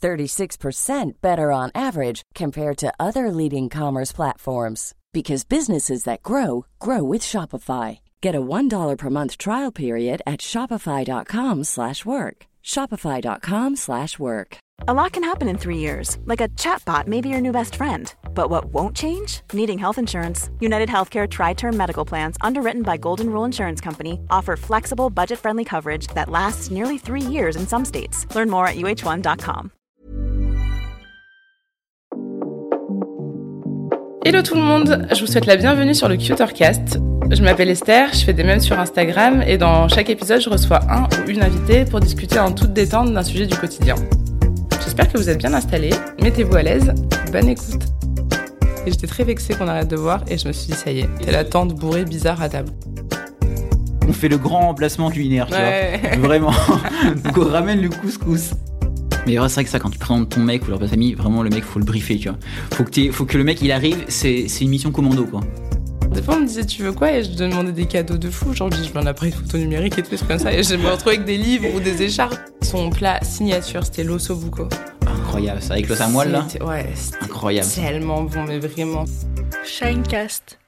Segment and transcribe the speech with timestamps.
[0.00, 7.02] 36% better on average compared to other leading commerce platforms because businesses that grow grow
[7.02, 8.00] with Shopify.
[8.20, 12.36] Get a $1 per month trial period at shopify.com/work.
[12.62, 14.58] shopify.com/work.
[14.88, 17.76] A lot can happen in three years, like a chatbot may be your new best
[17.76, 18.12] friend.
[18.34, 19.42] But what won't change?
[19.52, 20.48] Needing health insurance.
[20.58, 25.38] United Healthcare Tri Term Medical Plans, underwritten by Golden Rule Insurance Company, offer flexible, budget
[25.38, 28.26] friendly coverage that lasts nearly three years in some states.
[28.34, 29.70] Learn more at uh1.com.
[34.24, 36.98] Hello tout le monde, je vous souhaite la bienvenue sur le Cutercast.
[37.30, 40.80] Je m'appelle Esther, je fais des mèmes sur Instagram et dans chaque épisode, je reçois
[40.90, 43.94] un ou une invitée pour discuter en toute détente d'un sujet du quotidien.
[44.84, 45.90] J'espère que vous êtes bien installés,
[46.22, 46.92] mettez-vous à l'aise,
[47.32, 47.82] bonne écoute.
[48.86, 51.00] Et j'étais très vexée qu'on arrête de voir et je me suis dit ça y
[51.00, 52.70] est, t'es la tante bourrée bizarre à table.
[54.08, 56.00] On fait le grand remplacement culinaire, tu Ouais.
[56.18, 56.26] vois.
[56.28, 56.52] Vraiment.
[57.24, 58.50] Donc on ramène le couscous.
[59.26, 61.50] Mais c'est vrai que ça, quand tu présentes ton mec ou leur famille, vraiment le
[61.50, 62.38] mec, faut le briefer, tu vois.
[62.72, 65.40] Faut que, faut que le mec il arrive, c'est c'est une mission commando, quoi.
[66.12, 67.12] Des fois on me disait tu veux quoi?
[67.12, 69.56] Et je demandais des cadeaux de fou, genre je dis je veux un appareil photo
[69.58, 72.02] numérique et tout, trucs comme ça et je me retrouvais avec des livres ou des
[72.02, 72.36] écharpes.
[72.62, 74.68] Son plat signature c'était l'osso buco.
[75.06, 76.44] Incroyable, ça, avec le samoile là.
[76.48, 77.68] C'était- Ouais, c'était Incroyable.
[77.72, 79.04] tellement bon mais vraiment.
[79.64, 80.58] Shinecast.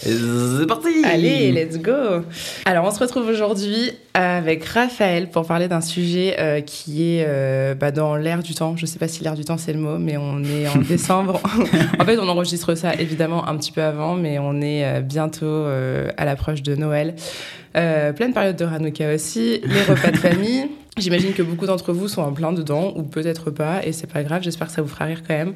[0.00, 2.22] C'est parti Allez, let's go
[2.64, 7.74] Alors, on se retrouve aujourd'hui avec Raphaël pour parler d'un sujet euh, qui est euh,
[7.74, 8.76] bah, dans l'air du temps.
[8.76, 11.40] Je sais pas si l'air du temps c'est le mot, mais on est en décembre.
[11.98, 15.66] en fait, on enregistre ça évidemment un petit peu avant, mais on est euh, bientôt
[16.16, 17.14] à l'approche de Noël.
[17.72, 20.68] Pleine période de Hanouka aussi, les repas de famille.
[20.98, 24.24] J'imagine que beaucoup d'entre vous sont en plein dedans, ou peut-être pas, et c'est pas
[24.24, 25.54] grave, j'espère que ça vous fera rire quand même.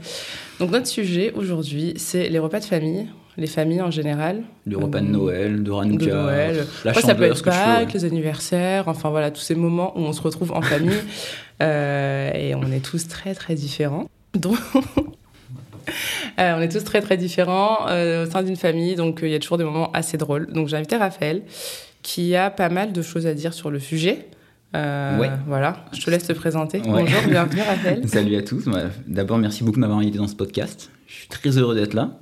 [0.61, 4.43] Donc notre sujet aujourd'hui, c'est les repas de famille, les familles en général.
[4.67, 6.67] Le repas de Noël, de Hanouka, de Noël.
[6.85, 7.43] la Après, ça peut être.
[7.43, 10.93] Pâques, les anniversaires, enfin voilà, tous ces moments où on se retrouve en famille
[11.63, 14.09] euh, et on est tous très très différents.
[14.35, 14.59] Donc,
[16.39, 19.35] euh, on est tous très très différents euh, au sein d'une famille, donc il y
[19.35, 20.53] a toujours des moments assez drôles.
[20.53, 21.43] Donc j'ai invité Raphaël
[22.03, 24.27] qui a pas mal de choses à dire sur le sujet.
[24.75, 25.31] Euh, Ouais.
[25.47, 26.79] Voilà, je te laisse te présenter.
[26.81, 27.03] Ouais.
[27.03, 28.09] Bonjour, bienvenue Raphaël.
[28.09, 28.65] Salut à tous.
[29.07, 30.91] D'abord, merci beaucoup de m'avoir invité dans ce podcast.
[31.07, 32.19] Je suis très heureux d'être là.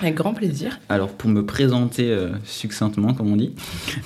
[0.00, 0.78] Avec grand plaisir.
[0.88, 3.52] Alors, pour me présenter euh, succinctement, comme on dit,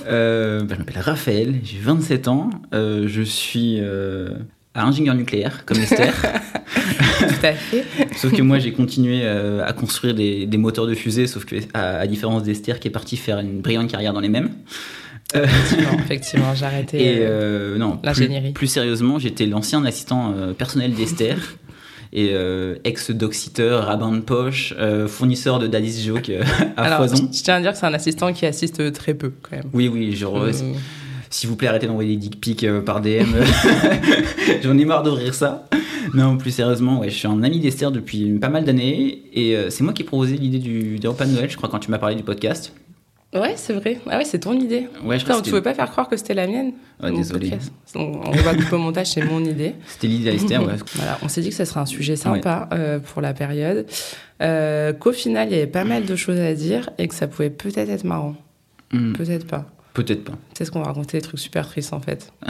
[0.06, 4.30] euh, je m'appelle Raphaël, j'ai 27 ans, euh, je suis euh,
[4.74, 6.14] ingénieur nucléaire, comme Esther.
[7.18, 7.84] Tout à fait.
[8.16, 11.98] sauf que moi, j'ai continué à construire des, des moteurs de fusée, sauf que, à,
[11.98, 14.50] à différence d'Esther, qui est partie faire une brillante carrière dans les mêmes.
[15.34, 16.98] Effectivement, effectivement, j'ai arrêté.
[17.16, 18.52] plus, l'ingénierie.
[18.52, 21.38] plus sérieusement, j'étais l'ancien assistant personnel d'Esther.
[22.12, 26.42] Et euh, ex-doxiteur, rabbin de poche, euh, fournisseur de Daddy's Joke euh,
[26.76, 27.28] à Alors, foison.
[27.32, 29.66] je je tiens à dire que c'est un assistant qui assiste très peu quand même.
[29.72, 30.52] Oui, oui, Euh,
[31.30, 33.26] S'il vous plaît, arrêtez d'envoyer des dick pics par DM.
[34.62, 35.68] J'en ai marre d'ouvrir ça.
[36.14, 39.22] Non, plus sérieusement, ouais, je suis un ami d'Esther depuis pas mal d'années.
[39.34, 41.78] Et c'est moi qui ai proposé l'idée du, des repas de Noël, je crois, quand
[41.80, 42.72] tu m'as parlé du podcast.
[43.34, 43.98] Ouais, c'est vrai.
[44.08, 44.88] Ah ouais, c'est ton idée.
[45.04, 46.72] Ouais, je Putain, tu pouvais pas faire croire que c'était la mienne.
[47.02, 47.50] Ouais, désolé.
[47.50, 47.72] podcast.
[47.94, 49.74] On, on va couper au montage, c'est mon idée.
[49.86, 50.72] c'était l'idée d'Esther, ouais.
[50.94, 53.84] Voilà, on s'est dit que ça serait un sujet sympa euh, pour la période.
[54.40, 57.26] Euh, Qu'au final, il y avait pas mal de choses à dire et que ça
[57.26, 58.34] pouvait peut-être être marrant.
[58.92, 59.66] Hmm, Peut-être pas.
[59.92, 60.32] Peut-être pas.
[60.54, 62.32] Peut-être qu'on va raconter des trucs super tristes en fait.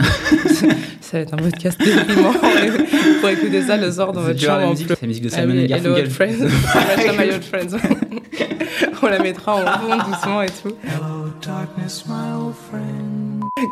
[1.01, 2.31] ça va être un podcast déprimant.
[3.19, 4.73] pour écouter ça le soir dans votre chambre.
[4.77, 6.03] c'est la musique de Ah Simon and Hello Garfunkel.
[6.03, 7.17] Old Friends.
[7.17, 7.75] My Old Friends.
[9.03, 10.75] On la mettra en fond doucement et tout.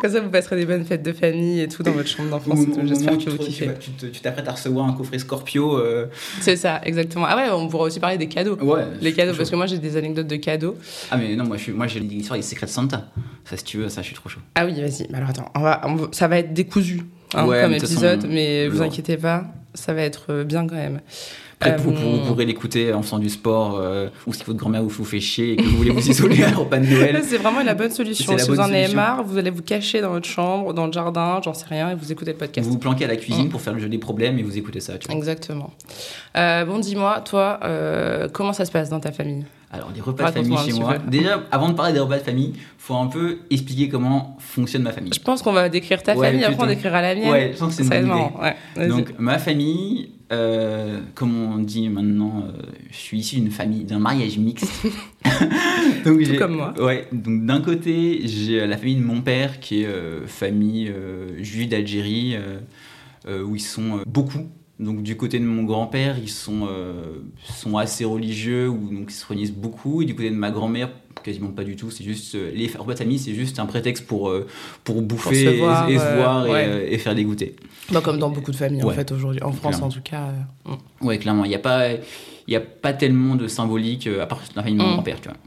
[0.02, 2.60] Comme ça, vous passerez des bonnes fêtes de famille et tout dans votre chambre d'enfance.
[2.86, 3.70] J'espère que tu vous kiffez.
[3.80, 5.78] tu te- tu t'apprêtes à recevoir un coffret Scorpio.
[5.78, 6.08] euh,
[6.42, 7.26] C'est ça, exactement.
[7.28, 8.58] Ah ouais, on pourra aussi parler des cadeaux.
[8.58, 8.84] Ouais.
[9.02, 10.76] Les cadeaux, parce que moi j'ai des anecdotes de cadeaux.
[11.10, 13.06] Ah, mais non, moi, suis- moi j'ai l'histoire des secrets de Santa.
[13.46, 14.42] Ça, si tu veux, ça, je suis trop chaud.
[14.56, 15.08] Ah oui, vas-y.
[15.10, 17.02] Mais alors attends, on va, on va- ça va être décousu
[17.34, 20.76] hein, Ouais, comme épisode, façon, mais vous inquiétez pas, ça va être euh, bien quand
[20.76, 21.00] même.
[21.60, 24.90] Vous, Euh, vous pourrez l'écouter en faisant du sport, euh, ou si votre grand-mère vous
[24.90, 27.20] vous fait chier et que vous voulez vous isoler à repas de Noël.
[27.24, 28.32] C'est vraiment la bonne solution.
[28.34, 30.92] La Si vous en avez marre, vous allez vous cacher dans votre chambre, dans le
[30.92, 32.68] jardin, j'en sais rien, et vous écoutez le podcast.
[32.68, 33.50] Vous vous planquez à la cuisine Mm.
[33.50, 35.00] pour faire le jeu des problèmes et vous écoutez ça.
[35.00, 35.16] Tu vois.
[35.18, 35.72] Exactement.
[36.38, 39.44] Euh, bon, dis-moi, toi, euh, comment ça se passe dans ta famille?
[39.72, 40.94] Alors, les repas de famille chez moi.
[40.94, 41.10] peu.
[41.10, 44.92] Déjà, avant de parler des repas de famille, faut un peu expliquer comment fonctionne ma
[44.92, 45.12] famille.
[45.14, 47.32] Je pense qu'on va décrire ta Ouais, famille, après on décrira la mienne.
[47.32, 48.30] Ouais, je pense que c'est une bonne.
[48.78, 48.88] Ouais.
[48.88, 54.00] Donc, ma famille, euh, comme on dit maintenant, euh, je suis issu d'une famille, d'un
[54.00, 54.72] mariage mixte.
[56.06, 56.74] donc, j'ai- comme moi.
[56.80, 61.42] Ouais, donc d'un côté, j'ai la famille de mon père qui est euh, famille euh,
[61.44, 62.60] juive d'Algérie, euh,
[63.28, 64.48] euh, où ils sont euh, beaucoup.
[64.80, 67.16] Donc, du côté de mon grand-père, ils sont, euh,
[67.56, 70.02] sont assez religieux, ou donc ils se réunissent beaucoup.
[70.04, 70.90] Et du côté de ma grand-mère,
[71.24, 71.90] quasiment pas du tout.
[71.90, 72.36] C'est juste.
[72.36, 74.46] euh, les repas de famille, c'est juste un prétexte pour, euh,
[74.84, 76.94] pour bouffer se et- voir, et, se euh, voir et, ouais.
[76.94, 77.54] et faire des goûters.
[77.92, 79.42] Bah, comme dans beaucoup de familles, en fait, aujourd'hui.
[79.42, 79.88] En France, Clairement.
[79.88, 80.28] en tout cas.
[80.66, 81.06] mm.
[81.08, 81.46] Ouais, clairement.
[81.46, 81.88] Il n'y a, pas-
[82.48, 84.94] il a pas tellement de symbolique, à part la famille de mon Mm.
[84.94, 85.38] grand-père, tu vois.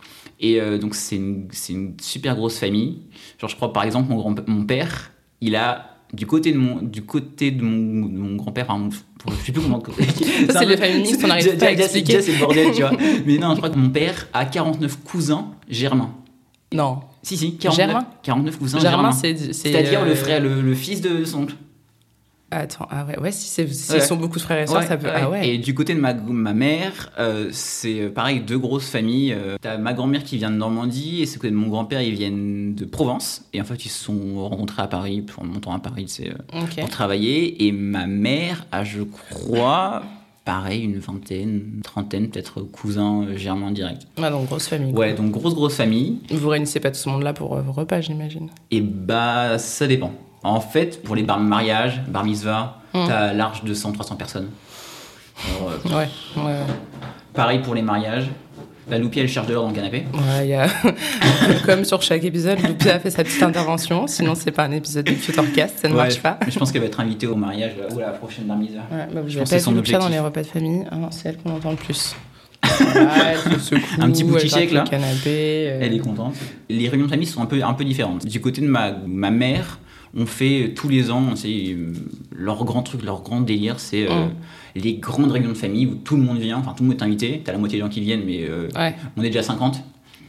[0.41, 3.03] Et donc, c'est une, une super grosse famille.
[3.39, 5.13] Genre, je crois, par exemple, mon, grand, mon père,
[5.43, 9.53] il a, du côté de mon, du côté de mon, grand-père, enfin, mon- je sais
[9.53, 9.83] plus comment...
[10.51, 12.15] Ça, c'est familles mixtes, on n'arrive pas à expliquer.
[12.15, 12.93] déjà, c'est le bordel, tu vois.
[13.27, 16.11] Mais non, je crois que mon père a 49 cousins germains.
[16.73, 17.01] Non.
[17.23, 19.13] Si, si, 49, Germains 49 cousins Germain, germains.
[19.13, 19.37] c'est.
[19.37, 21.55] c'est, C'est-à-dire euh, le frère, le, le fils de son oncle.
[22.53, 24.01] Attends, ah ouais, ouais, si c'est- s'ils Ouais.
[24.01, 25.07] sont beaucoup de frères et sœurs, Ouais, ça peut.
[25.15, 25.49] Ah ouais.
[25.49, 29.33] Et du côté de ma, ma mère, euh, c'est euh, pareil, deux grosses familles.
[29.33, 32.15] Euh, T'as ma grand-mère qui vient de Normandie et c'est côté de mon grand-père, ils
[32.15, 33.45] viennent de Provence.
[33.53, 36.61] Et en fait, ils se sont rencontrés à Paris, en montant à Paris, c'est euh,
[36.81, 37.67] pour travailler.
[37.67, 40.03] Et ma mère a, je crois,
[40.45, 44.07] pareil, une vingtaine, une trentaine, peut-être cousins germains directs.
[44.21, 44.93] Ah, donc grosse famille.
[44.93, 46.19] Ouais, donc grosse, grosse famille.
[46.31, 48.49] Vous réunissez pas tout ce monde-là pour vos repas, j'imagine.
[48.73, 50.13] Et bah, ça dépend.
[50.43, 53.05] En fait, pour les bar mariages, bar mitzvah, Mm.
[53.07, 54.49] t'as large 200-300 personnes.
[55.47, 56.09] Alors, euh, Ouais,
[56.45, 56.55] ouais.
[57.35, 58.29] Pareil pour les mariages.
[58.89, 60.05] La loupie, elle cherche de l'or dans le canapé.
[60.13, 60.67] Ouais, y a...
[61.67, 64.09] Comme sur chaque épisode, Loupia a fait sa petite intervention.
[64.09, 66.41] Sinon, c'est pas un épisode de Futurecast, ça ne Ouais, marche pas.
[66.49, 68.81] Je pense qu'elle va être invitée au mariage euh, ou à la prochaine bar mitzvah.
[68.91, 70.85] Ouais, bah, Je pense que c'est son dans les repas de famille.
[70.91, 72.17] Non, c'est elle qu'on entend le plus.
[72.65, 74.83] Se secoue, Un petit elle gratte shake, là.
[74.83, 75.69] canapé.
[75.71, 75.79] euh.
[75.83, 76.35] Elle est contente.
[76.69, 78.27] Les réunions de famille sont un peu, un peu différentes.
[78.27, 79.79] Du côté de ma, ma mère,
[80.17, 81.93] on fait tous les ans, c'est euh,
[82.37, 84.31] leur grand truc, leur grand délire, c'est euh, Mm.
[84.77, 87.05] les grandes réunions de famille où tout le monde vient, enfin tout le monde est
[87.05, 87.43] invité.
[87.45, 88.95] T'as la moitié des gens qui viennent, mais euh, Ouais.
[89.17, 89.83] on est déjà 50.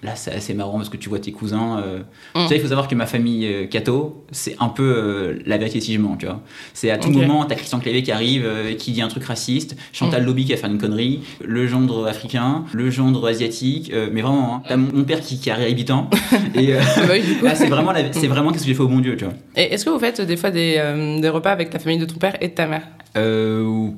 [0.04, 1.80] Là, c'est assez marrant parce que tu vois tes cousins.
[1.80, 2.00] euh.
[2.34, 2.42] Mm.
[2.44, 5.58] Tu sais, il faut savoir que ma famille euh, Cato, c'est un peu euh, la
[5.60, 6.42] vérité si je mens, tu vois.
[6.74, 9.76] C'est à tout moment, t'as Christian Clavier qui arrive, euh, qui dit un truc raciste,
[9.94, 10.26] Chantal Mm.
[10.26, 14.56] Lobby qui a fait une connerie, le gendre africain, le gendre asiatique, euh, mais vraiment,
[14.56, 16.10] hein, t'as mon, mon père qui, qui arrive habitant.
[16.56, 17.14] et Ah bah
[17.44, 19.34] là, c'est vraiment, la- c'est vraiment qu'est-ce que j'ai fait au bon Dieu, tu vois.
[19.56, 20.82] Et est-ce que vous faites des fois des,
[21.22, 22.88] des repas avec ta famille de ton père et de ta mère?
[23.18, 23.90] Euh,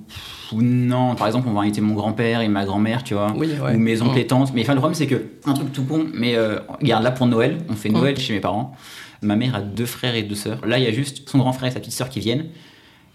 [0.54, 3.34] ou- non, par exemple, on va inviter mon grand-père et ma grand-mère, tu vois.
[3.36, 3.76] Oui, ouais.
[3.76, 4.20] ou mes oncles Mm.
[4.20, 4.52] et tantes.
[4.54, 7.28] Mais enfin, le problème, c'est que, un truc tout con, mais euh, regarde, là pour
[7.28, 7.94] Noël, on fait Mm.
[7.94, 8.76] Noël chez mes parents.
[9.22, 10.60] Ma mère a deux frères et deux sœurs.
[10.66, 12.48] Là, il y a juste son grand frère et sa petite sœur qui viennent,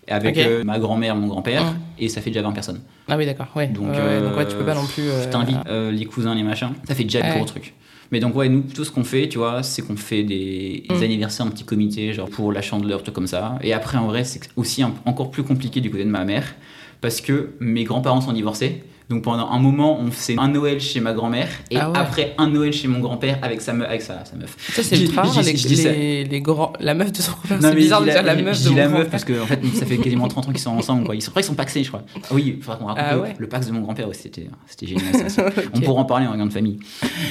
[0.08, 1.76] avec euh, ma grand-mère, mon grand-père, Mm.
[1.98, 2.80] et ça fait déjà 20 personnes.
[3.08, 3.48] Ah oui, d'accord.
[3.54, 3.66] Ouais.
[3.66, 5.02] Donc, euh, donc ouais, tu peux pas non plus.
[5.02, 6.70] euh, Je t'invite euh, les cousins, les machins.
[6.86, 7.74] Ça fait déjà le gros truc.
[8.10, 10.94] Mais donc, ouais, nous, tout ce qu'on fait, tu vois, c'est qu'on fait des, des
[10.94, 11.02] Mm.
[11.02, 13.58] anniversaires en petit comité, genre pour la chandeleur, tout comme ça.
[13.62, 16.54] Et après, en vrai, c'est aussi un- encore plus compliqué du côté de ma mère,
[17.00, 18.82] parce que mes grands-parents sont divorcés.
[19.08, 21.96] Donc pendant un moment, on faisait un Noël chez ma grand-mère et Ah ouais.
[21.98, 24.54] après un Noël chez mon grand-père avec sa, me- avec sa, sa meuf.
[24.74, 26.74] Ça, c'est ultra rare, les, grands...
[26.78, 27.58] La meuf de son grand-père.
[27.62, 29.86] C'est bizarre de dire la meuf de mon la meuf parce que en fait, ça
[29.86, 31.04] fait quasiment 30 ans qu'ils sont ensemble.
[31.06, 31.14] Quoi.
[31.16, 32.02] Ils sont, après, ils sont paxés, je crois.
[32.22, 33.34] Ah oui, il faudra qu'on raconte Ah le- ouais.
[33.38, 34.24] le pax de mon grand-père aussi.
[34.24, 35.30] C'était, génial.
[35.30, 35.46] ça.
[35.74, 36.78] On pourra en parler en réunion de famille.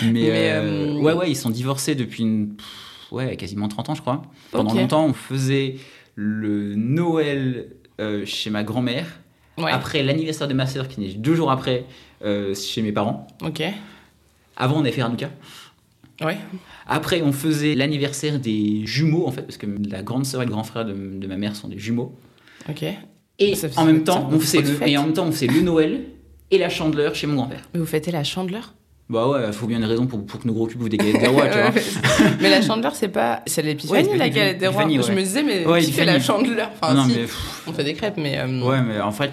[0.04, 2.56] Mais, Mais, euh, euh, ouais, ouais, ils sont divorcés depuis une,
[3.12, 4.24] ouais, quasiment 30 ans, je crois.
[4.50, 5.76] Pendant longtemps, on faisait
[6.16, 7.68] le Noël
[8.02, 9.06] euh, chez ma grand-mère.
[9.58, 9.72] Ouais.
[9.72, 11.86] Après l'anniversaire de ma sœur, qui est deux jours après,
[12.24, 13.28] euh, chez mes parents.
[13.44, 13.64] Ok.
[14.56, 15.30] Avant, on avait fait Hanouka.
[16.22, 16.38] Ouais.
[16.88, 20.52] Après, on faisait l'anniversaire des jumeaux, en fait, parce que la grande sœur et le
[20.52, 22.16] grand frère de, de ma mère sont des jumeaux.
[22.70, 22.84] Ok.
[23.40, 25.62] Et Ça en même temps, on faisait le, et en même temps, on faisait le
[25.62, 26.06] Noël
[26.50, 27.70] et la chandeleur chez mon grand-père.
[27.74, 28.74] Mais vous fêtez la chandeleur?
[29.10, 31.28] Bah ouais, faut bien une raison pour, pour que nos gros cubes vous dégagent des
[31.28, 31.72] rois, tu vois.
[32.42, 33.42] mais la chandeleur, c'est pas.
[33.46, 34.84] C'est l'épiphanie, Ouais, laquelle est des rois.
[34.86, 37.26] Je me disais, mais Ouais, qui fait la chandeleur Enfin, non, si, mais
[37.68, 38.38] on fait des crêpes, mais.
[38.38, 39.32] euh, ouais, mais en fait.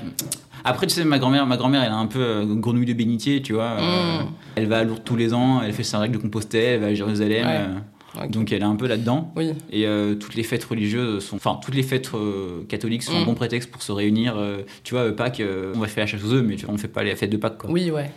[0.67, 3.43] Après, tu sais, ma grand-mère, ma grand-mère, elle a un peu euh, grenouille de bénitier,
[3.43, 3.77] tu vois.
[3.81, 4.27] euh, Mm.
[4.57, 6.87] elle va à Lourdes tous les ans, elle fait sa règle de Compostelle, elle va
[6.87, 7.83] à Jérusalem.
[8.31, 9.33] Donc elle est un peu là-dedans.
[9.37, 9.53] Oui.
[9.71, 13.23] Et euh, toutes les fêtes religieuses sont, enfin toutes les fêtes euh, catholiques sont un
[13.23, 13.25] Mm.
[13.27, 14.37] bon prétexte pour se réunir.
[14.37, 15.43] euh, tu vois, Pâques,
[15.75, 17.31] on va faire la chasse aux œufs, mais tu vois, on fait pas les fêtes
[17.31, 17.71] de Pâques, quoi.
[17.71, 18.11] Oui, ouais.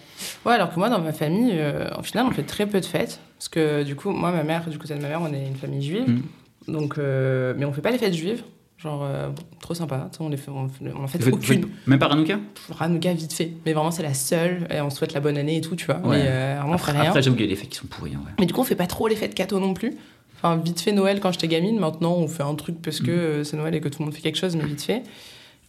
[0.45, 1.53] Ouais, alors que moi, dans ma famille,
[1.97, 3.19] au final, on fait très peu de fêtes.
[3.37, 5.55] Parce que, du coup, moi, ma mère, du côté de ma mère, on est une
[5.55, 6.07] famille juive.
[6.07, 6.71] Mm.
[6.73, 8.43] Donc, mais on fait pas les fêtes juives.
[8.77, 9.29] Genre, euh,
[9.59, 10.09] trop sympa.
[10.19, 11.61] On, les fait, on, on en fait Vous faites- vous aucune.
[11.63, 12.37] faites Même pas Hanouka
[12.79, 13.51] Hanouka vite fait.
[13.65, 14.67] Mais vraiment, c'est la seule.
[14.71, 15.95] Et on souhaite la bonne année et tout, tu vois.
[15.97, 16.17] Ouais.
[16.19, 17.09] Mais euh, vraiment, on fait Après, rien.
[17.09, 18.13] après y a des fêtes qui sont pourries.
[18.15, 18.31] hein, ouais.
[18.39, 19.93] Mais du coup, on fait pas trop les fêtes cadeaux non plus.
[20.35, 21.79] Enfin, vite fait Noël quand j'étais gamine.
[21.79, 24.13] Maintenant, on fait un truc parce que euh, c'est Noël et que tout le monde
[24.13, 25.01] fait quelque chose, mais vite fait.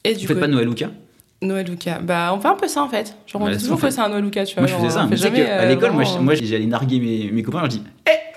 [0.04, 0.90] Et Vous du faites coup, pas de Noël Luca?
[1.40, 2.00] Noël Luca.
[2.00, 3.16] Bah, on fait un peu ça en fait.
[3.26, 4.64] Genre, on dit ça, toujours que c'est un Noël Luca, tu vois.
[4.64, 7.42] Moi je faisais ça, jamais, qu'à euh, l'école, moi, je- moi j'allais narguer mes, mes
[7.42, 7.82] copains, je dis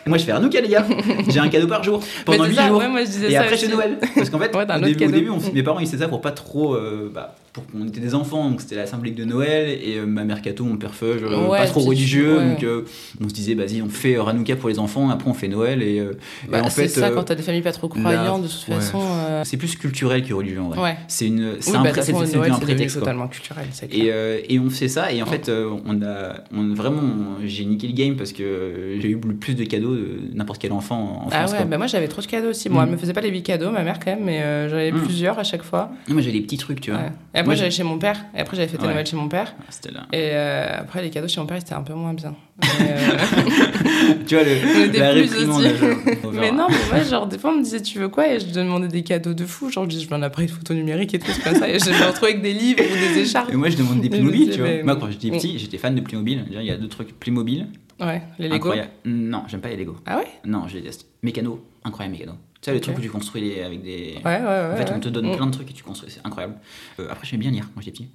[0.05, 0.85] Moi je fais Hanouka les gars.
[1.29, 2.01] J'ai un cadeau par jour.
[2.25, 2.77] Pendant Mais 8 c'est ça, jours.
[2.79, 3.97] ouais, moi, je disais Et ça après c'est Noël.
[4.15, 5.11] Parce qu'en fait, Ouais, un au, début, au cadeau.
[5.11, 6.73] début, on- mes parents ils faisaient ça pour pas trop.
[6.75, 10.05] euh, bah, pour qu'on était des enfants, donc c'était la symbolique de Noël, et euh,
[10.05, 12.83] ma mère Cato, mon père Feuge, euh, Ouais, pas trop religieux, donc euh,
[13.21, 15.97] on se disait, vas-y, on fait Hanouka pour les enfants, après on fait Noël, et,
[15.97, 16.03] et
[16.49, 16.87] Bah, en c'est fait.
[16.87, 18.99] ça, euh, quand t'as des familles pas trop la- croyantes, de toute façon.
[19.41, 20.79] Euh, c'est plus culturel que religieux en vrai.
[20.81, 20.97] Ouais.
[21.07, 22.75] C'est une, c'est Oui, un, bah, pré- c'est- façon, c'est Noël, devenu un c'est devenu
[22.75, 22.95] prétexte.
[22.95, 23.01] quoi.
[23.01, 24.05] totalement culturel, c'est clair.
[24.05, 27.01] Et, euh, et on fait ça, et en fait, euh, on a, on, vraiment,
[27.45, 30.71] j'ai niqué le game parce que j'ai eu le plus de cadeaux de n'importe quel
[30.71, 31.51] enfant en Ah France.
[31.51, 31.65] ouais, quoi.
[31.65, 32.69] bah moi j'avais trop de cadeaux aussi.
[32.69, 32.87] Moi, Mm.
[32.87, 34.91] elle me faisait pas les 8 cadeaux, ma mère quand même, mais euh, j'en avais
[34.91, 35.01] Mm.
[35.03, 35.91] plusieurs à chaque fois.
[36.07, 36.99] Moi, j'ai des petits trucs, tu vois.
[36.99, 37.05] Ouais.
[37.33, 38.17] Et après, Moi, j'allais j'ai- chez mon père.
[38.35, 38.93] Et après, j'avais fêté Ouais.
[38.93, 39.53] Noël chez mon père.
[39.59, 40.01] Ah, C'était là.
[40.13, 42.35] Et après, les cadeaux chez mon père, c'était un peu moins bien.
[44.27, 45.63] Tu vois, le, la réprimande.
[46.33, 48.27] mais non, mais ouais, genre, des fois, on me disait, tu veux quoi?
[48.33, 49.69] Et je demandais des cadeaux de fou.
[49.69, 51.69] Genre, je dis, je veux un appareil photo numérique et tout, c'est comme ça.
[51.69, 53.51] Et je me retrouvais avec des livres ou des écharpes.
[53.51, 54.67] Et moi, je demande des Playmobil, tu vois.
[54.67, 56.45] mais- Moi, quand j'étais petit, j'étais fan de Playmobil.
[56.51, 57.17] Il y a deux trucs.
[57.19, 57.67] Playmobil,
[57.99, 58.55] Ouais, les Lego.
[58.55, 58.89] incroyable.
[59.05, 59.95] Non, j'aime pas les Lego.
[60.05, 60.27] Ah ouais?
[60.45, 61.05] Non, je les déteste.
[61.23, 62.33] Mécano, incroyable mécano.
[62.61, 62.83] Tu sais, le Ok.
[62.83, 64.15] truc où tu construis les- avec des.
[64.23, 64.69] Ouais, ouais, ouais.
[64.73, 65.35] En fait, on te donne Mm.
[65.35, 66.11] plein de trucs et tu construis.
[66.11, 66.55] C'est incroyable.
[66.99, 68.07] Euh, après, j'aimais bien lire quand j'étais petit.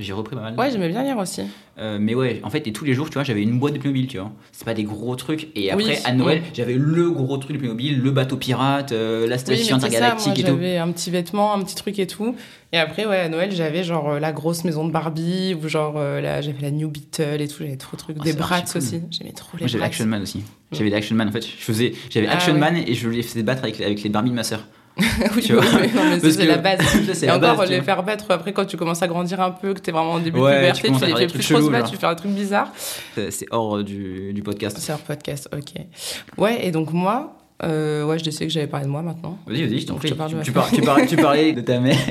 [0.00, 0.54] J'ai repris pas mal.
[0.58, 1.42] Ouais, j'aimais bien lire aussi.
[1.78, 3.78] Euh, mais ouais, en fait, et tous les jours, tu vois, j'avais une boîte de
[3.78, 4.32] Playmobil, tu vois.
[4.50, 5.48] C'est pas des gros trucs.
[5.54, 6.44] Et après, Oui, à Noël, mm.
[6.54, 9.68] j'avais le gros truc de Playmobil, le bateau pirate, euh, la Oui, station mais c'est
[9.68, 10.48] ça, moi, intergalactique et tout.
[10.48, 12.34] j'avais un petit vêtement, un petit truc et tout.
[12.72, 15.94] Et après, ouais, à Noël, j'avais genre euh, la grosse maison de Barbie, ou genre
[15.98, 18.16] là, j'avais la New Beetle et tout, j'avais trop de trucs.
[18.20, 18.80] Oh, des Bratz cool.
[18.82, 19.84] aussi, j'aimais trop les Moi, j'avais.
[19.84, 20.42] Action Man aussi.
[20.72, 21.44] J'avais des Action Man, en fait.
[22.10, 22.54] J'avais Ah, Action.
[22.58, 24.66] Man et je les faisais battre avec, avec les Barbie de ma sœur.
[25.36, 25.64] oui, tu vois.
[26.22, 26.80] oui, c'est la base.
[27.22, 27.84] Et la encore, base, tu les vois.
[27.84, 30.38] faire battre après quand tu commences à grandir un peu, que t'es vraiment en début
[30.40, 32.14] Ouais, de tu puberté, tu, à les fais plus trop se battre, tu fais un
[32.14, 32.72] truc bizarre.
[33.30, 34.76] C'est hors du, du podcast.
[34.80, 35.82] C'est un podcast, ok.
[36.38, 39.36] Ouais, et donc moi, euh, ouais, je décide que j'avais parlé de moi maintenant.
[39.46, 40.08] Vas-y, vas-y, je t'en prie.
[40.08, 41.96] je parle Tu, tu, par- tu, par- tu parlais de ta mère.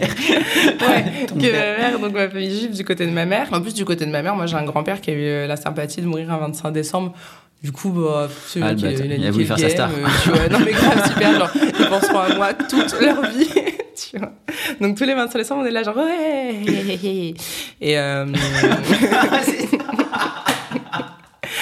[0.60, 3.48] Ouais, que ma mère, donc ma famille juive du côté de ma mère.
[3.52, 5.48] En plus, du côté de ma mère, moi j'ai un grand-père qui a eu euh,
[5.48, 7.14] la sympathie de mourir un 25 décembre.
[7.62, 9.90] Du coup, bah, c'est Ah, qui a Il a niqué voulu faire sa game, star.
[9.90, 10.48] euh, tu vois.
[10.50, 13.50] Non mais grave, super, genre, ils penseront à moi toute leur vie.
[14.12, 14.32] tu vois.
[14.80, 17.34] Donc tous les 25 décembre, on est là genre ouais.
[17.82, 18.26] Et euh...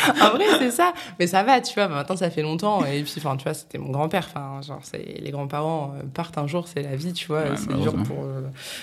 [0.22, 0.94] en vrai, c'est ça.
[1.20, 1.88] Mais ça va, tu vois.
[1.88, 2.86] Maintenant, ça fait longtemps.
[2.86, 4.28] Et puis, enfin, tu vois, c'était mon grand-père.
[4.30, 7.42] Enfin, genre, c'est les grands-parents euh, partent un jour, c'est la vie, tu vois.
[7.42, 8.04] Ouais, c'est dur malheureusement.
[8.04, 8.42] pour, euh,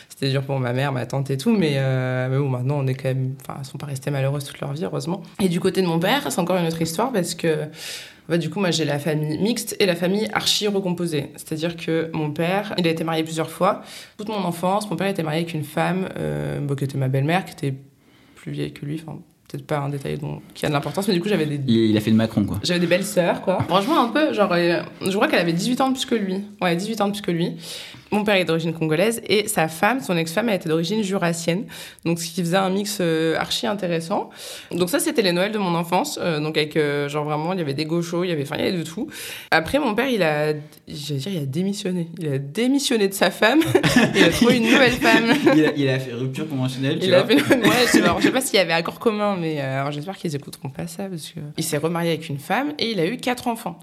[0.08, 1.56] c'était dur pour ma mère, ma tante et tout.
[1.56, 3.34] Mais, euh, mais bon, maintenant, on est quand même.
[3.42, 5.22] Enfin, sont pas restées malheureuses toute leur vie, heureusement.
[5.40, 7.68] Et du côté de mon père, c'est encore une autre histoire parce que.
[8.30, 11.32] du coup, moi, j'ai la famille mixte et la famille archi recomposée.
[11.36, 13.82] C'est-à-dire que mon père, il a été marié plusieurs fois.
[14.16, 17.44] Toute mon enfance, mon père était marié avec une femme euh, qui était ma belle-mère,
[17.44, 17.74] qui était
[18.34, 19.02] plus vieille que lui.
[19.06, 19.18] Enfin,
[19.56, 21.90] peut-être pas un détail dont, qui a de l'importance, mais du coup, j'avais des, Il,
[21.90, 22.58] il a fait de Macron, quoi.
[22.62, 23.58] j'avais des belles sœurs, quoi.
[23.68, 26.42] Franchement, un peu, genre, euh, je crois qu'elle avait 18 ans de plus que lui.
[26.60, 27.56] Ouais, 18 ans de plus que lui.
[28.10, 31.64] Mon père est d'origine congolaise et sa femme, son ex-femme, elle était d'origine jurassienne.
[32.04, 34.30] Donc, ce qui faisait un mix euh, archi intéressant.
[34.70, 36.18] Donc, ça, c'était les Noëls de mon enfance.
[36.22, 38.54] Euh, donc, avec, euh, genre, vraiment, il y avait des gauchos, il y avait, enfin,
[38.58, 39.08] il y avait de tout.
[39.50, 40.52] Après, mon père, il a,
[40.86, 42.08] j'allais dire, il a démissionné.
[42.20, 43.60] Il a démissionné de sa femme.
[44.14, 45.32] il a trouvé une nouvelle femme.
[45.56, 47.20] il, a, il a fait rupture conventionnelle, tu Il vois.
[47.22, 49.43] a fait ouais, je sais, pas, je sais pas s'il y avait accord commun, mais
[49.60, 52.72] euh, alors j'espère qu'ils écouteront pas ça parce que il s'est remarié avec une femme
[52.78, 53.78] et il a eu quatre enfants.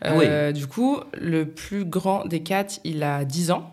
[0.00, 3.70] Ah Euh, Du coup, le plus grand des quatre, il a 10 ans.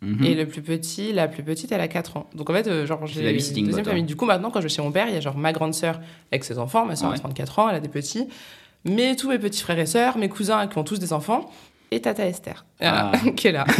[0.00, 0.24] Mhm.
[0.24, 2.26] Et le plus petit, la plus petite, elle a 4 ans.
[2.34, 4.04] Donc en fait, euh, genre, j'ai la deuxième famille.
[4.04, 5.74] Du coup, maintenant, quand je vais chez mon père, il y a genre ma grande
[5.74, 7.16] sœur avec ses enfants, ma sœur Ouais.
[7.16, 8.28] a 34 ans, elle a des petits,
[8.84, 11.50] mais tous mes petits frères et sœurs, mes cousins qui ont tous des enfants,
[11.90, 13.10] et Tata Esther, Ah.
[13.36, 13.64] qui est là.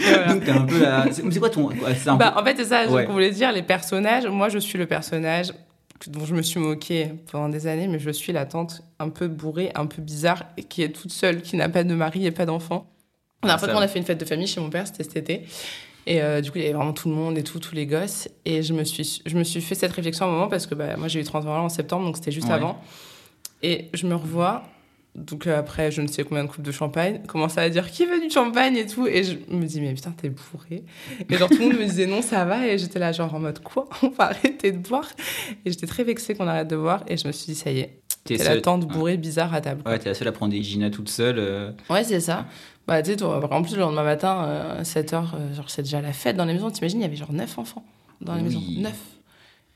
[0.00, 0.32] Voilà.
[0.34, 1.06] Donc, t'es un peu la.
[1.12, 1.68] C'est quoi ton.
[2.16, 3.04] Bah, en fait, c'est ça, Ouais.
[3.06, 4.26] je voulais dire, les personnages.
[4.26, 5.52] Moi, je suis le personnage
[6.10, 9.28] dont je me suis moquée pendant des années, mais je suis la tante un peu
[9.28, 12.46] bourrée, un peu bizarre, qui est toute seule, qui n'a pas de mari et pas
[12.46, 12.86] d'enfant.
[13.42, 13.84] La dernière Ah, fois qu'on va.
[13.84, 15.42] a fait une fête de famille chez mon père, c'était cet été.
[16.06, 17.86] Et euh, du coup, il y avait vraiment tout le monde et tout, tous les
[17.86, 18.28] gosses.
[18.44, 20.74] Et je me suis, je me suis fait cette réflexion à un moment parce que
[20.74, 22.54] bah, moi, j'ai eu 30 ans en septembre, donc c'était juste Ouais.
[22.54, 22.80] avant.
[23.62, 24.64] Et je me revois,
[25.14, 28.06] donc euh, après je ne sais combien de coupes de champagne, commencer à dire qui
[28.06, 29.06] veut du champagne et tout?
[29.06, 30.84] Et je me dis, mais putain, t'es bourré.
[31.30, 32.66] Et genre tout le monde me disait non, ça va.
[32.66, 33.88] Et j'étais là, genre en mode quoi?
[34.02, 35.08] On va arrêter de boire?
[35.64, 37.04] Et j'étais très vexée qu'on arrête de boire.
[37.08, 39.82] Et je me suis dit, ça y est, T'es la tante bourrée bizarre à table.
[39.84, 41.38] Ouais, t'es la seule à prendre des Gina toute seule.
[41.38, 42.46] euh, Ouais, c'est ça.
[42.86, 46.12] Bah, tu sais, toi, en plus, le lendemain matin, euh, 7h, genre, c'est déjà la
[46.12, 46.70] fête dans les maisons.
[46.70, 47.84] T'imagines, il y avait genre 9 enfants
[48.20, 48.46] dans les Oui.
[48.76, 48.80] maisons.
[48.82, 48.92] 9.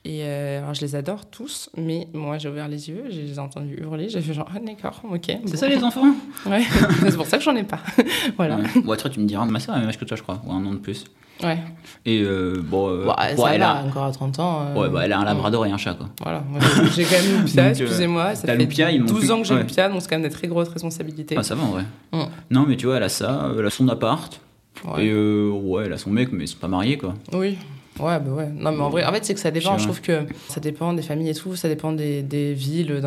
[0.09, 3.35] Et euh, alors, je les adore tous, mais moi, j'ai ouvert les yeux, je les
[3.35, 5.21] ai entendus hurler, j'ai fait genre, ah, d'accord, ok.
[5.27, 5.57] C'est bon.
[5.57, 6.15] ça les enfants?
[6.47, 6.63] Ouais,
[7.01, 7.81] c'est pour ça que j'en ai pas.
[8.37, 8.59] voilà.
[8.85, 8.97] Ouais.
[8.97, 10.53] Toi, tu me diras, ma soeur a le même âge que toi, je crois, ou
[10.53, 11.05] un an de plus.
[11.43, 11.59] Ouais.
[12.05, 14.63] Et euh, bon, euh, Ouais, bon, ça elle, va, a, encore à 30 ans.
[14.63, 16.09] euh, ouais, bah, elle a un labrador et un chat, quoi.
[16.23, 16.45] Voilà,
[16.85, 18.35] j'ai- j'ai quand même euh, excusez-moi.
[18.37, 18.57] Ça fait
[18.99, 19.61] m'ont 12 plus- ans que j'ai ouais.
[19.63, 21.35] Loupia, donc c'est quand même des très grosses responsabilités.
[21.37, 21.83] Ah, ça va en vrai.
[22.13, 22.23] Mm.
[22.53, 24.41] Non, mais tu vois, elle a ça, elle a son appart,
[24.85, 25.07] Ouais.
[25.07, 27.15] et euh, ouais, elle a son mec, mais ils sont pas mariés, quoi.
[27.33, 27.59] Oui.
[28.01, 28.49] Ouais, bah ouais.
[28.55, 29.79] Non, mais en vrai, en fait, c'est que ça dépend.
[29.79, 31.57] Je trouve que ça dépend des familles et tout.
[31.57, 33.01] Ça dépend des, des villes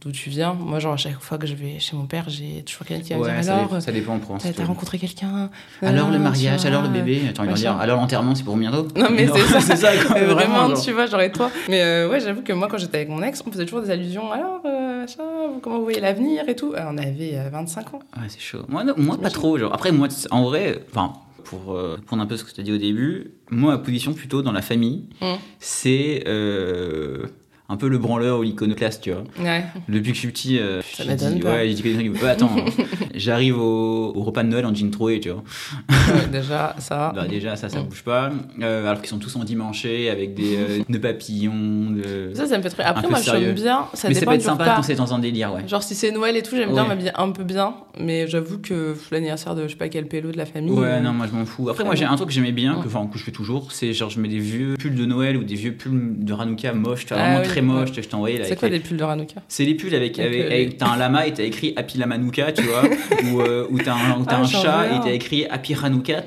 [0.00, 0.54] d'où tu viens.
[0.54, 3.12] Moi, genre, à chaque fois que je vais chez mon père, j'ai toujours quelqu'un qui
[3.12, 5.50] va me dire ça, alors, ça dépend pour t'as t'as rencontré quelqu'un
[5.82, 7.22] Alors le mariage, alors le bébé.
[7.28, 7.60] Attends, vont machin.
[7.60, 8.88] dire, alors l'enterrement, c'est pour bientôt?
[8.96, 9.76] Non, mais c'est ça.
[9.76, 10.14] ça, quoi.
[10.16, 10.82] Mais vraiment, genre.
[10.82, 11.50] tu vois, genre et toi?
[11.68, 13.90] Mais euh, ouais, j'avoue que moi, quand j'étais avec mon ex, on faisait toujours des
[13.90, 14.30] allusions.
[14.32, 15.22] Alors, euh, machin,
[15.52, 16.72] vous- comment vous voyez l'avenir et tout?
[16.74, 17.98] Euh, On avait euh, 25 ans.
[18.16, 18.62] Ouais, c'est chaud.
[18.68, 19.58] Moi, non, moi pas trop.
[19.58, 19.72] Genre.
[19.72, 21.12] Après, moi, en vrai, enfin,
[21.44, 24.12] pour euh, prendre un peu ce que tu as dit au début, moi, ma position
[24.14, 25.34] plutôt dans la famille, Mm.
[25.60, 27.26] c'est euh,
[27.68, 29.24] un peu le branleur ou l'iconoclaste, tu vois.
[29.38, 29.64] Ouais.
[29.88, 31.52] Depuis que je suis petit, euh, Ça dit, pas.
[31.54, 32.22] ouais, j'ai dit que des trucs.
[32.22, 32.54] Ouais, attends,
[33.16, 35.42] j'arrive au, au repas de Noël en jean troué, tu vois.
[35.90, 37.12] Ouais, déjà, ça.
[37.14, 37.86] Bah, déjà, ça, ça Mm.
[37.86, 38.30] bouge pas.
[38.62, 41.90] Euh, alors qu'ils sont tous endimanchés avec des euh, nœuds papillons.
[41.90, 42.32] De...
[42.34, 42.82] Ça, ça me fait très.
[42.82, 43.86] Après, moi, j'aime bien.
[43.94, 44.76] Ça Mais ça peut être sympa repas.
[44.76, 45.66] quand c'est dans un délire, ouais.
[45.68, 46.88] Genre si c'est Noël et tout, j'aime bien Ouais.
[46.88, 50.36] m'habiller un peu bien, mais j'avoue que l'anniversaire de je sais pas quel pélo de
[50.36, 50.72] la famille.
[50.72, 51.68] Ouais, euh, non, moi je m'en fous.
[51.68, 53.92] Après, moi j'ai un truc que j'aimais bien, que, enfin, que je fais toujours, c'est
[53.92, 57.06] genre je mets des vieux pulls de Noël ou des vieux pulls de Hanouka moches,
[57.06, 58.44] tu vois, Ah vraiment oui, très moches, je t'ai envoyé là.
[58.44, 61.32] C'est quoi les- pulls de Ranouka C'est les pulls avec, avec- t'as un lama et
[61.32, 62.82] t'as écrit Happy Lamanouka, tu vois,
[63.32, 66.24] ou, euh, ou t'as un, Ah, un chat et t'as écrit Happy Hanoukat.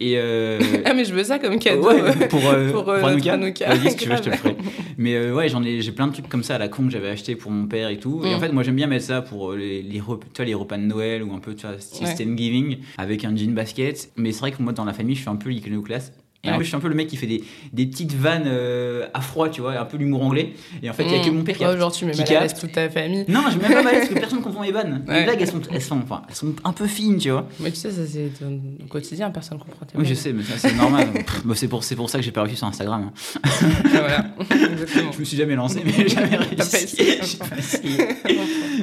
[0.00, 1.86] Et euh, Ah mais je veux ça comme cadeau.
[1.88, 3.68] ouais, pour, euh, pour, pour euh, Hanouka.
[3.74, 4.56] Vas-y, si tu veux, je te le ferai.
[4.96, 6.90] Mais euh, ouais, j'en ai, j'ai plein de trucs comme ça à la con que
[6.90, 8.22] j'avais acheté pour mon père et tout.
[8.24, 8.34] Et Mm.
[8.34, 10.82] en fait, moi j'aime bien mettre ça pour les, les, repas, tu les repas de
[10.82, 12.14] Noël ou un peu, tu vois, style Ouais.
[12.14, 14.10] Thanksgiving avec un jean basket.
[14.16, 16.12] Mais c'est vrai que moi, dans la famille, je suis un peu l'iconoclaste.
[16.44, 17.42] Et en plus, je suis un peu le mec qui fait des,
[17.72, 20.52] des petites vannes euh, à froid, tu vois, un peu l'humour anglais.
[20.84, 21.76] Et en fait, il y a que mon père qui a.
[21.76, 22.60] Genre tu mets qui mal à l'aise capte.
[22.60, 23.24] toute ta famille.
[23.26, 25.04] Non, je mets même pas mal parce que personne comprend mes vannes.
[25.08, 25.20] Ouais.
[25.20, 27.48] Les blagues, elles sont, elles, sont, enfin, elles sont un peu fines, tu vois.
[27.58, 30.58] Mais tu sais, ça c'est au quotidien, personne comprend tes Oui, je sais, mais ça,
[30.58, 31.08] c'est normal.
[31.54, 33.10] C'est pour, pour ça que j'ai pas réussi sur Instagram.
[33.10, 33.38] hein.
[33.90, 34.24] voilà,
[34.70, 35.10] exactement.
[35.12, 36.96] Je me suis jamais lancé, mais j'ai jamais réussi.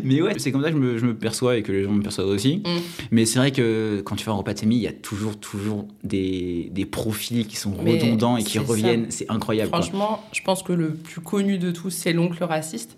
[0.04, 1.92] mais ouais, c'est comme ça que je me, je me perçois et que les gens
[1.92, 2.58] me perçoivent aussi.
[2.66, 2.70] Mm.
[3.12, 5.40] Mais c'est vrai que quand tu vas en repas de famille, il y a toujours,
[5.40, 9.08] toujours des, des profils qui sont Mais redondants et qui reviennent.
[9.10, 9.70] C'est incroyable.
[9.72, 9.82] quoi.
[9.82, 12.98] Franchement, je pense que le plus connu de tous, c'est l'oncle raciste.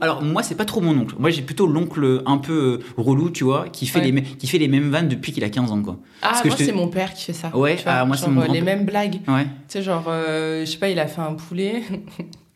[0.00, 1.14] Alors moi, c'est pas trop mon oncle.
[1.18, 4.10] Moi, j'ai plutôt l'oncle un peu euh, relou, tu vois, qui fait, Ouais.
[4.10, 5.98] les, qui fait les mêmes vannes depuis qu'il a 15 ans, quoi.
[6.22, 7.56] Ah, Parce que moi te- c'est mon père qui fait ça.
[7.56, 9.20] Ouais, vois, ah, moi, c'est mon euh, les mêmes blagues.
[9.28, 9.44] Ouais.
[9.44, 11.82] Tu sais, genre, euh, je sais pas, il a fait un poulet.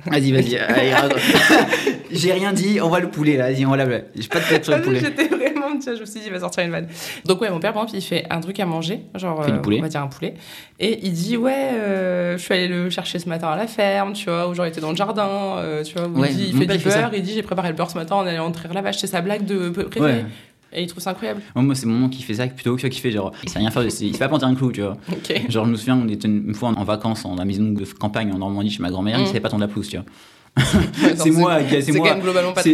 [0.06, 0.58] Vas-y, vas-y.
[2.10, 3.50] j'ai rien dit, on va le poulet, là.
[3.50, 5.00] Vas-y, on va la J'ai pas de tête sur le poulet.
[5.00, 6.86] J'étais vraiment, tu vois, je me suis dit, il va sortir une vanne.
[7.24, 9.78] Donc, ouais, mon père, par exemple, il fait un truc à manger, genre, euh, poulet.
[9.78, 10.34] on va dire un poulet.
[10.78, 14.12] Et il dit, ouais, euh, je suis allé le chercher ce matin à la ferme,
[14.12, 16.36] tu vois, ou genre, il était dans le jardin, euh, tu vois, où Ouais, il,
[16.36, 18.26] dit, il mon fait du beurre, il dit, j'ai préparé le beurre ce matin en
[18.26, 20.00] allant entraire la vache, c'est sa blague de préférée.
[20.20, 20.24] Ouais.
[20.72, 21.40] Et il trouve ça incroyable.
[21.56, 23.58] Moi, moi, c'est mon oncle qui fait ça plutôt que qui fait genre, il sait
[23.58, 24.96] rien faire, il sait pas planter un clou, tu vois.
[25.48, 27.84] Genre, je me souviens, on était une fois en, en vacances en la maison de
[27.84, 29.26] campagne en Normandie chez ma grand-mère, il Mm.
[29.26, 30.06] savait pas tondre la pelouse, tu vois.
[31.16, 32.16] C'est moi, qui- c'est moi.
[32.56, 32.72] c'est-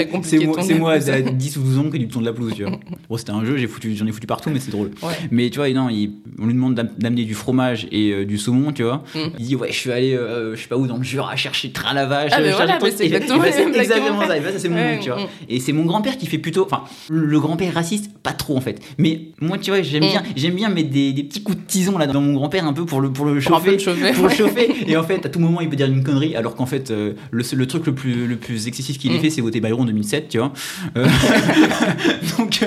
[0.75, 2.73] de moi, à 10 ou 12 ans qui lui tourne la pelouse, tu vois.
[3.09, 4.91] Bon, c'était un jeu, j'ai foutu, j'en ai foutu partout, mais c'est drôle.
[5.03, 5.12] Ouais.
[5.31, 6.11] Mais tu vois, non, il-
[6.41, 9.05] on lui demande d'am- d'amener du fromage et euh, du saumon, tu vois.
[9.15, 9.19] Mm.
[9.39, 11.71] Il dit, ouais, je suis allé, euh, je sais pas où, dans le Jura, chercher
[11.71, 12.33] train à la vache.
[12.35, 13.05] Ah, mais voilà, c'est.
[13.05, 13.55] Et- exactement et bah, père.
[13.55, 13.62] ça.
[14.37, 15.21] Et bah, ça, c'est mon Ouais, oncle, tu vois.
[15.23, 15.27] mm.
[15.49, 18.81] Et c'est mon grand-père qui fait plutôt, enfin, le grand-père raciste, pas trop en fait.
[18.99, 20.09] Mais moi, tu vois, j'aime Mm.
[20.09, 22.73] bien, j'aime bien mettre des, des petits coups de tison là dans mon grand-père un
[22.73, 23.77] peu pour le, pour le chauffer.
[24.15, 24.73] Pour chauffer.
[24.89, 27.12] Et en fait, à tout moment, il peut dire une connerie, alors qu'en fait, euh,
[27.31, 29.21] le, le truc le plus, le plus excessif qu'il ait Mm.
[29.21, 30.53] fait, c'est voter Bayrou en 2007, tu vois.
[30.97, 31.07] Euh,
[32.39, 32.67] donc, euh,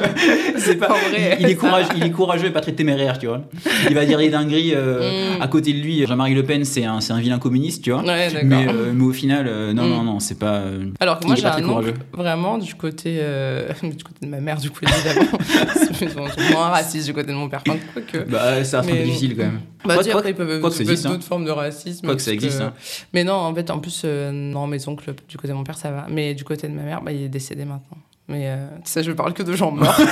[0.58, 0.88] c'est pas.
[0.90, 3.42] Vrai, il, est courageux, il est courageux et pas très téméraire, tu vois.
[3.90, 4.74] Il va dire des dingueries.
[4.76, 5.42] euh, Mm.
[5.42, 8.04] À côté de lui, Jean-Marie Le Pen, c'est un, vilain communiste, tu vois.
[8.04, 9.90] Ouais, mais, euh, mais au final, non, Mm.
[9.90, 10.62] non, non, c'est pas.
[11.00, 13.20] Alors que moi j'ai un oncle vraiment du côté
[13.84, 15.28] du côté de ma mère du coup évidemment
[16.02, 18.82] ils sont moins racistes du côté de mon père enfin, quoi que Bah, c'est un
[18.82, 19.60] peu Mais- difficile quand même.
[19.86, 21.10] bah Quoi- sais, quoi- après ils peuvent quoi que ça trouver existe, hein.
[21.12, 22.74] d'autres formes de racisme Quoi que ça existe, hein.
[23.14, 25.92] mais non en fait en plus non mes oncles du côté de mon père ça
[25.92, 27.98] va mais du côté de ma mère bah, il est décédé maintenant
[28.28, 30.00] mais euh, ça je parle que de gens morts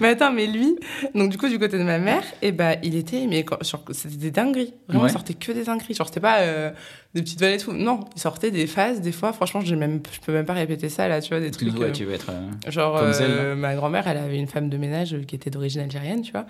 [0.00, 0.76] Mais attends, mais lui,
[1.14, 3.46] donc du coup, du côté de ma mère, et bah, il était, mais
[3.92, 4.74] c'était des dingueries.
[4.88, 5.08] Vraiment, Ouais.
[5.08, 5.94] il sortait que des dingueries.
[5.94, 6.72] Genre, c'était pas euh,
[7.14, 7.72] des petites vannes et tout.
[7.72, 11.06] Non, il sortait des phases, des fois, franchement, même, je peux même pas répéter ça,
[11.06, 11.72] là, tu vois, des trucs.
[11.78, 12.30] Ouais, euh, tu veux être.
[12.30, 16.22] euh, Genre, Comme ma grand-mère, elle avait une femme de ménage qui était d'origine algérienne,
[16.22, 16.44] tu vois.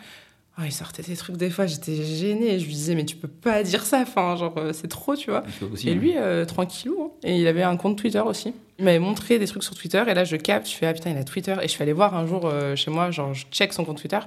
[0.56, 2.60] Oh, il sortait des trucs des fois, j'étais gênée.
[2.60, 5.30] Je lui disais, mais tu peux pas dire ça, enfin, genre, euh, c'est trop, tu
[5.30, 5.42] vois.
[5.90, 6.96] Et lui, euh, tranquillou.
[7.02, 7.10] hein.
[7.24, 8.54] Et il avait un compte Twitter aussi.
[8.78, 10.02] Il m'avait montré des trucs sur Twitter.
[10.06, 11.56] Et là, je capte, je fais, ah putain, il a Twitter.
[11.60, 13.98] Et je suis allée voir un jour euh, chez moi, genre, je check son compte
[13.98, 14.20] Twitter.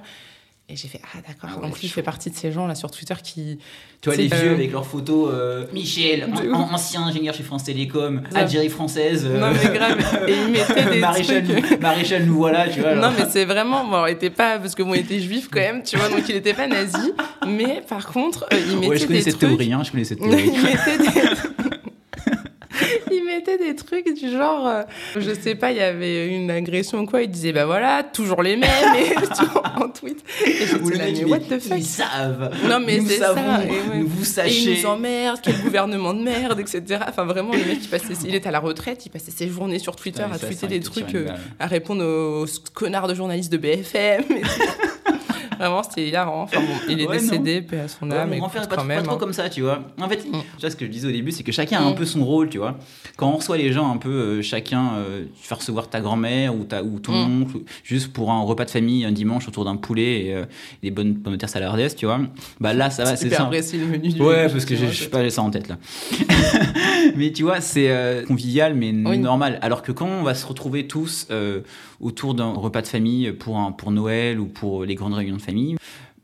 [0.70, 1.48] Et j'ai fait, ah d'accord.
[1.50, 1.94] Ah ouais, lui, il chaud.
[1.94, 3.58] fait partie de ces gens là sur Twitter qui.
[4.02, 7.42] Tu vois, les vieux euh, avec leurs photos, euh, Michel, De an- ancien ingénieur chez
[7.42, 8.40] France Télécom, Ça.
[8.40, 9.24] Algérie française.
[9.26, 9.98] euh, Non, mais grave.
[10.28, 11.70] Et il mettait des Maréchal, trucs.
[11.70, 12.94] nous, Maréchal, nous voilà, tu vois.
[12.96, 13.86] Non, mais c'est vraiment.
[13.86, 14.58] Bon, il était pas.
[14.58, 17.12] Parce que bon, il était juif quand même, tu vois, donc il était pas nazi.
[17.46, 19.48] Mais par contre, euh, il mettait Ouais, je connais des cette trucs.
[19.48, 20.50] théorie, hein, je connais cette il théorie.
[20.62, 21.67] mettait des.
[23.18, 24.82] Il mettait des trucs du genre, euh,
[25.16, 28.42] je sais pas, il y avait une agression ou quoi, il disait bah voilà, toujours
[28.42, 30.18] les mêmes et tout, en tweet.
[30.46, 31.78] Et Ou le là, mec, mais what the fuck?
[31.78, 32.50] ils savent.
[32.68, 34.02] Non, mais nous c'est savons, ça, et ouais.
[34.04, 34.72] vous Et sachez.
[34.72, 37.00] il nous emmerde, quel gouvernement de merde, etc.
[37.08, 39.78] Enfin, vraiment, le mec, il, passait, il était à la retraite, il passait ses journées
[39.78, 41.28] sur Twitter Putain, à ça, tweeter des trucs, euh,
[41.58, 44.22] à répondre aux, aux connards de journalistes de BFM.
[44.30, 44.48] et tout.
[45.60, 46.42] Vraiment, c'était hilarant.
[46.42, 48.28] Enfin bon, il est Ouais, décédé, paix à son Ouais, âme.
[48.28, 48.98] écoute, grand-père est pas, trop- même.
[48.98, 49.18] pas trop hein.
[49.18, 49.80] comme ça, tu vois.
[50.00, 50.32] En fait, Mm.
[50.32, 51.94] tu vois ce que je disais au début, c'est que chacun a un Mm.
[51.96, 52.76] peu son rôle, tu vois.
[53.16, 56.54] Quand on reçoit les gens un peu, euh, chacun, euh, tu fais recevoir ta grand-mère
[56.54, 57.42] ou, ta, ou ton Mm.
[57.42, 60.44] oncle, juste pour un repas de famille un dimanche autour d'un poulet et euh,
[60.82, 62.20] des bonnes pommes de terre salardes, tu vois.
[62.60, 63.44] Bah là, ça va, c'est ça.
[63.44, 65.76] apprécié le menu du Ouais, parce que je sais pas, j'ai ça en tête là.
[67.16, 69.18] mais tu vois, c'est euh, convivial, mais Oui.
[69.18, 69.58] normal.
[69.62, 71.26] Alors que quand on va se retrouver tous
[72.00, 75.42] autour d'un repas de famille pour, un, pour Noël ou pour les grandes réunions de
[75.42, 75.76] famille,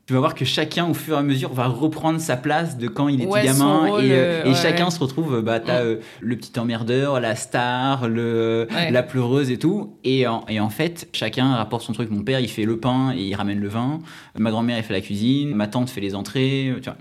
[0.07, 2.87] tu vas voir que chacun, au fur et à mesure, va reprendre sa place de
[2.87, 3.87] quand il était Ouais, gamin.
[3.89, 4.91] rôle, et, euh, euh, et ouais, chacun ouais.
[4.91, 5.85] se retrouve, bah, t'as Mm.
[5.87, 9.97] euh, le petit emmerdeur, la star, le, la pleureuse et tout.
[10.03, 12.11] Et en, et en fait, chacun rapporte son truc.
[12.11, 13.99] Mon père, il fait le pain et il ramène le vin.
[14.37, 15.55] Ma grand-mère, elle fait la cuisine.
[15.55, 16.71] Ma tante fait les entrées.
[16.75, 16.97] Tu vois.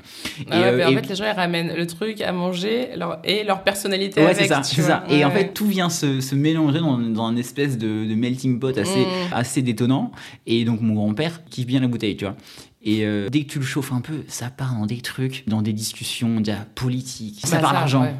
[0.51, 2.89] Ah Et, euh, mais en et- fait, les gens, ils ramènent le truc à manger
[2.97, 3.19] leur...
[3.25, 5.05] et leur personnalité Ouais, c'est ça.
[5.11, 8.59] Et en fait, tout vient se, se mélanger dans, dans un espèce de, de melting
[8.59, 9.33] pot assez, Mm.
[9.35, 10.11] assez détonnant.
[10.47, 12.37] Et donc, mon grand-père kiffe bien la bouteille, tu vois.
[12.85, 15.63] Et euh, dès que tu le chauffes un peu, ça part dans des trucs, dans
[15.63, 17.41] des discussions déjà politiques.
[17.45, 18.03] Ça Bah, part d'argent.
[18.03, 18.15] ouais.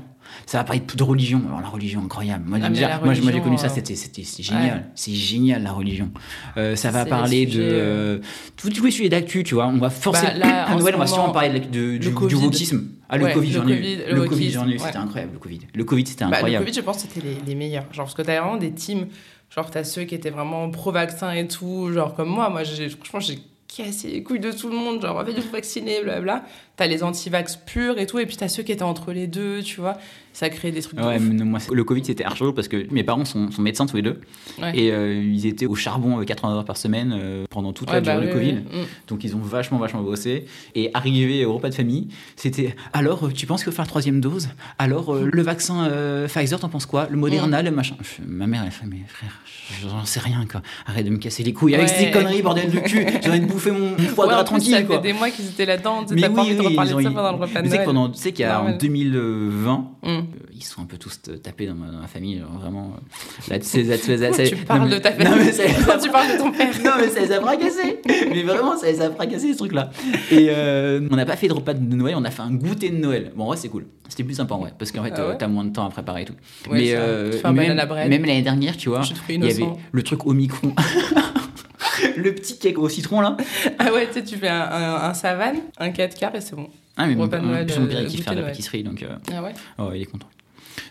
[0.47, 1.43] Ça va parler de, de religion.
[1.47, 2.45] Alors, la religion, incroyable.
[2.49, 3.95] Moi, Ah, déjà, moi, j'ai religion, connu ça, euh, c'était
[4.43, 4.79] génial.
[4.79, 4.83] ouais.
[4.95, 6.11] C'est génial, la religion.
[6.57, 8.21] Euh, ça va parler de.
[8.57, 9.67] tous tous les sujets d'actu, tu vois.
[9.69, 10.33] On va forcément.
[10.33, 12.35] Bah, là, à Noël, on va sûrement parler de, de- du, du Covid.
[12.37, 12.85] wokisme.
[13.09, 13.97] Ah, le Ouais, Covid, le j'en ai eu.
[14.09, 14.79] Le Le Covid, j'en ai eu.
[14.79, 15.61] C'était incroyable, le Covid.
[15.73, 16.65] Le Covid, c'était Bah, le incroyable.
[16.65, 17.85] Covid, je pense que c'était les, les meilleurs.
[17.93, 19.07] Genre, parce que t'as vraiment des teams.
[19.55, 21.93] Genre, t'as ceux qui étaient vraiment pro-vaccin et tout.
[21.93, 23.39] Genre, comme moi, moi, franchement, j'ai
[23.77, 25.03] cassé les couilles de tout le monde.
[25.03, 26.45] Genre, faites-vous vacciner, blablabla.
[26.77, 28.19] T'as les anti-vax purs et tout.
[28.19, 29.97] Et puis, t'as ceux qui étaient entre les deux, tu vois.
[30.35, 31.23] Ça crée des trucs de Ouais, ouf.
[31.23, 33.87] mais non, moi, c'est- le Covid c'était archi parce que mes parents sont, sont médecins
[33.87, 34.21] tous les deux
[34.61, 34.77] Ouais.
[34.77, 38.01] et euh, ils étaient au charbon euh, 80 heures par semaine euh, pendant toute la
[38.01, 38.63] bah durée du oui, Covid.
[38.75, 38.81] oui.
[39.09, 40.45] Donc ils ont vachement vachement bossé
[40.75, 43.89] et arrivé au repas de famille, c'était alors euh, tu penses qu'il faut faire la
[43.89, 44.49] troisième dose?
[44.79, 47.07] Alors euh, le vaccin euh, Pfizer t'en penses quoi?
[47.11, 47.95] Le Moderna le machin.
[48.03, 49.41] Je Ma mère elle fait mais frère
[49.83, 50.61] j'en sais rien quoi.
[50.85, 53.07] Arrête de me casser les couilles avec ces conneries bordel de cul.
[53.23, 54.97] J'ai envie de bouffer mon foie gras tranquille ça quoi.
[54.97, 56.05] fait des mois qu'ils étaient là-dedans.
[56.11, 57.71] Mais T'as pas oui, envie de oui, reparler de ça pendant le repas de Tu
[57.71, 57.85] sais que Noël.
[57.87, 58.79] pendant, tu sais qu'il y a en Normal.
[58.79, 59.91] 2020,
[60.35, 62.95] Euh, ils sont un peu tous tapés dans ma, dans ma famille, genre, vraiment.
[62.97, 65.53] euh, Là, tu sais, ça- ça- ça- ça- tu parles non, mais- de ta famille
[65.87, 66.69] quand tu parles de ton père.
[66.85, 68.01] non, mais ça les a fracassés.
[68.31, 69.91] Mais vraiment, ça les a fracassés, ces trucs-là.
[70.31, 72.91] Et euh, on n'a pas fait de repas de Noël, on a fait un goûter
[72.91, 73.33] de Noël.
[73.37, 73.87] Bon, ouais, c'est cool.
[74.09, 74.71] C'était plus sympa, ouais.
[74.79, 76.35] Parce qu'en fait, Ah ouais t'as moins de temps à préparer et tout.
[76.71, 77.77] Ouais, mais euh, Tu même,
[78.09, 80.75] même l'année dernière, tu vois, il y avait le truc au micron.
[82.17, 83.37] le petit cake au citron, là.
[83.79, 86.55] Ah ouais, tu sais, tu fais un, un, un savane, un 4 quarts et c'est
[86.57, 86.69] bon.
[86.97, 89.03] Ah, mais mon, mon- Noël, plus mon père, euh, de de la pâtisserie, donc.
[89.03, 90.29] euh, Ah ouais Oh, il est content.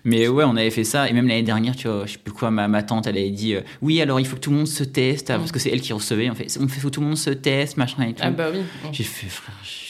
[0.06, 1.10] Mais ouais, on avait fait ça.
[1.10, 3.30] Et même l'année dernière, tu vois, je sais plus quoi, ma, ma tante, elle avait
[3.32, 5.30] dit euh, Oui, alors il faut que tout le monde se teste.
[5.30, 6.30] ah, Parce que c'est elle qui recevait.
[6.30, 8.22] En fait, on fait faut que tout le monde se teste, machin et tout.
[8.26, 8.60] Ah bah oui.
[8.92, 9.56] J'ai fait, frère.
[9.64, 9.84] je-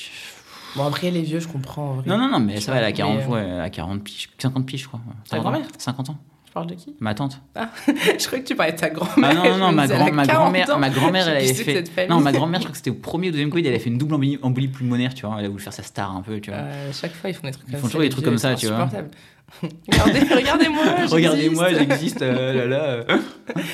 [0.76, 1.92] Bon, après, les vieux, je comprends.
[1.92, 2.04] en vrai.
[2.10, 4.04] Non, non, non, mais ça va, elle a vois, 40, mais, euh, ouais, a 40
[4.04, 5.02] piges, 50 piges, je crois.
[5.30, 6.18] Ta grand-mère 50 ans.
[6.54, 6.96] Je parle de qui?
[7.00, 7.42] Ma tante.
[7.88, 9.32] Je croyais que tu parlais de ta grand-mère.
[9.32, 11.40] Ah non, non, non, ma, disais, grand, elle a ma 40 grand-mère, ma grand-mère, elle
[11.44, 12.08] Je avait sais fait.
[12.08, 13.90] Non, ma grand-mère, je crois que c'était au premier ou deuxième Covid, elle avait fait
[13.90, 15.38] une double embolie, embolie pulmonaire, tu vois.
[15.40, 16.60] Elle a voulu faire sa star un peu, tu vois.
[16.60, 17.92] Euh, chaque fois, ils font des trucs Ils comme font ça.
[17.92, 18.88] toujours des trucs comme ça, tu vois.
[19.92, 20.84] Regardez, regardez-moi.
[21.12, 22.22] Regardez-moi, j'existe.
[22.24, 22.84] euh, là, là.
[22.84, 23.18] euh.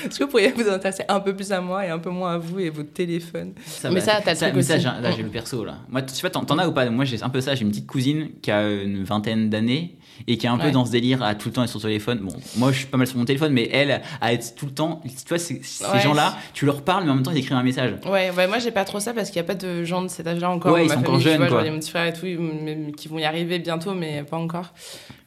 [0.05, 2.33] Est-ce que vous pourriez vous intéresser un peu plus à moi et un peu moins
[2.33, 4.05] à vous et votre téléphone Ça Mais va.
[4.05, 4.83] ça, t'as le truc mais ça, aussi.
[4.83, 5.75] j'ai- là, j'ai le perso, là.
[5.89, 6.89] Moi, tu vois, t'en t'en as ou pas?
[6.89, 7.55] Moi, j'ai un peu ça.
[7.55, 9.95] J'ai une petite cousine qui a une vingtaine d'années
[10.27, 11.87] et qui est un peu dans ce délire à tout le temps être sur son
[11.87, 12.19] téléphone.
[12.19, 14.71] Bon, moi, je suis pas mal sur mon téléphone, mais elle, à être tout le
[14.73, 15.01] temps.
[15.05, 15.99] Tu vois, ces, Ouais.
[16.01, 17.93] gens-là, tu leur parles, mais en même temps, ils écrivent un message.
[18.05, 20.07] Ouais, ouais, moi j'ai pas trop ça parce qu'il n'y a pas de gens de
[20.07, 20.73] cet âge-là encore.
[20.73, 21.69] Ouais, ils ma sont encore famille, jeunes, vois, quoi.
[21.71, 22.25] Mon petit frère et tout,
[22.97, 24.73] qui vont y arriver bientôt, mais pas encore.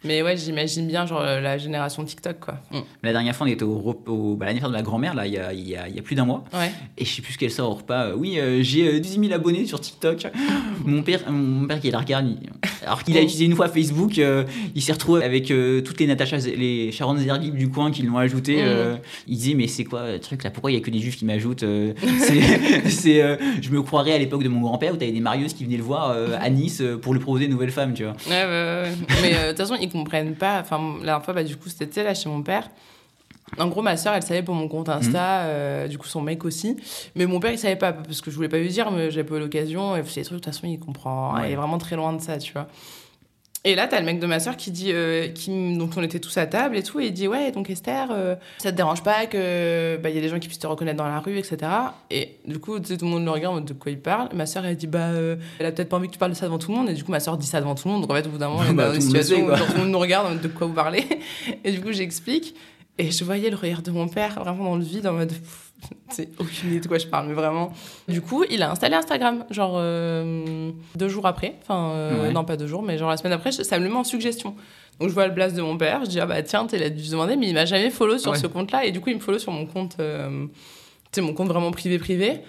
[0.04, 2.54] Mais ouais, j'imagine bien genre euh, la génération TikTok quoi.
[2.72, 2.78] Mm.
[3.04, 5.38] La dernière fois, on était au, au bah, l'anniversaire de ma grand-mère, là, il y
[5.38, 6.42] a, y, a, y a plus d'un mois.
[6.52, 6.72] Ouais.
[6.98, 8.06] Et je sais plus ce qu'elle sort au repas.
[8.06, 10.26] Euh, oui, euh, j'ai euh, 18 000 abonnés sur TikTok.
[10.84, 12.50] mon père, mon père qui la regarde, il-
[12.84, 13.22] alors qu'il a Oh.
[13.22, 14.42] utilisé une fois Facebook, euh,
[14.74, 18.18] il s'est retrouvé avec euh, toutes les Natacha, les Sharon Zerlib du coin qui l'ont
[18.18, 18.56] ajouté.
[18.56, 18.66] Mm.
[18.66, 20.98] euh, il disait mais c'est quoi le truc là Pourquoi il y a que des
[20.98, 21.92] juifs qui m'ajoutent euh,
[22.88, 25.64] C'est, euh, je me croirais à l'époque de mon grand-père où t'avais des Marius qui
[25.64, 28.14] venaient le voir à Nice pour lui proposer une nouvelle femme, tu vois.
[28.28, 28.92] Ouais, ouais, ouais.
[29.22, 30.60] Mais de toute façon, ils comprennent pas.
[30.60, 32.68] Enfin, la dernière fois, bah, du coup, c'était là chez mon père.
[33.58, 36.44] En gros, ma sœur, elle savait pour mon compte Insta, euh, du coup son mec
[36.44, 36.76] aussi.
[37.14, 39.28] Mais mon père, il savait pas, parce que je voulais pas lui dire, mais j'avais
[39.28, 39.94] pas eu l'occasion.
[39.94, 41.34] Et des trucs, de toute façon, il comprend.
[41.34, 41.48] Ouais.
[41.48, 42.66] Il est vraiment très loin de ça, tu vois.
[43.64, 46.18] Et là, t'as le mec de ma sœur qui dit, euh, qui, donc on était
[46.18, 49.04] tous à table et tout, et il dit ouais, donc Esther, euh, ça te dérange
[49.04, 51.58] pas que bah y a des gens qui puissent te reconnaître dans la rue, etc.
[52.10, 54.30] Et du coup, tout le monde le regarde de quoi il parle.
[54.34, 56.36] Ma sœur, elle dit bah, euh, elle a peut-être pas envie que tu parles de
[56.36, 57.92] ça devant tout le monde, et du coup, ma sœur dit ça devant tout le
[57.92, 58.02] monde.
[58.02, 59.46] Donc en fait, au bout d'un moment, on est Bah, dans une monde le situation
[59.46, 61.04] où tout le monde nous regarde de quoi vous parlez.
[61.64, 62.56] Et du coup, j'explique.
[62.98, 65.32] Et je voyais le regard de mon père vraiment dans le vide en mode
[66.10, 67.72] c'est aucune idée de quoi je parle, mais vraiment.
[68.06, 71.56] Du coup, il a installé Instagram, genre euh, deux jours après.
[71.62, 72.32] Enfin, euh, Ouais.
[72.32, 74.54] non, pas deux jours, mais genre la semaine après, ça me le met en suggestion.
[75.00, 76.88] Donc je vois le blast de mon père, je dis ah bah tiens, t'es là
[76.88, 78.38] dû se demander, mais il m'a jamais follow sur Ouais.
[78.38, 78.84] ce compte-là.
[78.84, 80.50] Et du coup, il me follow sur mon compte, euh, tu
[81.14, 82.40] sais, mon compte vraiment privé-privé.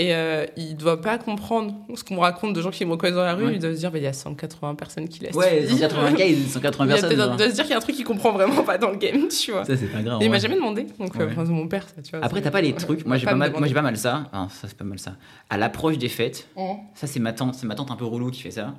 [0.00, 3.16] Et euh, il doit pas comprendre ce qu'on me raconte de gens qui me reconnaissent
[3.16, 3.46] dans la rue.
[3.46, 3.54] Ouais.
[3.54, 5.34] Il doit se dire, bah, il y a 180 personnes qui laissent.
[5.34, 7.10] Ouais, 180 cas, 180 Il, y a personnes.
[7.32, 8.96] il doit se dire qu'il y a un truc qu'il comprend vraiment pas dans le
[8.96, 9.64] game, tu vois.
[9.64, 10.22] Ça, c'est pas grave.
[10.22, 10.40] Et il m'a ouais.
[10.40, 11.32] jamais demandé, donc euh, Ouais.
[11.32, 12.24] enfin, c'est mon père, ça, tu vois.
[12.24, 13.04] Après, t'as pas les trucs.
[13.06, 14.30] Moi, j'ai pas mal, moi, pas mal ça.
[14.32, 15.16] Ah, ça, c'est pas mal ça.
[15.50, 16.76] À l'approche des fêtes, Mhm.
[16.94, 17.56] ça, c'est ma tante.
[17.56, 18.74] C'est ma tante un peu relou qui fait ça.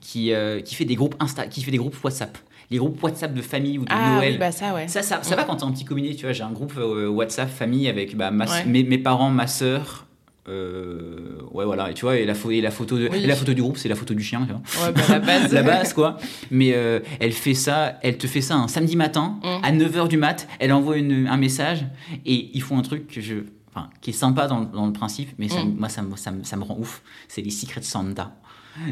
[0.00, 2.38] Qui, euh, qui fait des groupes Insta, qui fait des groupes WhatsApp.
[2.70, 4.32] Les groupes WhatsApp de famille ou de Ah Noël.
[4.34, 4.86] oui, bah ça, ouais.
[4.88, 6.32] Ça, ça, ça va quand t'es en petit comité, tu vois.
[6.32, 8.64] J'ai un groupe euh, WhatsApp famille avec bah, ma- Ouais.
[8.66, 10.06] mes, mes parents, ma sœur.
[10.48, 11.90] Euh, ouais, voilà.
[11.90, 13.20] Et tu vois, et la, pho- et la, photo, de, Oui.
[13.26, 14.86] la photo du groupe, c'est la photo du chien, tu vois.
[14.86, 15.52] Ouais, bah la base.
[15.52, 16.16] la base quoi
[16.50, 19.46] mais euh, elle fait ça elle te fait ça un samedi matin Mm.
[19.64, 21.84] à 9h du mat elle envoie une- un message
[22.26, 23.36] et ils font un truc que je
[23.74, 25.76] enfin, qui est sympa dans, dans le principe mais ça, Mm.
[25.78, 28.32] moi ça, me- ça, me- ça me rend ouf c'est les secrets de Santa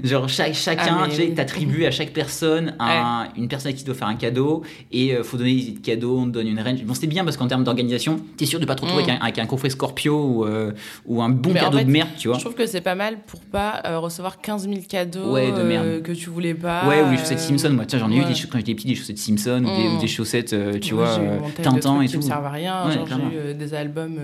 [0.05, 1.35] Genre chaque, chacun, Ah, oui.
[1.35, 5.23] t'attribues à chaque personne un- une personne à qui doit faire un cadeau et euh,
[5.25, 6.83] faut donner des cadeaux, on te donne une range.
[6.85, 9.09] Bon, c'est bien parce qu'en termes d'organisation, t'es sûr de pas te retrouver Mm.
[9.11, 10.73] avec, un, avec un coffret Scorpio ou, euh,
[11.07, 12.37] ou un bon Mais en cadeau fait, de merde, tu vois.
[12.39, 15.63] Je trouve que c'est pas mal pour pas euh, recevoir 15 000 cadeaux Ouais, de
[15.63, 15.85] merde.
[15.87, 16.87] euh, que tu voulais pas.
[16.89, 17.71] Ouais, ou les chaussettes Simpson.
[17.71, 19.97] Moi, tiens, j'en ai eu des, quand j'étais petit, des chaussettes Simpson ou, des, Mm.
[19.97, 22.19] ou des chaussettes, tu Moi, vois, Tintin et tout.
[22.19, 22.85] me servent à rien.
[22.91, 24.19] J'ai eu des albums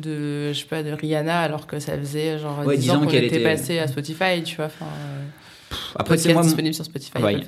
[0.00, 3.06] de, je sais pas, de Rihanna, alors que ça faisait genre Ouais, 10 10 ans
[3.06, 4.66] qu'elle était était- passé à Spotify, tu vois.
[4.66, 7.18] Enfin, euh, Après, c'est moi, disponible sur Spotify.
[7.22, 7.40] Ouais.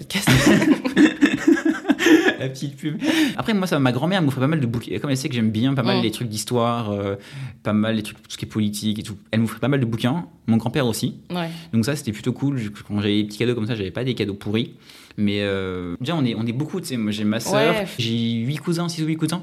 [2.38, 2.96] La petite pub.
[3.36, 4.98] Après, moi, ça, ma grand-mère m'offrait pas mal de bouquins.
[4.98, 6.02] Comme elle sait que j'aime bien pas mal Mm.
[6.02, 7.16] les trucs d'histoire, euh,
[7.62, 9.16] pas mal les trucs, tout ce qui est politique et tout.
[9.30, 10.24] Elle m'offrait pas mal de bouquins.
[10.46, 11.16] Mon grand-père aussi.
[11.30, 11.50] ouais.
[11.74, 12.58] Donc ça, c'était plutôt cool.
[12.88, 14.72] Quand j'avais des petits cadeaux comme ça, j'avais pas des cadeaux pourris.
[15.18, 16.80] Mais euh, déjà, on est, on est beaucoup.
[16.80, 17.86] Tu sais, j'ai ma Ouais.
[17.98, 19.42] j'ai huit cousins, six ou huit cousins.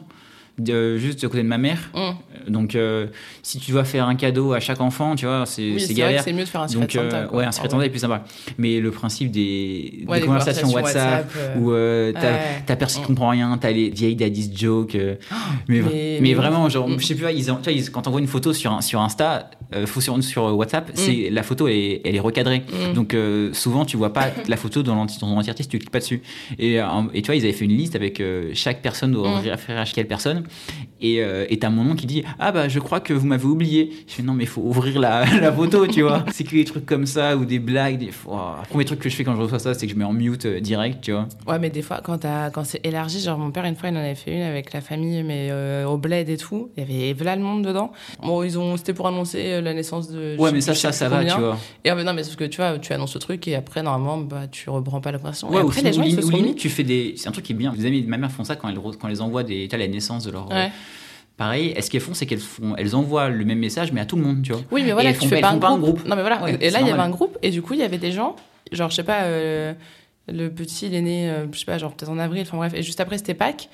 [0.57, 1.89] De- juste à côté de ma mère.
[1.93, 2.51] Mm.
[2.51, 3.07] Donc, euh,
[3.43, 6.23] si tu dois faire un cadeau à chaque enfant, tu vois, c'est Oui, galère.
[6.23, 7.15] c'est mieux de faire un secret Donc, de Santa.
[7.17, 7.37] euh, quoi.
[7.39, 8.23] ouais, un secret de Ah Santa est plus sympa.
[8.57, 12.13] Mais le principe des, Ouais, des les conversations WhatsApp, WhatsApp, euh, où euh,
[12.65, 13.15] t'as personne qui Mm.
[13.15, 14.95] comprend rien, t'as les vieilles daddy's jokes.
[14.95, 15.15] euh,
[15.67, 15.81] mais,
[16.21, 16.99] mais- vraiment, genre, Mm.
[16.99, 19.01] je sais plus, ils, ont- tu vois, ils- quand t'envoies une photo sur, un- sur
[19.01, 22.63] Insta, euh, sur, sur WhatsApp, c'est la photo, elle est, elle est recadrée.
[22.89, 22.93] Mm.
[22.93, 25.77] Donc, euh, souvent, tu vois pas la photo dans l'enti- dans son entièreté si tu
[25.79, 26.21] cliques pas dessus.
[26.57, 29.49] Et, euh, et tu vois, ils avaient fait une liste avec euh, chaque personne Mm.
[29.49, 30.43] référer à quelle personne.
[30.99, 33.91] Et euh, t'as mon nom qui dit Ah bah, je crois que vous m'avez oublié.
[34.07, 36.25] Je fais Non, mais il faut ouvrir la, la photo, tu vois.
[36.31, 37.99] C'est que des trucs comme ça ou des blagues.
[37.99, 38.09] Des...
[38.27, 40.05] Oh, le premier truc que je fais quand je reçois ça, c'est que je mets
[40.05, 41.27] en mute euh, direct, tu vois.
[41.47, 43.95] Ouais, mais des fois, quand, t'as- quand c'est élargi, genre mon père, une fois, il
[43.95, 46.69] en avait fait une avec la famille, mais euh, au bled et tout.
[46.77, 47.91] Il y avait Vla le monde dedans.
[48.23, 50.35] Bon, ils ont, c'était pour annoncer euh, la naissance de.
[50.39, 51.57] Ouais, mais ça, ça, ça va, tu vois.
[51.83, 54.17] Et mais non, mais sauf que tu vois, tu annonces le truc et après, normalement,
[54.17, 55.49] bah, tu reprends pas la conversation.
[55.49, 56.55] Ouais, et après, les gens, ils se sont limite, mis.
[56.55, 57.13] tu fais des.
[57.17, 57.73] C'est un truc qui est bien.
[57.77, 59.67] Les amis de ma mère font ça quand elles, quand elles envoient des.
[59.77, 60.36] La naissance de leur.
[60.49, 60.71] Ouais.
[61.37, 64.05] Pareil, et ce qu'elles font, c'est qu'elles font, elles envoient le même message, mais à
[64.05, 64.61] tout le monde, tu vois.
[64.71, 65.77] Oui, mais Et voilà, elles tu font fais pas- un pas groupe.
[65.77, 66.05] un groupe.
[66.07, 66.41] Non, mais voilà.
[66.43, 68.11] Ouais, et là, il y avait un groupe et du coup, il y avait des
[68.11, 68.35] gens,
[68.71, 69.73] genre, je sais pas, euh,
[70.27, 72.73] le petit, il est né, euh, je sais pas, genre peut-être en avril, enfin bref,
[72.73, 73.69] et juste après, c'était Pâques.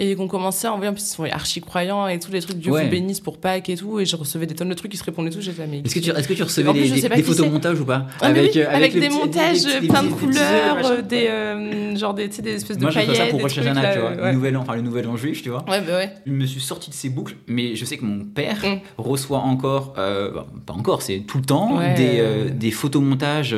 [0.00, 2.58] Et qu'on commençait à envoyer, en plus, ils sont archi croyants et tous les trucs,
[2.58, 2.84] Dieu Ouais.
[2.84, 3.98] vous bénisse pour Pâques et tout.
[3.98, 5.40] Et je recevais des tonnes de trucs qui se répondaient tous.
[5.40, 8.06] J'étais Est-ce que tu, est-ce que tu recevais plus, des, des, des montage ou pas
[8.20, 11.96] Ah, oui, euh, avec, le des petit- montages, des- plein de couleurs, euh, des, euh,
[11.96, 13.24] genre des, des espèces de Moi, je fais paillettes.
[13.24, 14.10] ça pour là, tu vois.
[14.10, 14.16] ouais.
[14.28, 15.64] Le nouvel an, enfin le nouvel an juif, tu vois.
[15.68, 16.10] Ouais, bah ouais.
[16.24, 18.78] Je me suis sorti de ces boucles, mais je sais que mon père Mm.
[18.98, 23.56] reçoit encore, euh, bah, pas encore, c'est tout le temps, des, des photomontages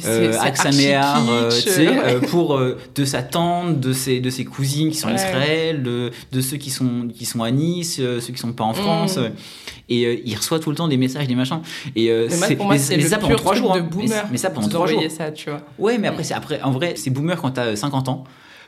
[0.00, 1.86] kitsch, tu sais,
[2.30, 5.18] pour de sa tante, de ses, cousines qui sont en Ouais.
[5.82, 8.72] De, de ceux qui sont, qui sont à Nice, euh, ceux qui sont pas en
[8.74, 9.16] France.
[9.16, 9.20] Mm.
[9.20, 9.28] euh,
[9.88, 11.60] et euh, il reçoit tout le temps des messages, des machins.
[11.96, 13.76] Et euh, Mais c'est ça pendant trois jours.
[14.30, 15.02] Mais- ça pendant trois jours.
[15.10, 15.60] ça, tu vois.
[15.78, 18.24] Ouais, mais après, c'est après, en vrai, c'est boomer quand t'as 50 ans.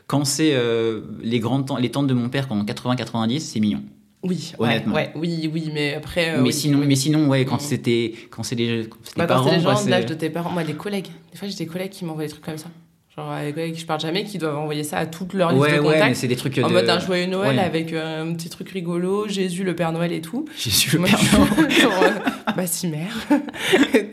[0.06, 3.82] Quand c'est euh, les grandes les tantes de mon père qui ont 80-90, c'est mignon.
[4.22, 4.94] Oui, Honnêtement.
[4.94, 6.30] ouais, oui, oui, mais après.
[6.30, 6.52] euh, mais oui.
[6.52, 7.60] sinon, mais sinon, ouais, quand Mm.
[7.60, 10.06] c'était, quand c'est les, quand Bah, les quand parents, c'est les quoi, gens de l'âge
[10.06, 11.08] de tes parents, moi, des collègues.
[11.30, 12.68] Des fois, j'ai des collègues qui m'envoient des trucs comme ça.
[13.16, 15.62] Genre avec avec qui je parle jamais, qui doivent envoyer ça à toute leur liste
[15.62, 16.58] Ouais, de ouais, mais c'est des trucs.
[16.58, 17.62] en de- mode un joyeux Noël Ouais.
[17.62, 20.46] avec euh, un petit truc rigolo, Jésus, le Père Noël et tout.
[20.56, 21.70] Su le Père Noël.
[21.80, 23.14] genre, euh, bah si mère.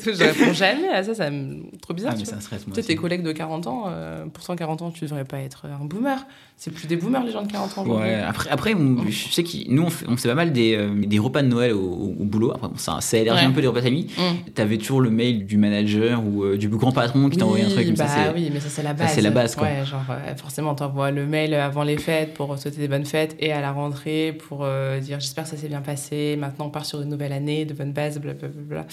[0.04, 1.64] Je réponds jamais à ça, ça me...
[1.80, 2.14] trop bizarre.
[2.16, 2.76] Ah, mais ça stresse moi.
[2.76, 5.66] Tu sais, tes collègues de 40 ans, euh, pour 140 ans, tu devrais pas être
[5.66, 6.26] un boomer.
[6.58, 7.86] C'est plus des boomers, les gens de 40 ans.
[7.88, 10.76] Ouais, après, après on- je sais que nous, on fait, on fait pas mal des,
[10.76, 11.80] euh, des repas de Noël au,
[12.20, 12.52] au- boulot.
[12.52, 14.08] Après, bon, ça, ça élargit un peu les repas de famille.
[14.18, 14.52] Mm.
[14.54, 17.86] T'avais toujours le mail du manager ou euh, du grand patron qui t'envoyait un truc.
[17.88, 19.12] comme bah ça, oui, mais ça c'est la base.
[19.14, 19.68] c'est la base, quoi.
[19.68, 23.36] Ouais, genre euh, forcément t'envoies le mail avant les fêtes pour souhaiter des bonnes fêtes
[23.40, 26.36] et à la rentrée pour euh, dire j'espère que ça s'est bien passé.
[26.40, 28.86] Maintenant on part sur une nouvelle année de bonnes bases, blablabla.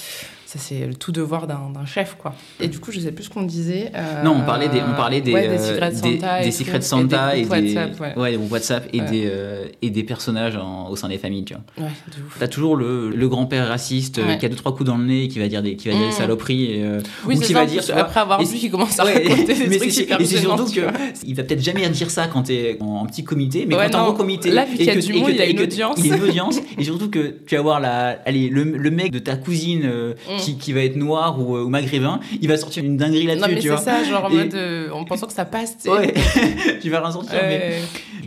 [0.47, 2.35] Ça c'est le tout devoir d'un chef quoi.
[2.61, 3.91] Et du coup je sais plus ce qu'on disait.
[3.95, 6.81] euh, Non, on parlait des, on parlait des, ouais, des secrets de des- Santa, des
[6.83, 8.17] Santa et et des WhatsApp, ouais.
[8.19, 9.31] ouais, WhatsApp et, des,
[9.83, 11.45] et des personnages en- au sein des familles.
[11.45, 11.85] Tu vois.
[11.87, 12.37] Ouais, de ouf.
[12.39, 15.29] T'as toujours le, le grand-père raciste qui a deux trois coups dans le nez et
[15.29, 16.13] qui va dire des, qui va dire des Mm.
[16.13, 16.65] saloperies.
[16.73, 16.87] Et,
[17.27, 19.79] Oui, ou qui ça, va dire après avoir vu qu'il commence à raconter des mais
[19.91, 20.81] c'est- et c'est surtout que
[21.27, 23.91] il va peut-être jamais dire ça quand t'es en, en petit comité, mais Ouais, quand
[23.91, 25.61] t'es en gros comité, Là, et y a que- du et monde, que- et une
[25.61, 25.99] audience.
[26.05, 29.37] une audience, et surtout que tu vas voir la, allez, le, le mec de ta
[29.37, 30.37] cousine euh, Mm.
[30.41, 33.55] qui, qui va être noir ou, euh, ou maghrébin, il va sortir une dinguerie là-dessus,
[33.57, 33.77] tu c'est vois.
[33.79, 35.77] ça, genre en Et- mode euh, en pensant que ça passe.
[35.77, 35.91] tu sais.
[35.91, 36.15] Ouais,
[36.81, 37.79] tu vas rien sortir, mais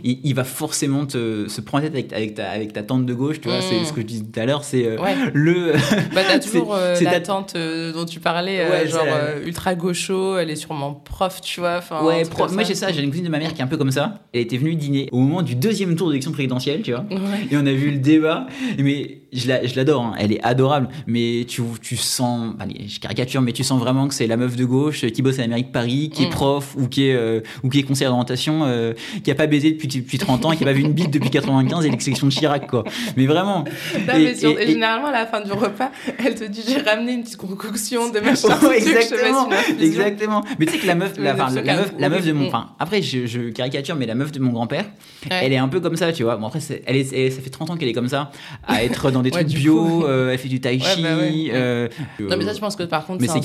[0.04, 3.14] il, il va forcément te, se prendre tête avec, avec, ta, avec ta tante de
[3.14, 3.58] gauche, tu vois.
[3.58, 3.62] Mm.
[3.68, 5.14] C'est ce que je disais tout à l'heure, c'est euh, Ouais.
[5.32, 5.72] le.
[6.14, 10.36] Bah, t'as C'est- toujours c'est la ta- tante dont tu parlais, genre c'est ultra gaucho,
[10.38, 11.80] elle est sûrement prof, tu vois.
[12.02, 13.76] Ouais, pro- moi j'ai ça, j'ai une cousine de ma mère qui est un peu
[13.76, 14.20] comme ça.
[14.32, 17.04] Elle était venue dîner au moment du deuxième tour d'élection présidentielle, tu vois.
[17.10, 17.46] Ouais.
[17.50, 18.46] Et on a vu le débat,
[18.78, 20.14] mais je la- je l'adore, hein.
[20.18, 24.14] elle est adorable, mais tu, tu sens, allez, je caricature, mais tu sens vraiment que
[24.14, 26.30] c'est la meuf de gauche qui bosse à l'Amérique Paris, qui est Mm.
[26.30, 28.92] prof ou qui est, euh, ou qui est conseillère d'orientation, euh,
[29.24, 31.10] qui a pas baisé depuis, depuis 30 ans et qui a pas vu une bite
[31.10, 32.84] depuis 95 et l'exécution de Chirac, quoi.
[33.16, 33.64] Mais vraiment.
[34.06, 35.90] Non, Et- mais sur- et- et et- généralement, à la fin du repas,
[36.24, 38.48] elle te dit J'ai ramené une petite concoction de machin.
[38.62, 39.48] Mette exactement,
[39.80, 40.44] exactement.
[40.58, 42.70] Mais tu sais que la meuf, la, enfin, la, meuf, la meuf de mon, enfin,
[42.78, 44.84] après je, je caricature, mais la meuf de mon grand-père,
[45.30, 45.40] Ouais.
[45.42, 46.36] elle est un peu comme ça, tu vois.
[46.36, 48.30] Bon après, elle est, elle- ça fait 30 ans qu'elle est comme ça,
[48.66, 51.02] à être dans des Ouais, trucs bio, euh, elle fait du tai chi.
[51.02, 51.50] Bah ouais.
[51.52, 51.88] euh,
[52.20, 53.40] Non, mais ça, je pense que par contre, Mais c'est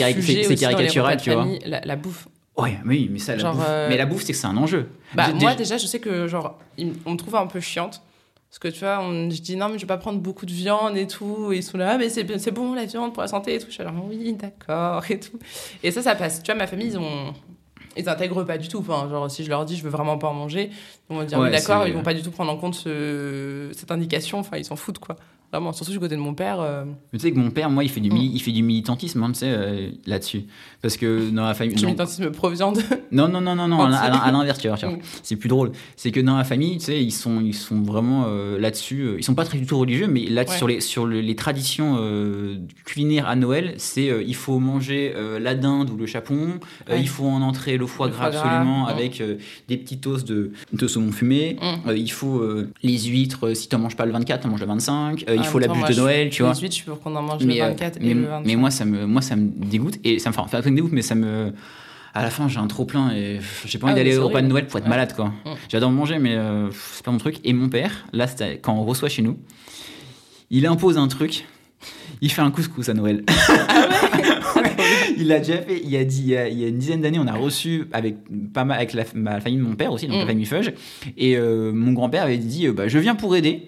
[0.55, 1.45] caricatural, tu vois.
[1.65, 2.27] La, la bouffe.
[2.57, 3.65] Ouais, oui, mais ça, la Genre, bouffe.
[3.67, 4.87] euh, Mais la bouffe, c'est que c'est un enjeu.
[5.13, 6.57] Bah, moi, déjà- je sais que, genre,
[7.05, 8.01] on me trouve un peu chiante.
[8.49, 10.53] Parce que tu vois, on, je dis non, mais je vais pas prendre beaucoup de
[10.53, 11.51] viande et tout.
[11.51, 13.65] Et ils sont là, ah, mais c'est bon la viande pour la santé et tout.
[13.67, 15.37] Je suis là, oui, d'accord et tout.
[15.83, 16.41] Et ça, ça passe.
[16.41, 17.33] Tu vois, ma famille, ils ont.
[17.97, 18.79] Ils intègrent pas du tout.
[18.79, 20.69] Enfin, genre, si je leur dis, je veux vraiment pas en manger,
[21.09, 23.69] ils vont me dire, Ouais, d'accord, ils vont pas du tout prendre en compte ce-
[23.73, 24.39] cette indication.
[24.39, 25.15] Enfin, ils s'en foutent, quoi.
[25.51, 26.59] Vraiment, surtout du côté de mon père.
[26.59, 26.83] euh,
[27.13, 29.31] tu sais que mon père, moi, il fait du, mili- il fait du militantisme, hein,
[29.31, 30.43] tu sais, euh, là-dessus.
[30.81, 31.73] Parce que dans la famille.
[31.75, 32.79] du militantisme pro-viande.
[33.13, 34.95] Non, non, non, non, non, à, l'in- à l'in- à l'inverse, tu vois, tu vois.
[34.95, 35.01] Mm.
[35.23, 35.71] C'est plus drôle.
[35.95, 39.01] C'est que dans la famille, tu sais, ils sont, ils sont vraiment euh, là-dessus.
[39.03, 40.57] euh, Ils sont pas très du tout religieux, mais là, Ouais.
[40.57, 41.95] sur, les, sur le- les traditions
[42.85, 46.99] culinaires à Noël, c'est il faut manger la dinde ou le chapon, Ouais.
[46.99, 49.21] il faut en entrer le foie Le gras foie gras, absolument avec
[49.67, 51.57] des petites os de, de saumon fumé.
[51.85, 51.91] Mm.
[51.95, 52.43] Il faut
[52.83, 55.23] les huîtres, si tu manges pas le 24, tu manges le 25.
[55.37, 56.53] Euh, il faut la bûche de Noël, tu vois.
[56.53, 58.27] Les huîtres, je veux qu'on en mange Mais, le euh, 24 mais, et le mais
[58.27, 58.57] 25.
[58.57, 61.01] moi ça me moi ça me dégoûte et ça me enfin pas me dégoûte mais
[61.01, 61.53] ça me
[62.13, 64.41] à la fin j'ai un trop plein et j'ai pas envie Ah, d'aller au repas
[64.41, 64.47] de.
[64.47, 64.89] Noël pour être Ouais.
[64.89, 65.49] malade quoi Mm.
[65.69, 68.25] j'adore manger mais euh, c'est pas mon truc et mon père là
[68.61, 69.37] quand on reçoit chez nous
[70.49, 71.45] il impose un truc
[72.21, 74.75] il fait un couscous à Noël Ouais.
[75.17, 76.77] il a déjà fait il y a, dit, il y a, il y a une
[76.77, 78.15] dizaine d'années on a reçu avec
[78.53, 80.73] pas mal avec la, ma famille de mon père aussi donc la famille Feuge
[81.17, 83.63] et euh, mon grand-père avait dit euh, bah, je viens pour aider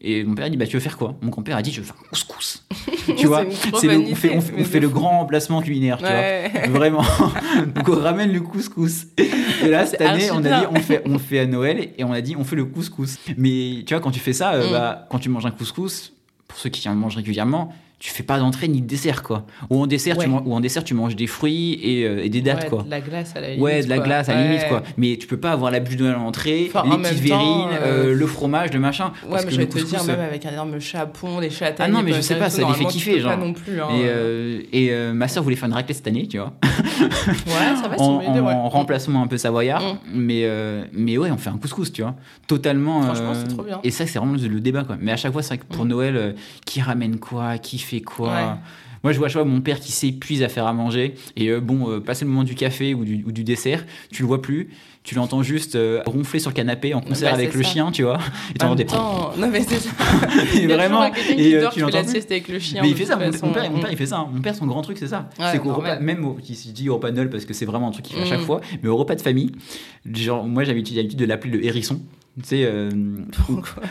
[0.00, 1.14] et mon père a dit bah tu veux faire quoi?
[1.22, 2.64] Mon grand-père a dit je veux faire un couscous.
[3.16, 3.44] Tu vois
[3.80, 6.68] C'est le- on fait, on fait, on le grand emplacement culinaire tu vois.
[6.78, 7.02] Vraiment.
[7.74, 9.06] Donc on ramène le couscous.
[9.18, 12.04] Et là cette C'est année on a dit on fait on fait à Noël et
[12.04, 13.16] on a dit on fait le couscous.
[13.36, 14.72] Mais tu vois quand tu fais ça euh, Mm.
[14.72, 16.12] bah, quand tu manges un couscous
[16.48, 19.80] pour ceux qui en mangent régulièrement tu fais pas d'entrée ni de dessert quoi ou
[19.82, 20.32] en dessert tu Ouais.
[20.32, 22.82] man- ou en dessert tu manges des fruits et, euh, et des dates Ouais, quoi
[22.82, 23.62] De la glace à la limite.
[23.62, 24.04] Ouais, de la quoi.
[24.04, 24.68] glace à la limite Ouais.
[24.68, 24.82] quoi.
[24.98, 27.20] Mais tu peux pas avoir la bûche de Noël en entrée, Enfin, les en petites
[27.20, 29.06] verrines, euh, euh, le fromage, le machin.
[29.24, 31.48] Ouais, Parce mais que je vais te dire, même euh, avec un énorme chapon, des
[31.48, 31.86] châtaignes.
[31.88, 33.38] Ah non, mais je sais pas, ça les fait tu kiffer, pas genre.
[33.38, 33.80] non plus.
[33.80, 33.88] Hein.
[33.92, 36.52] Et, euh, et euh, ma soeur voulait faire une raclette cette année, tu vois.
[37.00, 38.38] Ouais, ça va, en, ouais.
[38.52, 39.82] en remplacement un peu savoyard.
[39.82, 39.98] Mm.
[40.14, 40.46] Mais,
[40.92, 42.14] mais ouais, on fait un couscous, tu vois.
[42.46, 43.00] Totalement.
[43.02, 43.80] Franchement, c'est trop bien.
[43.84, 44.96] Et ça, c'est vraiment le, débat, quoi.
[45.00, 45.88] Mais à chaque fois, c'est vrai que pour Mm.
[45.88, 48.28] Noël, qui ramène quoi, qui fait quoi.
[48.28, 48.44] Ouais.
[49.04, 51.14] Moi, je vois à chaque fois mon père qui s'épuise à faire à manger.
[51.36, 54.22] Et euh, bon, euh, passer le moment du café ou du, ou du dessert, tu
[54.22, 54.70] le vois plus.
[55.04, 57.68] Tu l'entends juste euh, ronfler sur le canapé en concert Bah, avec le ça.
[57.70, 58.18] chien, tu vois.
[58.60, 58.86] Et même des.
[58.86, 59.90] temps, non mais c'est ça.
[60.54, 61.04] Et Il y a vraiment.
[61.04, 62.82] Et qui euh, dort, tu la sieste avec le chien.
[62.82, 63.46] Mais il fait ça, mon, façon.
[63.46, 64.26] mon père, mon père, il fait ça.
[64.32, 65.28] Mon père, son grand truc, c'est ça.
[65.38, 67.54] Ouais, c'est qu'au repas, même au, qui se dit au repas de Noël, parce que
[67.54, 68.46] c'est vraiment un truc qu'il fait à chaque Mm.
[68.46, 69.52] fois, mais au repas de famille,
[70.12, 72.00] genre, moi j'avais l'habitude de l'appeler le hérisson.
[72.42, 72.90] Tu sais, euh,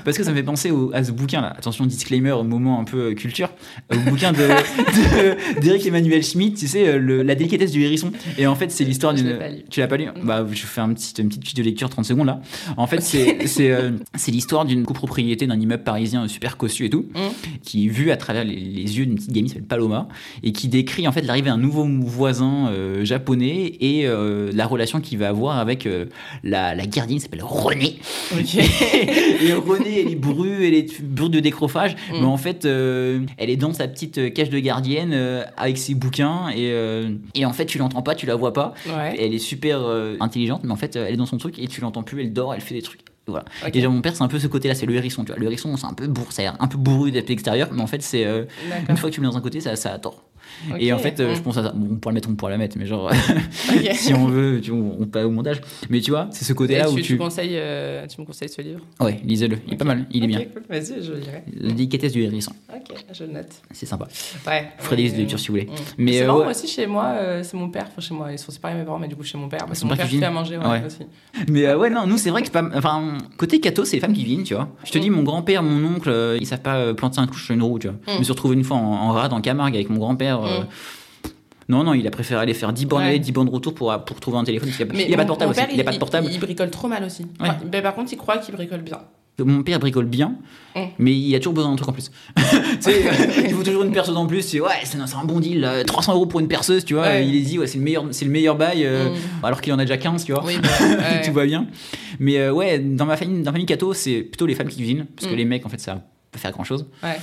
[0.04, 1.56] parce que ça me fait penser au- à ce bouquin là.
[1.58, 3.50] Attention, disclaimer, au moment un peu euh, culture.
[3.92, 8.12] Au bouquin de de- d'Éric Emmanuel Schmitt, tu sais, euh, le- la délicatesse du hérisson.
[8.38, 9.40] Et en fait, c'est l'histoire d'une.
[9.72, 10.06] Tu l'as pas lu.
[10.24, 12.40] Bah, je fais un petit, une petite fiche de lecture, 30 secondes là.
[12.78, 16.90] En fait, c'est c'est euh, c'est l'histoire d'une copropriété d'un immeuble parisien super cossu et
[16.92, 17.20] tout, Mmh.
[17.64, 20.08] qui est vue à travers les, les yeux d'une petite gamine qui s'appelle Paloma
[20.44, 25.02] et qui décrit en fait l'arrivée d'un nouveau voisin euh, japonais et euh, la relation
[25.02, 26.06] qu'il va avoir avec euh,
[26.44, 27.98] la, la gardienne qui s'appelle Renée.
[29.42, 32.20] Et Renée, elle est brue, elle est brue de décrophage, Mm.
[32.20, 35.78] mais en fait, euh, elle est dans sa petite euh, cage de gardienne euh, avec
[35.78, 38.74] ses bouquins et, euh, et en fait, tu l'entends pas, tu la vois pas.
[38.88, 39.16] Ouais.
[39.20, 39.82] Elle est super
[40.20, 42.54] intelligente, mais en fait, elle est dans son truc et tu l'entends plus, elle dort,
[42.54, 43.02] elle fait des trucs.
[43.28, 43.46] Voilà.
[43.66, 43.76] Ok.
[43.76, 45.40] Et genre, mon père, c'est un peu ce côté-là, c'est le hérisson, tu vois.
[45.40, 47.82] Le hérisson, c'est un peu bourre, ça a l'air un peu bourru d'être extérieur, mais
[47.82, 48.44] en fait, c'est euh,
[48.88, 49.98] une fois que tu mets dans un côté, ça, ça a
[50.80, 51.36] Et en fait, euh, Mm.
[51.36, 51.72] je pense à ça.
[51.76, 53.12] Bon, on pourra le mettre, on pourra la mettre, mais genre,
[53.94, 55.62] si on veut, tu, on, on pas au montage.
[55.90, 57.18] Mais tu vois, c'est ce côté-là où tu, tu.
[57.18, 58.80] conseilles, euh, tu me conseilles ce livre?
[59.00, 60.40] Ouais, lisez-le, il est pas mal, il est bien.
[60.46, 60.64] cool.
[60.70, 61.44] Vas-y, je lirai.
[61.60, 63.48] La délicatesse du hérisson, Ok, je le note.
[63.72, 64.08] c'est sympa.
[64.48, 64.72] Ouais.
[64.96, 65.66] Listes de lecture si vous voulez.
[65.66, 65.70] mm.
[65.98, 66.44] Mais c'est euh, marrant, ouais.
[66.46, 67.86] moi aussi chez moi, euh, c'est mon père.
[67.92, 69.66] Enfin, chez moi, ils sont séparés mes parents, mais du coup chez mon père.
[69.70, 71.00] C'est Son mon père qui fait à manger ouais, aussi.
[71.50, 72.70] Mais ouais, non, nous c'est vrai que c'est pas.
[72.76, 74.70] Enfin, côté cato, c'est les femmes qui viennent, tu vois.
[74.86, 77.62] Je te dis, mon grand-père, mon oncle, ils savent pas planter un clou sur une
[77.64, 77.98] roue, tu vois.
[78.08, 80.40] Je me suis retrouvé une fois en, en rade en Camargue avec mon grand-père.
[80.46, 80.66] Euh, Mm.
[81.68, 83.10] Non, non, il a préféré aller faire 10 bornes Ouais.
[83.10, 84.70] aller, 10 bornes retour pour, pour trouver un téléphone.
[84.70, 85.62] parce qu'il a, Mais il a pas de portable aussi.
[85.74, 86.28] Il a pas de portable.
[86.32, 87.26] Il, bricole trop mal aussi.
[87.40, 89.00] Enfin, par contre, il croit qu'il bricole bien.
[89.40, 90.36] Mon père bricole bien,
[90.76, 90.80] Mm.
[91.00, 92.12] mais il a toujours besoin d'un truc en plus.
[93.48, 94.44] il faut toujours une perceuse en plus.
[94.44, 95.60] C'est ouais, c'est un, bon deal.
[95.62, 95.84] là.
[95.84, 97.04] 300 euros pour une perceuse, tu vois.
[97.04, 97.28] Ouais.
[97.28, 99.46] Il est dit, ouais, c'est le meilleur, c'est le meilleur bail, euh, Mm.
[99.46, 100.46] alors qu'il en a déjà 15, tu vois.
[100.46, 101.22] Oui, bah, ouais.
[101.26, 101.66] Tout va bien.
[102.20, 104.78] Mais euh, ouais, dans ma famille, dans ma famille Cato, c'est plutôt les femmes qui
[104.78, 106.86] cuisinent, parce que les mecs, en fait, ça peut faire grand chose.
[107.04, 107.18] Ouais.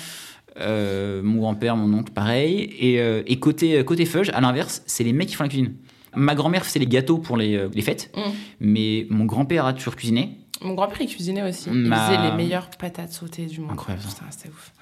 [0.59, 2.75] Mon grand-père, mon oncle, pareil.
[2.79, 5.75] Et, euh, et côté, côté fudge, à l'inverse, c'est les mecs qui font la cuisine.
[6.15, 8.21] Ma grand-mère faisait les gâteaux pour les, euh, les fêtes, Mm.
[8.61, 10.37] mais mon grand-père a toujours cuisiné.
[10.63, 11.69] Mon grand-père, il cuisinait aussi.
[11.73, 13.71] Il Ma- faisait les meilleures patates sautées du monde.
[13.73, 14.05] Incroyable.
[14.07, 14.73] Putain, c'était ouf.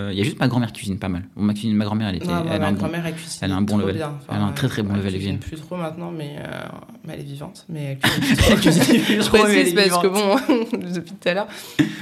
[0.00, 1.24] Euh, Il y a juste ma grand-mère qui cuisine pas mal.
[1.36, 2.26] Ma, cuisine, ma grand-mère, elle était.
[2.26, 3.38] Non, elle, ma bon, grand-mère, elle cuisine.
[3.42, 3.96] elle a un bon level.
[4.28, 6.50] Elle a un très, très bon level, Elle elle cuisine plus trop maintenant, mais, euh,
[7.04, 7.64] mais elle est vivante.
[7.68, 7.98] Mais
[8.50, 9.36] elle cuisine plus trop.
[9.36, 10.36] Elle elle précise parce que bon,
[10.94, 11.48] depuis tout à l'heure,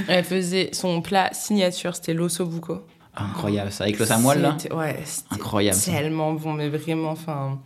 [0.09, 2.81] elle faisait son plat signature, c'était l'osso buco.
[3.17, 4.57] Incroyable, ça, avec le samoile là.
[4.73, 4.99] Ouais,
[5.31, 5.77] Incroyable.
[5.77, 5.91] ça.
[5.93, 7.59] tellement bon, mais vraiment, enfin,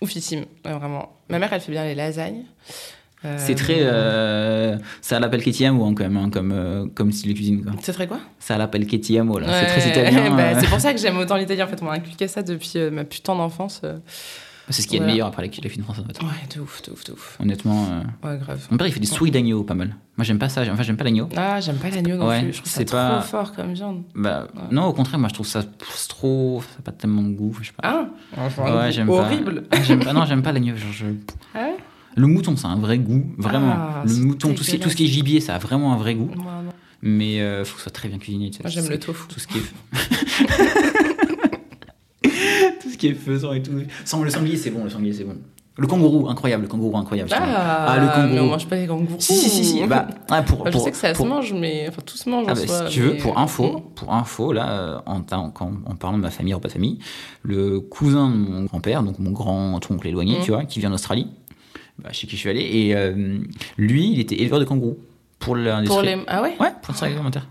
[0.00, 1.16] oufissime, vraiment.
[1.28, 2.44] Ma mère, elle fait bien les lasagnes.
[3.26, 3.80] Euh, C'est très.
[3.80, 7.62] Euh, ça à l'appel Kettiamo hein, quand même, hein, comme, euh, comme style de cuisine.
[7.62, 7.72] Quoi.
[7.82, 8.18] C'est très quoi?
[8.38, 9.46] Ça à l'appel Kettiamo, là.
[9.60, 10.34] C'est très italien.
[10.34, 10.56] bah, euh.
[10.58, 11.66] C'est pour ça que j'aime autant l'italien.
[11.66, 13.82] En fait, on m'a inculqué ça depuis euh, ma putain d'enfance.
[14.70, 15.12] C'est ce qui est le Voilà.
[15.14, 16.22] meilleur après la, la cuisine française, en fait.
[16.22, 17.36] Ouais, de ouf, de ouf, de ouf.
[17.40, 17.86] Honnêtement.
[17.90, 18.66] euh, Ouais, grave.
[18.70, 19.96] Mon père, il fait des souris d'agneau, pas mal.
[20.16, 20.62] Moi, j'aime pas ça.
[20.70, 21.28] Enfin, j'aime pas l'agneau.
[21.36, 22.52] Ah, j'aime pas l'agneau non Ouais, plus.
[22.52, 24.02] Je trouve ça c'est trop pas- fort comme viande.
[24.14, 25.62] Bah, non, au contraire, moi, je trouve ça
[26.08, 26.62] trop.
[26.62, 27.56] Ça n'a pas tellement de goût.
[27.60, 28.08] Je sais pas.
[28.36, 29.12] Ah ouais, j'aime pas.
[29.12, 29.64] Horrible.
[29.70, 30.12] Ah, j'aime pas.
[30.12, 30.76] Non, j'aime pas l'agneau.
[30.76, 31.06] Genre, je-
[31.54, 31.76] Ah ouais?
[32.16, 33.72] Le mouton, ça a un vrai goût, vraiment.
[33.76, 35.92] Ah, le mouton, tout ce, qui est, tout ce qui est gibier, ça a vraiment
[35.92, 36.30] un vrai goût.
[37.02, 38.50] Mais euh, faut que ce soit très bien cuisiné.
[38.50, 38.62] tu sais.
[38.64, 39.26] Moi, j'aime le tofu.
[39.28, 41.06] Tout ce qui est.
[43.00, 43.72] qui est faisant et tout.
[44.04, 44.84] Sans le sanglier, c'est bon.
[44.84, 45.36] Le sanglier, c'est bon.
[45.78, 46.64] Le kangourou, incroyable.
[46.64, 47.30] Le kangourou, incroyable.
[47.30, 47.42] trouve.
[47.46, 48.34] Ah, le kangourou.
[48.34, 49.16] Mais on mange pas les kangourous.
[49.18, 49.86] Si, si, si, si.
[49.86, 52.16] Bah, ah, pour, Enfin, je pour- sais que ça pour- se mange, mais enfin tout
[52.18, 52.86] se mange Ah en bah, soi.
[52.88, 55.52] si tu veux, mais- pour info, pour info, là, euh, en, en,
[55.86, 56.98] en parlant de ma famille, repas de famille,
[57.42, 60.42] le cousin de mon grand-père, donc mon grand-oncle éloigné, Mm.
[60.42, 61.28] tu vois, qui vient d'Australie,
[61.98, 63.38] bah, chez qui je suis allé, et euh,
[63.78, 64.98] lui, il était éleveur de kangourous
[65.38, 65.96] pour l'industrie.
[65.96, 66.18] Pour les...
[66.26, 66.50] Ah ouais?
[66.60, 67.48] Ouais, pour l'industrie alimentaire.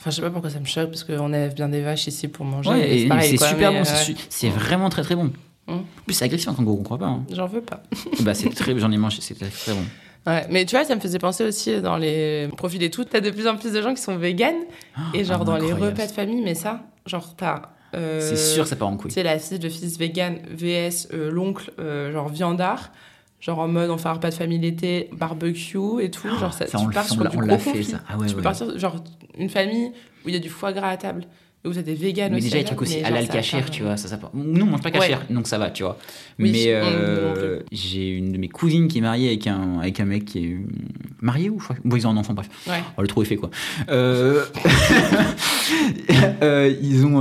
[0.00, 2.26] Enfin, je sais pas pourquoi ça me choque, parce qu'on élève bien des vaches ici
[2.26, 2.70] pour manger.
[2.70, 5.30] Ouais, et et c'est c'est super bon, euh, c'est c'est vraiment très très bon.
[5.66, 5.72] Mm.
[5.72, 7.06] En plus, c'est agressif un kangourou, on croit pas.
[7.06, 7.24] hein.
[7.30, 7.82] J'en veux pas.
[8.20, 9.84] bah, c'est très, j'en ai mangé, c'est très, très bon.
[10.26, 13.04] Ouais, mais tu vois, ça me faisait penser aussi dans les profils et tout.
[13.04, 14.64] T'as de plus en plus de gens qui sont véganes.
[15.14, 17.62] et genre ah, dans les repas de famille, mais ça, genre t'as.
[17.94, 19.10] euh, C'est sûr, ça part en couille.
[19.10, 22.90] sais, la fille, le fils vegan, VS, euh, l'oncle, euh, genre viandard.
[23.40, 26.28] Genre en mode on fait un repas de famille l'été, barbecue et tout.
[26.38, 28.00] genre ça, Ça, tu on pars sur du on gros fait, ça.
[28.08, 28.96] Ah ouais, tu peux partir, genre
[29.38, 29.92] une famille
[30.24, 31.24] où il y a du foie gras à table.
[31.62, 32.46] Où t'as des véganes Mais aussi.
[32.46, 34.18] déjà, les trucs aussi halal part, tu vois, ça, ça.
[34.32, 35.98] Nous, on mange pas kasher, donc ça va, tu vois.
[36.38, 40.06] Oui, Mais euh, j'ai une de mes cousines qui est mariée avec un, avec un
[40.06, 40.60] mec qui est euh,
[41.20, 41.76] marié ou je crois.
[41.84, 42.48] Bon, ils ont un enfant, bref.
[42.66, 42.80] Ouais.
[42.96, 43.50] Oh, le trou est fait, quoi.
[43.90, 44.42] Euh,
[46.42, 47.20] euh, ils ont.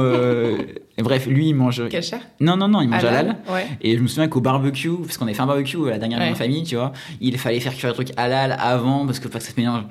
[1.00, 1.88] Euh, Bref, lui, il mange.
[1.90, 3.38] Kasher Non, non, non, il mange halal.
[3.50, 3.68] Ouais.
[3.82, 6.20] Et je me souviens qu'au barbecue, parce qu'on avait fait un barbecue à la dernière
[6.20, 6.36] de Ouais.
[6.36, 6.92] famille, tu vois,
[7.22, 9.84] il fallait faire cuire le truc halal avant parce que pas que ça se mélange.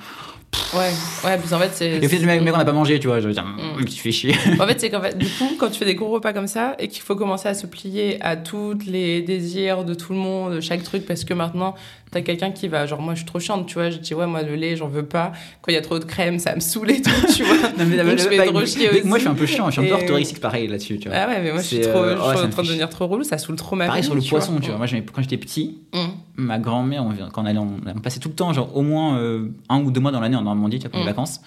[0.74, 0.90] Ouais,
[1.24, 1.90] ouais, puis en fait, c'est.
[1.96, 3.84] Et fait, le mec, on n'a pas mangé, tu vois, je veux dire, Mm.
[3.86, 4.34] tu fais chier.
[4.60, 6.74] En fait, c'est qu'en fait, du coup, quand tu fais des gros repas comme ça
[6.78, 10.54] et qu'il faut commencer à se plier à tous les désirs de tout le monde,
[10.56, 11.74] de chaque truc, parce que maintenant,
[12.10, 14.26] t'as quelqu'un qui va, genre, moi, je suis trop chiante, tu vois, je dis, ouais,
[14.26, 15.32] moi, le lait, j'en veux pas.
[15.62, 17.56] Quand il y a trop de crème, ça me saoule et tout, tu vois.
[17.78, 19.02] Non, mais, Donc, je fais trop chier aussi.
[19.06, 21.16] Moi, je suis un peu chiant, je suis un peu orthorexique pareil là-dessus, tu vois.
[21.16, 22.90] Ah ouais, mais moi, je suis C'est, trop, euh, je suis en train de devenir
[22.90, 24.76] trop relou, ça saoule trop ma Pareil sur le poisson, tu vois.
[24.78, 25.98] Moi, quand j'étais petit, Mm.
[26.38, 29.18] Ma grand-mère, on, quand on allait, en- on passait tout le temps, genre au moins
[29.18, 31.40] euh, un ou deux mois dans l'année en Normandie, tu vois, pour les vacances.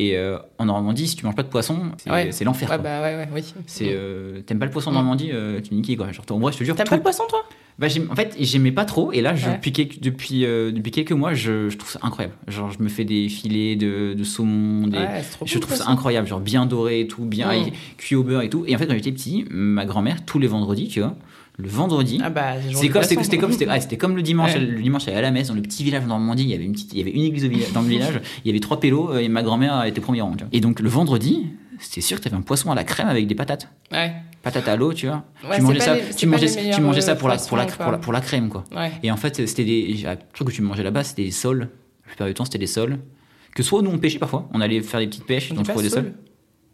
[0.00, 2.30] Et euh, en Normandie, si tu manges pas de poisson, c'est Ouais.
[2.44, 2.70] l'enfer.
[2.70, 3.42] Ouais, bah ouais, ouais, oui.
[3.66, 4.96] C'est, euh, t'aimes pas le poisson en Mm.
[4.96, 6.12] Normandie, euh, tu niques quoi.
[6.12, 6.76] Genre, en vrai, je te jure.
[6.76, 7.40] T'aimes tout- pas le poisson, toi?
[7.80, 9.54] Bah, en fait, j'aimais pas trop, et là, je, Ouais.
[9.56, 12.34] depuis, quelques, depuis, depuis quelques mois, je, je trouve ça incroyable.
[12.48, 15.60] Genre, je me fais des filets de, de saumon, des, Ouais, c'est trop je cool,
[15.62, 15.92] trouve ça poisson.
[15.92, 17.70] incroyable, genre bien doré et tout, bien Mm.
[17.96, 18.64] cuit au beurre et tout.
[18.68, 21.14] Et en fait, quand j'étais petit, ma grand-mère, tous les vendredis, tu vois,
[21.60, 24.54] le vendredi, Ah bah, c'est comme, c'était, comme, c'était, ah, c'était comme le dimanche.
[24.54, 24.60] Ouais.
[24.60, 26.44] Le dimanche, à la messe dans le petit village en Normandie.
[26.44, 28.20] Il y avait une petite, il y avait une église dans le village.
[28.44, 30.32] Il y avait trois pélos euh, et ma grand-mère était premier rang.
[30.36, 30.48] tu vois.
[30.52, 31.48] Et donc le vendredi,
[31.80, 34.76] c'était sûr que t'avais un poisson à la crème avec des patates, Ouais, patates à
[34.76, 35.24] l'eau, tu vois.
[35.48, 37.76] Ouais, tu mangeais ça, les- tu mangeais, tu mangeais ça pour la, pour la, poissons,
[37.76, 38.00] pour la, quoi.
[38.00, 38.64] pour la crème, quoi.
[38.76, 38.92] ouais.
[39.02, 40.04] Et en fait, c'était des,
[40.34, 41.68] truc que tu mangeais là-bas, c'était des sols.
[42.04, 42.98] La plupart du temps, c'était des sols.
[43.54, 45.82] Que soit nous on pêchait parfois, on allait faire des petites pêches, On donc trouvait
[45.82, 46.12] des sols.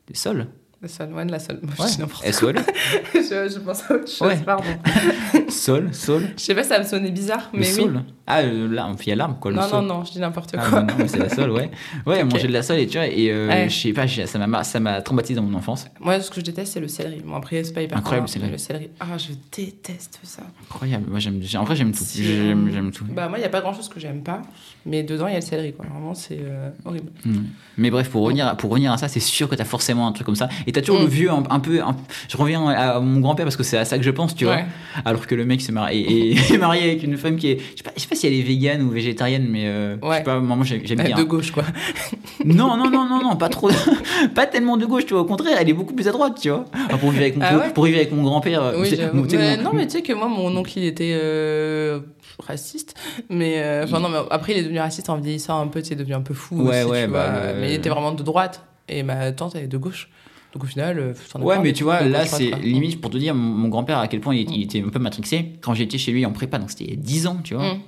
[0.08, 0.46] Des sols.
[0.84, 1.60] La seule, la seule.
[1.62, 1.86] Moi, Ouais.
[1.88, 2.56] je dis n'importe S-O-L.
[3.14, 3.20] je,
[3.54, 4.36] je pense à autre chose, Ouais.
[4.44, 4.64] pardon.
[5.48, 6.22] Sol, sol.
[6.36, 7.72] Je sais pas, ça me sonnait bizarre, Le mais oui.
[7.72, 8.02] sol.
[8.26, 9.50] Ah, l'arme, il y a l'arme, quoi.
[9.50, 9.84] le Non, sol.
[9.84, 10.82] non, non, je dis n'importe Ah, quoi.
[10.82, 11.70] non, mais c'est la sole, ouais.
[12.06, 13.68] Ouais, manger de la sole et tu vois, et euh, Ouais.
[13.70, 15.86] je sais pas, ça m'a, ça m'a traumatisé dans mon enfance.
[16.00, 17.22] Moi, ce que je déteste, c'est le céleri.
[17.24, 18.90] Bon, après, c'est pas hyper Incroyable, commun, le céleri.
[19.00, 20.42] Ah, je déteste ça.
[20.64, 21.04] Incroyable.
[21.08, 22.02] Moi, j'aime, j'ai- en vrai, j'aime tout.
[22.04, 23.04] C'est- J'aime, j'aime tout.
[23.08, 24.42] Bah, moi, il y a pas grand chose que j'aime pas,
[24.86, 25.86] mais dedans, il y a le céleri, quoi.
[25.88, 27.10] Vraiment, c'est euh, horrible.
[27.24, 27.36] Mm.
[27.78, 30.12] Mais bref, pour revenir, à- pour revenir à ça, c'est sûr que t'as forcément un
[30.12, 30.48] truc comme ça.
[30.66, 31.04] Et t'as toujours Mm.
[31.04, 31.80] le vieux, un, un peu.
[31.80, 31.96] un-
[32.28, 34.56] je reviens à mon grand-père parce que c'est à ça que je pense, tu vois.
[34.56, 34.64] Ouais.
[35.04, 37.58] Alors que le mec s'est marié, est marié avec une femme qui est.
[37.72, 39.66] Je sais pas, je sais pas si elle est végane ou végétarienne, mais.
[39.66, 40.18] euh, Je Ouais.
[40.18, 41.16] sais pas, moi, j'aime, bien.
[41.16, 41.64] De gauche, quoi.
[42.44, 43.70] Non, non, non, non, non, pas trop.
[44.34, 45.22] pas tellement de gauche, tu vois.
[45.22, 46.64] Au contraire, elle est beaucoup plus à droite, tu vois.
[46.86, 48.62] Enfin, pour, vivre avec mon, Ah pour- ouais pour vivre avec mon grand-père.
[48.62, 51.12] euh, Oui, mon- Mais mon- non, mais tu sais que moi, mon oncle, il était
[51.14, 52.00] euh,
[52.38, 52.94] raciste.
[53.30, 55.80] Mais euh, enfin, non, mais après, il est devenu raciste en vieillissant un peu.
[55.80, 56.62] Tu sais, devenu un peu fou.
[56.62, 57.52] Ouais, aussi, ouais, tu bah, vois.
[57.60, 58.62] Mais il était vraiment de droite.
[58.88, 60.10] Et ma tante, elle est de gauche.
[60.54, 63.68] Donc au final, euh, Ouais, mais tu vois, là, c'est limite pour te dire, mon,
[63.68, 65.46] grand-père, à quel point il, il était un peu matrixé.
[65.60, 67.74] Quand j'étais chez lui en prépa, donc c'était il y a 10 ans, tu vois,
[67.74, 67.78] Mm.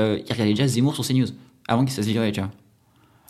[0.00, 1.26] euh, il regardait déjà Zemmour sur CNews,
[1.68, 2.50] avant qu'il se virer, tu vois.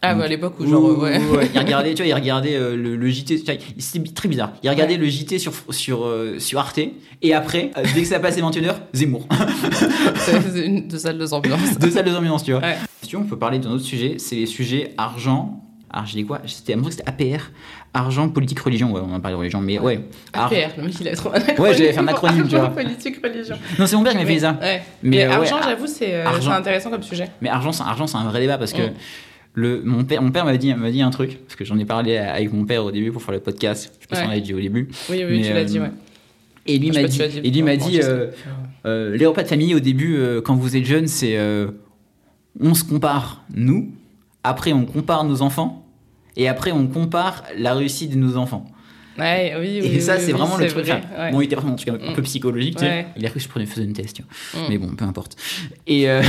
[0.01, 1.19] Ah, Donc, bah à l'époque où, genre, ouais,
[1.55, 3.39] il regardait, tu vois, il regardait euh, le, le JT,
[3.79, 4.53] c'était très bizarre.
[4.63, 6.79] Il regardait le JT sur, sur, euh, sur Arte,
[7.23, 9.27] et après, euh, dès que ça passait 21h, Zemmour.
[10.19, 11.79] c'est une de salles de ambiance.
[11.81, 12.61] Deux salles de ambiance, tu vois.
[12.61, 12.77] Ouais.
[13.03, 15.61] Si tu veux, on peut parler d'un autre sujet, c'est les sujets argent.
[15.91, 17.51] Alors, j'ai dit quoi C'était, à mon c'était APR.
[17.97, 18.91] Argent, politique, religion.
[18.93, 20.01] Ouais, on a parlé de religion, mais ouais.
[20.33, 22.69] APR, le mec il a trop un Ouais, j'allais faire un acronyme, tu vois.
[22.71, 23.57] Politique, religion.
[23.79, 24.59] Non, c'est mon père qui m'a fait ça.
[24.61, 24.83] Ouais.
[25.03, 27.29] Mais, Mais, euh, argent, ar- j'avoue, c'est euh, intéressant comme sujet.
[27.41, 28.93] Mais argent, c'est, argent, un vrai débat parce que Mm.
[29.55, 32.17] le, mon père, mon père m'a dit, dit un truc, parce que j'en ai parlé
[32.17, 33.93] avec mon père au début pour faire le podcast.
[33.97, 34.89] Je sais pas si on l'avait dit au début.
[35.09, 35.91] Oui, oui, Mais, tu l'as euh, dit, ouais.
[36.67, 38.29] Et lui m'a dit, dit, et lui m'a dit euh,
[38.87, 41.69] euh, les repas de famille au début, euh, quand vous êtes jeune, c'est euh,
[42.59, 43.93] on se compare nous,
[44.43, 45.84] après on compare nos enfants,
[46.37, 48.67] et après on compare la réussite de nos enfants.
[49.19, 49.89] Ouais, oui, oui.
[49.95, 50.87] Et ça, oui, c'est vraiment le truc.
[50.87, 51.31] vrai, ouais.
[51.31, 52.25] Bon, il était vraiment un truc un, peu Mm.
[52.25, 53.07] psychologique, tu sais.
[53.17, 54.63] Il a cru que je prenais faisais une test, tu vois.
[54.63, 54.67] Mm.
[54.71, 55.37] Mais bon, peu importe.
[55.87, 56.21] Et, euh,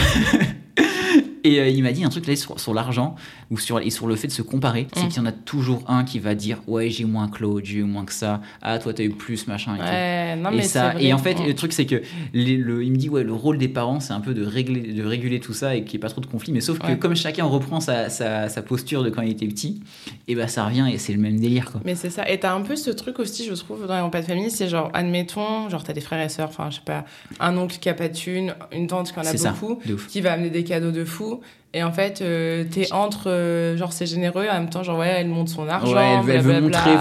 [1.43, 3.16] et euh, il m'a dit un truc là sur, sur l'argent
[3.52, 4.88] ou sur, et sur le fait de se comparer.
[4.93, 5.08] C'est Mm.
[5.10, 7.78] qu'il y en a toujours un qui va dire Ouais, j'ai moins que Claude, j'ai
[7.80, 8.41] eu moins que ça.
[8.62, 9.76] Ah, toi, t'as eu plus, machin.
[9.76, 9.84] Et, tout.
[9.86, 11.46] Ouais, non, et mais ça, et en fait, Mm.
[11.48, 12.02] le truc, c'est que
[12.34, 14.93] les- le, il me dit Ouais, le rôle des parents, c'est un peu de, régler,
[14.93, 16.52] de réguler tout ça et qu'il n'y ait pas trop de conflits.
[16.54, 16.98] Mais sauf que Ouais.
[16.98, 19.82] comme chacun reprend sa, sa, sa posture de quand il était petit,
[20.28, 21.82] et ben ça revient et c'est le même délire, quoi.
[21.86, 22.30] Mais c'est ça.
[22.30, 24.68] Et t'as un peu ce truc aussi, je trouve, dans les repas de famille, c'est
[24.70, 27.06] genre, admettons, genre t'as des frères et sœurs, enfin, je sais pas,
[27.39, 29.80] un oncle qui a pas de thune, une tante qui en a beaucoup,
[30.10, 31.41] qui va amener des cadeaux de fou.
[31.78, 34.98] Et en fait, euh, t'es entre, euh, genre, c'est généreux, et en même temps, genre,
[34.98, 35.94] ouais, elle monte son argent.
[35.94, 36.92] Ouais, elle, veut- elle veut montrer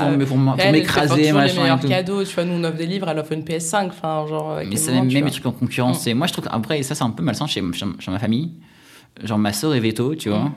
[0.59, 1.63] elle fait m'écraser, machin.
[1.63, 4.27] meilleurs et cadeaux, tu vois, nous on offre des livres, elle offre une PS5, enfin,
[4.29, 4.55] genre.
[4.59, 5.99] à Mais moment, même, les trucs en concurrence.
[5.99, 6.01] Mm.
[6.03, 8.55] c'est Moi, je trouve qu'après, ça, c'est un peu malsain chez, chez, chez ma famille.
[9.23, 10.41] Genre, ma soeur est veto, tu vois.
[10.41, 10.53] Mm.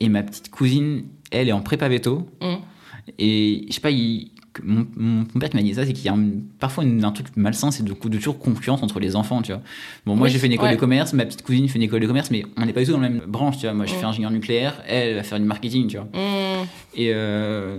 [0.00, 2.26] Et ma petite cousine, elle est en prépa veto.
[2.42, 2.46] Mm.
[3.18, 4.31] Et je sais pas, il-
[4.62, 6.28] mon, mon- père qui m'a dit ça, c'est qu'il y a un-
[6.58, 9.62] parfois une- un truc malsain, c'est de, de toujours concurrence entre les enfants, tu vois.
[10.06, 10.74] Bon, moi Oui, j'ai fait une école ouais.
[10.74, 12.86] de commerce, ma petite cousine fait une école de commerce, mais on n'est pas du
[12.86, 13.72] tout dans la même branche, tu vois.
[13.74, 13.96] Moi je Mm.
[13.98, 16.06] fais ingénieur nucléaire, elle va faire du marketing, tu vois.
[16.06, 16.66] Mm.
[16.96, 17.78] Et euh,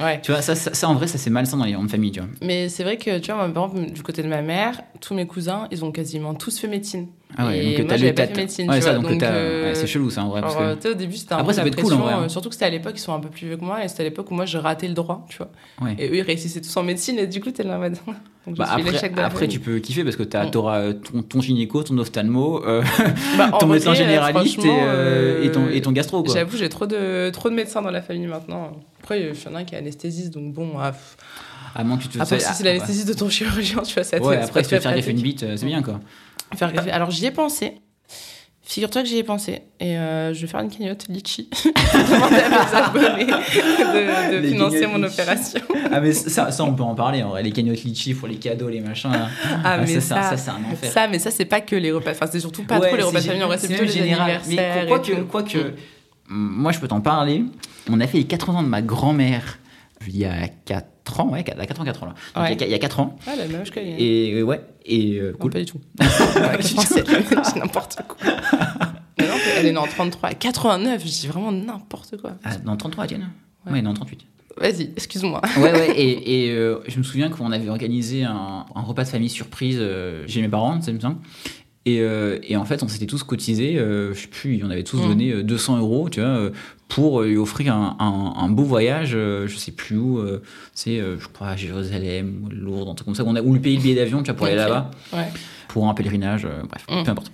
[0.00, 0.20] Ouais.
[0.22, 2.20] tu vois, ça, ça, ça, en vrai, ça c'est malsain dans les grandes familles, tu
[2.20, 2.28] vois.
[2.42, 5.14] Mais c'est vrai que, tu vois, moi, par exemple, du côté de ma mère, tous
[5.14, 7.06] mes cousins, ils ont quasiment tous fait médecine.
[7.36, 9.22] Ah ouais, Et donc moi, t'as j'avais pas fait médecine, Ouais, tu ça, vois, donc,
[9.22, 10.40] euh, ouais, c'est chelou ça en vrai.
[10.40, 11.92] parce Alors, que- tu sais, au début, c'était un Après, peu ça peut être cool,
[11.92, 13.64] en vrai, euh, surtout que c'était à l'époque, ils sont un peu plus vieux que
[13.64, 15.50] moi, et c'était à l'époque où moi, je ratais le droit, tu vois.
[15.80, 15.94] Ouais.
[15.98, 17.96] Et eux, ils réussissaient tous en médecine, et du coup, t'es là mode.
[18.46, 20.50] Donc, Bah, après, après tu peux kiffer parce que t'as- Mm.
[20.50, 22.82] t'auras euh, ton, ton gynéco, ton ophtalmo, euh,
[23.38, 26.22] Bah, ton médecin généraliste et, euh, ton, et ton gastro.
[26.30, 28.72] J'avoue, j'ai trop de, trop de médecins dans la famille maintenant.
[29.04, 30.92] Après, il y en a un qui est anesthésiste, donc bon, ah.
[31.74, 34.02] À moins que tu te après, si ah, c'est l'anesthésiste de ton chirurgien, tu vois,
[34.02, 36.00] ça Ouais, après, si tu faire gaffer une bite, euh, c'est bien quoi.
[36.56, 36.90] Faire greffer.
[36.90, 37.74] Alors j'y ai pensé.
[38.62, 39.60] Figure-toi que j'y ai pensé.
[39.78, 41.50] Et euh, je vais faire une cagnotte litchi.
[41.64, 45.20] demander à mes abonnés de, financer mon litchi.
[45.20, 45.60] opération.
[45.92, 47.22] Ah, mais ça, ça, on peut en parler.
[47.22, 47.42] En vrai.
[47.42, 49.12] Les cagnottes litchi pour les cadeaux, les machins.
[49.12, 49.28] là.
[49.62, 50.90] Ah, mais ça, ça, ça, c'est un enfer.
[50.90, 52.12] Ça, mais ça, c'est pas que les repas.
[52.12, 53.58] Enfin, c'est surtout pas Ouais, trop les repas de c'est famille.
[53.58, 54.30] C'est plutôt les général.
[54.42, 54.82] anniversaires.
[54.84, 55.74] Mais quoi et que, quoi que,
[56.28, 57.44] moi je peux t'en parler.
[57.90, 59.58] On a fait les 80 ans de ma grand-mère
[60.06, 62.14] il y a 4 ans, ouais, 4 ans, 4 ans là.
[62.34, 62.52] Donc, Ouais.
[62.54, 63.16] il, y a, il y a 4 ans.
[63.26, 65.50] Ah, la même âge que Et euh, ouais, et euh, Non, cool.
[65.52, 65.80] pas du tout.
[66.60, 68.32] C'est n'importe quoi.
[69.18, 70.34] Non, elle est née en 33.
[70.34, 72.32] 89, je dis vraiment n'importe quoi.
[72.44, 73.28] Ah, dans 33, Etienne
[73.66, 73.72] Ouais.
[73.72, 74.20] Ouais, dans 38.
[74.58, 75.40] Vas-y, excuse-moi.
[75.56, 79.08] Ouais, ouais, et, et, euh, je me souviens qu'on avait organisé un, un repas de
[79.08, 81.16] famille surprise euh, chez mes parents, ça me semble.
[81.86, 84.84] Et, euh, et en fait, on s'était tous cotisés, euh, je sais plus, on avait
[84.84, 85.08] tous Mm.
[85.08, 86.50] donné euh, 200 euros, tu vois, euh,
[86.88, 90.42] pour lui offrir un, un- un beau voyage, euh, je sais plus où, euh,
[90.74, 93.54] c'est, euh, je crois, à Jérusalem, ou Lourdes, un truc comme ça, qu'on a, ou
[93.54, 95.28] le pays le billet d'avion, tu vois, pour aller là-bas, Ouais.
[95.68, 97.04] pour un pèlerinage, euh, bref, Mm.
[97.04, 97.32] peu importe.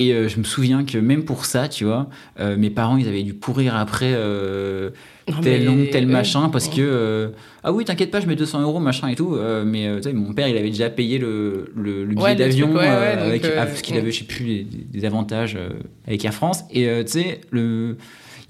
[0.00, 2.08] Et euh, je me souviens que même pour ça, tu vois,
[2.38, 4.90] euh, mes parents, ils avaient dû courir après euh,
[5.28, 6.74] Non, tel long, tel machin, parce Mm.
[6.74, 7.28] que euh,
[7.64, 9.34] ah oui, t'inquiète pas, je mets 200 euros, machin et tout.
[9.34, 12.22] euh, mais euh, tu sais, mon père, il avait déjà payé le, le, le billet
[12.22, 13.98] Ouais, d'avion euh, avec, euh, parce qu'il mm.
[13.98, 15.70] avait, je sais plus, des, des avantages euh,
[16.06, 16.62] avec Air France.
[16.70, 17.96] Et euh, tu sais, le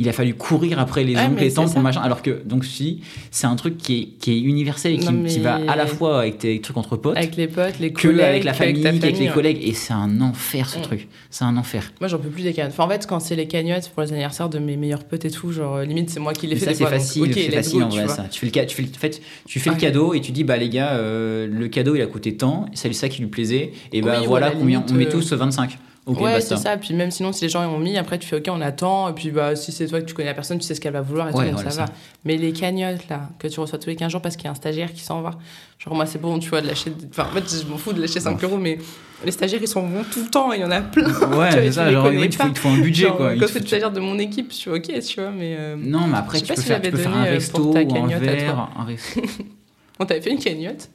[0.00, 1.80] il a fallu courir après les tantes c'est pour ça.
[1.80, 2.00] machin.
[2.02, 3.00] Alors que, donc, dis,
[3.32, 5.86] c'est un truc qui est, qui est universel et qui, Non, qui va à la
[5.86, 8.82] fois avec tes trucs entre potes, Avec les potes, les que collègues, avec la famille,
[8.82, 9.32] ta qu'avec les ouais.
[9.32, 9.58] collègues.
[9.62, 10.82] Et c'est un enfer, ce Mm.
[10.82, 11.08] truc.
[11.30, 11.92] C'est un enfer.
[12.00, 12.72] Moi, j'en peux plus des cagnottes.
[12.74, 15.30] Enfin, en fait, quand c'est les cagnottes pour les anniversaires de mes meilleurs potes et
[15.30, 17.88] tout, genre, limite, c'est moi qui les fais ça c'est facile, c'est facile go, en
[17.88, 18.24] tu vrai ça.
[18.30, 19.80] Tu fais le, tu fais, le- en fait, tu fais le Ouais.
[19.80, 22.92] cadeau et tu dis bah les gars, euh, le cadeau il a coûté tant, c'est
[22.92, 25.76] ça qui lui plaisait et bah Oui, voilà combien on met euh, tous 25.
[26.16, 26.56] Ouais, basta.
[26.56, 26.76] c'est ça.
[26.76, 29.08] Puis même sinon, si les gens ont mis, après tu fais OK, on attend.
[29.10, 30.92] Et puis bah, si c'est toi que tu connais la personne, tu sais ce qu'elle
[30.92, 31.86] va vouloir et Ouais, tout, donc voilà, ça va.
[31.88, 31.92] ça.
[32.24, 34.52] Mais les cagnottes là, que tu reçois tous les 15 jours parce qu'il y a
[34.52, 35.32] un stagiaire qui s'en va.
[35.78, 36.92] Genre, moi, c'est bon, tu vois, de lâcher.
[37.10, 38.78] Enfin, en fait, je m'en fous de lâcher 5 euros, mais
[39.24, 40.52] les stagiaires ils s'en vont tout le temps.
[40.52, 41.08] Il y en a plein.
[41.38, 42.68] Ouais, c'est ça, genre oui, il faut, pas.
[42.68, 43.34] un budget Genre, quoi.
[43.36, 45.56] Quand c'est le stagiaire de mon équipe, je suis OK, tu vois, mais.
[45.58, 47.16] euh, Non, mais après Je tu sais peux, pas si faire, j'avais tu peux faire
[47.16, 49.20] un euh, resto ou un verre, resto.
[50.00, 50.88] On t'avait fait une cagnotte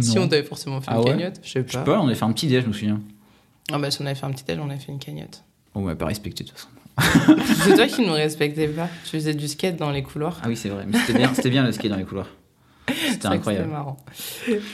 [0.00, 1.84] Si on t'avait forcément fait Ah une cagnotte, je sais Je sais pas.
[1.84, 3.00] pas, on avait fait un petit déj, je me souviens.
[3.72, 5.44] Ah bah si on avait fait un petit déj, on avait fait une cagnotte.
[5.74, 6.68] On m'a pas respecté de toute façon.
[7.64, 8.88] C'est toi qui nous respectais pas.
[9.04, 10.38] Tu faisais du skate dans les couloirs.
[10.42, 12.26] Ah oui, c'est vrai, mais c'était bien, c'était bien le skate dans les couloirs.
[13.10, 13.66] C'était incroyable.
[13.66, 13.96] C'était marrant.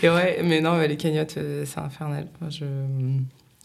[0.03, 2.27] Et ouais, mais non, mais les cagnottes, euh, c'est infernal.
[2.41, 2.65] Moi, je...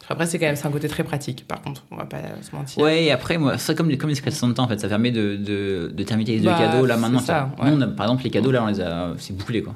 [0.10, 1.86] Après, c'est quand même c'est un côté très pratique, par contre.
[1.90, 2.84] On va pas se mentir.
[2.84, 4.90] Ouais, et après, moi, ça, comme, les- comme les de son temps, en fait, ça
[4.90, 6.86] permet de, de, de terminer les deux Bah, cadeaux.
[6.86, 7.72] Là, maintenant, ça, ça- ouais.
[7.72, 9.14] nous, on a- par exemple, les cadeaux, là, on les a.
[9.20, 9.74] C'est bouclé, quoi.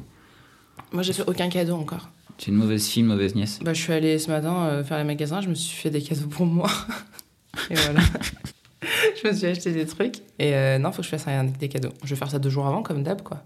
[0.92, 2.10] Moi, j'ai fait aucun cadeau encore.
[2.38, 3.60] C'est une mauvaise fille, une mauvaise nièce.
[3.64, 6.02] Bah, je suis allée ce matin euh, faire les magasins, je me suis fait des
[6.02, 6.70] cadeaux pour moi.
[7.70, 8.02] Et voilà.
[9.24, 10.18] je me suis acheté des trucs.
[10.40, 11.92] Et euh, non, faut que je fasse un, des cadeaux.
[12.04, 13.44] Je vais faire ça deux jours avant, comme d'hab, quoi.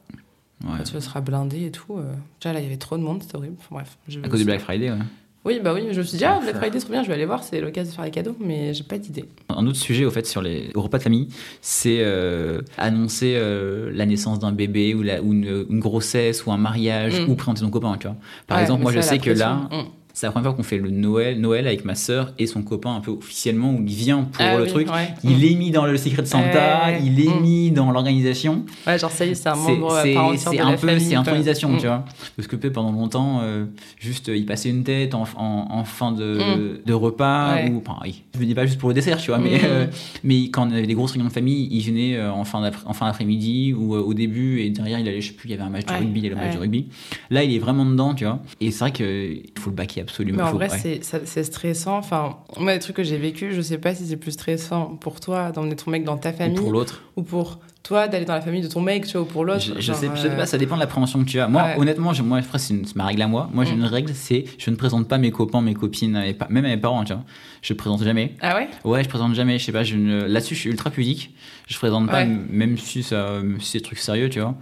[0.63, 0.71] Ouais.
[0.77, 1.97] Quand tu seras blindé et tout.
[1.97, 2.13] euh.
[2.41, 3.55] Déjà, là, il y avait trop de monde, c'était horrible.
[3.59, 3.97] Enfin, bref.
[4.07, 4.97] je- À cause du Black Friday, ouais.
[5.45, 7.25] Oui, bah oui, je me suis dit, ah, Black Friday, trop bien, je vais aller
[7.25, 9.23] voir, c'est l'occasion de faire les cadeaux, mais j'ai pas d'idée.
[9.47, 11.29] Un autre sujet, au fait, sur les repas de famille,
[11.61, 16.51] c'est euh, annoncer euh, la naissance d'un bébé ou, la, ou une, une grossesse ou
[16.51, 17.29] un mariage Mm.
[17.29, 18.17] ou présenter son copain, tu vois.
[18.47, 19.91] Par Ouais, exemple, moi, je sais que là, pression.
[20.10, 20.12] Mm.
[20.14, 22.95] c'est la première fois qu'on fait le Noël, Noël avec ma sœur et son copain
[22.95, 24.88] un peu officiellement, où il vient pour Ah le oui, truc.
[24.91, 25.14] ouais.
[25.24, 27.41] Il est mis dans le Secret de Santa, il est Mm.
[27.41, 28.66] mis dans l'organisation.
[28.88, 30.66] Ouais, genre ça y est, c'est un membre à c'est part entière c'est de un
[30.72, 31.05] la peu famille.
[31.05, 31.78] c'est Mm.
[31.80, 32.05] tu vois
[32.36, 33.66] parce que pendant longtemps euh,
[33.99, 37.70] juste euh, il passait une tête en, en, en fin de, de repas Ouais.
[37.72, 39.62] ou enfin il venait pas juste pour le dessert tu vois mais Mm.
[39.66, 39.86] euh,
[40.24, 42.86] mais quand on avait des grosses réunions de famille il venait euh, en fin d'après-
[42.88, 45.51] en fin d'après-midi ou euh, au début et derrière il allait je sais plus il
[45.51, 46.88] y avait un match de rugby il y avait le match de rugby
[47.30, 50.38] là il est vraiment dedans tu vois et c'est vrai que faut le baquer absolument
[50.38, 50.99] Mais en Faut- vrai, ouais.
[51.26, 51.97] c'est- stressant.
[51.97, 55.20] Enfin, moi, les trucs que j'ai vécu, je sais pas si c'est plus stressant pour
[55.20, 58.41] toi d'emmener ton mec dans ta famille pour l'autre ou pour toi d'aller dans la
[58.41, 59.62] famille de ton mec, tu vois, ou pour l'autre.
[59.62, 61.47] Je, sais, je sais euh, pas, ça dépend de l'appréhension que tu as.
[61.47, 61.76] Moi, Ouais.
[61.78, 63.49] honnêtement, je- moi, après, c'est ma règle à moi.
[63.53, 63.80] Moi, j'ai Mm.
[63.80, 66.12] une règle, c'est je ne présente pas mes copains, mes copines,
[66.49, 67.24] même à mes parents, tu vois.
[67.62, 68.36] Je présente jamais.
[68.41, 68.68] Ah ouais?
[68.84, 69.57] Ouais, je présente jamais.
[69.60, 71.34] Je sais pas, je ne- là-dessus, je suis ultra pudique.
[71.68, 72.30] Je présente pas, Ouais.
[72.49, 74.55] même si, ça, si c'est des trucs sérieux, tu vois.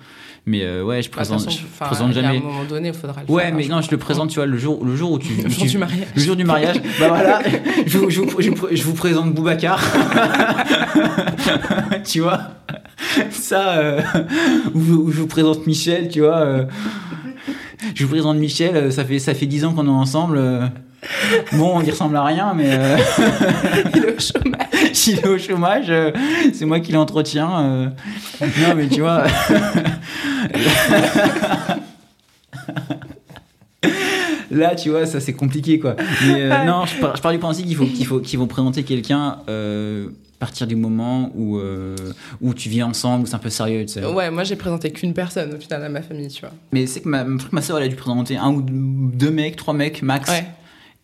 [0.50, 2.38] Mais euh, ouais, je Bah, présente, façon, je présente jamais.
[2.38, 3.54] un moment donné, il faudra le Ouais, faire.
[3.54, 5.34] mais non, je le présente, tu vois, le jour, le jour où tu.
[5.44, 6.08] Le jour tu- du mariage.
[6.16, 7.40] Le jour du mariage, bah voilà,
[7.86, 9.78] je, vous- je, je vous- je vous présente Boubacar.
[12.06, 12.40] tu vois
[13.30, 14.02] Ça, euh,
[14.74, 16.38] ou, je vous présente Michel, tu vois.
[16.38, 16.64] euh,
[17.94, 20.40] je vous présente Michel, euh, ça fait, ça fait 10 ans qu'on est ensemble.
[21.54, 22.78] bon, il ressemble à rien, mais
[23.96, 24.77] Il est au chômage.
[25.08, 26.12] Il est au chômage, euh,
[26.54, 27.60] c'est moi qui l'entretiens.
[27.60, 27.90] euh.
[28.42, 29.24] non, mais tu vois.
[34.50, 35.96] Là, tu vois, ça c'est compliqué quoi.
[36.26, 38.48] Mais euh, non, je pars, je pars du principe qu'il faut, qu'il faut, qu'ils vont
[38.48, 41.96] présenter quelqu'un euh, à partir du moment où, euh,
[42.42, 44.06] où tu vis ensemble, où c'est un peu sérieux, tu sais.
[44.06, 46.52] Ouais, moi j'ai présenté qu'une personne au final à ma famille, tu vois.
[46.72, 49.74] Mais c'est que ma, ma soeur elle a dû présenter un ou deux mecs, trois
[49.74, 50.30] mecs max.
[50.30, 50.46] Ouais.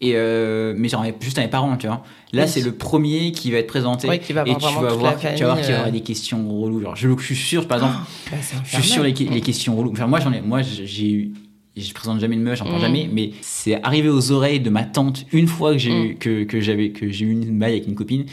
[0.05, 2.03] Et euh, mais genre juste à mes parents, tu vois.
[2.33, 2.49] Là, Oui.
[2.49, 4.07] c'est le premier qui va être présenté.
[4.09, 5.91] Ouais, qui va et tu vas voir, tu vas voir qu'il y aura euh.
[5.91, 6.81] des questions reloues.
[6.81, 7.95] Genre, je, je suis sûr, par exemple,
[8.29, 9.91] Bah, c'est je suis sûr les, les questions reloues.
[9.93, 11.31] Enfin, moi, j'en ai, moi, j'ai eu.
[11.77, 12.81] Je présente jamais une meuf, j'en parle Mm.
[12.81, 16.03] jamais, mais c'est arrivé aux oreilles de ma tante une fois que j'ai Mm.
[16.05, 18.25] eu que, que j'avais que j'ai eu une baille avec une copine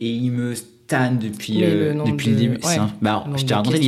[0.00, 0.52] et il me
[0.96, 2.54] stanne depuis euh, le nombre depuis le de- début.
[2.54, 3.78] ouais, C'est un- bah, le je t'ai raconté,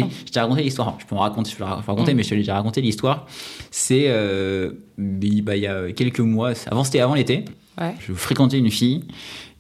[0.63, 0.97] l'histoire.
[0.99, 2.17] Je peux en raconter, je peux la raconter, Mm.
[2.17, 3.27] mais je t'ai déjà raconté l'histoire.
[3.71, 6.53] C'est euh, il bah, il y a quelques mois.
[6.71, 7.45] Avant, c'était avant l'été.
[7.81, 9.03] Ouais, Je fréquentais une fille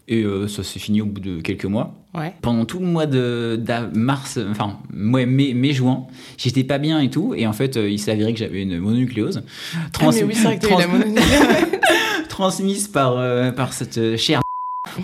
[0.06, 2.32] et euh, ça s'est fini au bout de quelques mois ouais.
[2.42, 3.58] pendant tout le mois de,
[3.94, 6.04] mars, enfin mai, mai, mai, juin,
[6.36, 8.78] j'étais pas bien et tout, et en fait euh, il s'est avéré que j'avais une
[8.78, 9.42] mononucléose
[9.74, 11.24] Ah, mais oui, c'est vrai que t'as eu trans- la mononucléose.
[12.28, 14.40] transmise par, euh, par cette euh, chère.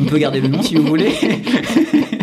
[0.01, 1.13] On peut garder le nom si vous voulez.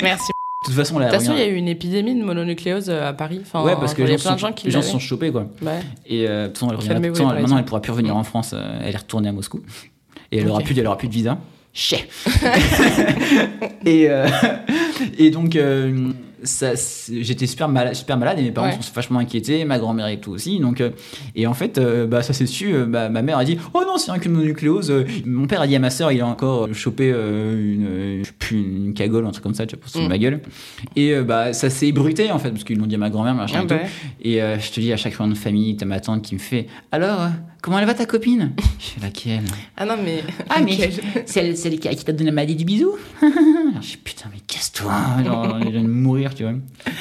[0.00, 0.32] De Merci.
[0.64, 3.08] toute façon, la De toute façon, il y a eu une épidémie de mononucléose euh,
[3.08, 3.40] à Paris.
[3.42, 4.70] Enfin, Ouais, parce que il y les a gens, plein de sont, gens qui les
[4.72, 5.46] gens se sont chopés quoi.
[5.62, 5.80] Ouais.
[6.06, 8.24] Et euh, de toute façon, elle reviendra- façon, les maintenant, elle pourra plus revenir en
[8.24, 8.52] France.
[8.54, 9.60] euh, elle est retournée à Moscou.
[10.32, 10.66] Et elle aura Ok.
[10.66, 11.38] plus, elle aura plus de visa.
[11.72, 12.08] Chais.
[13.86, 14.26] et, euh,
[15.18, 16.10] et donc, euh,
[16.42, 18.72] j'étais super malade, super malade et mes parents Ouais.
[18.80, 20.58] sont vachement inquiétés, ma grand-mère et tout aussi.
[20.60, 20.90] Donc, euh,
[21.34, 22.72] et en fait, euh, bah, ça s'est su.
[22.74, 24.90] euh, bah, ma mère a dit Oh non, c'est rien qu'une mononucléose.
[24.90, 28.94] Euh, Mon père a dit à ma soeur Il a encore chopé une, plus, une
[28.94, 30.12] cagole, un truc comme ça, tu vois, pour se foutre de Mm.
[30.12, 30.40] ma gueule.
[30.96, 33.58] Et bah, ça s'est ébruité en fait, parce qu'ils l'ont dit à ma grand-mère, machin
[33.60, 34.26] Ah et bah tout.
[34.28, 36.66] Et je te dis, à chaque réunion de famille, t'as ma tante qui me fait
[36.92, 37.28] Alors,
[37.62, 39.44] comment elle va ta copine Je fais laquelle
[39.76, 40.22] Ah non, mais.
[40.48, 40.90] Ah, mais
[41.26, 42.92] celle, celle qui, qui t'a donné la maladie du bisou
[43.22, 44.92] Alors, Je dis Putain, mais casse-toi
[45.24, 46.52] Genre, j'ai envie de mourir, tu vois.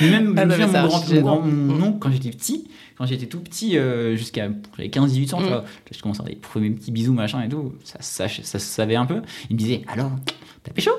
[0.02, 0.52] Mais même, Ah je me
[1.00, 1.84] souviens, mon, mon, Mm.
[1.84, 5.48] oncle, quand j'étais petit, quand j'étais tout petit, euh, jusqu'à j'avais 15-18 ans, tu Mm.
[5.48, 8.60] vois, je commençais à avoir des premiers petits bisous, machin et tout, ça, ça, ça,
[8.60, 9.22] se savait un peu.
[9.50, 10.12] Il me disait Alors,
[10.64, 10.92] t'as pécho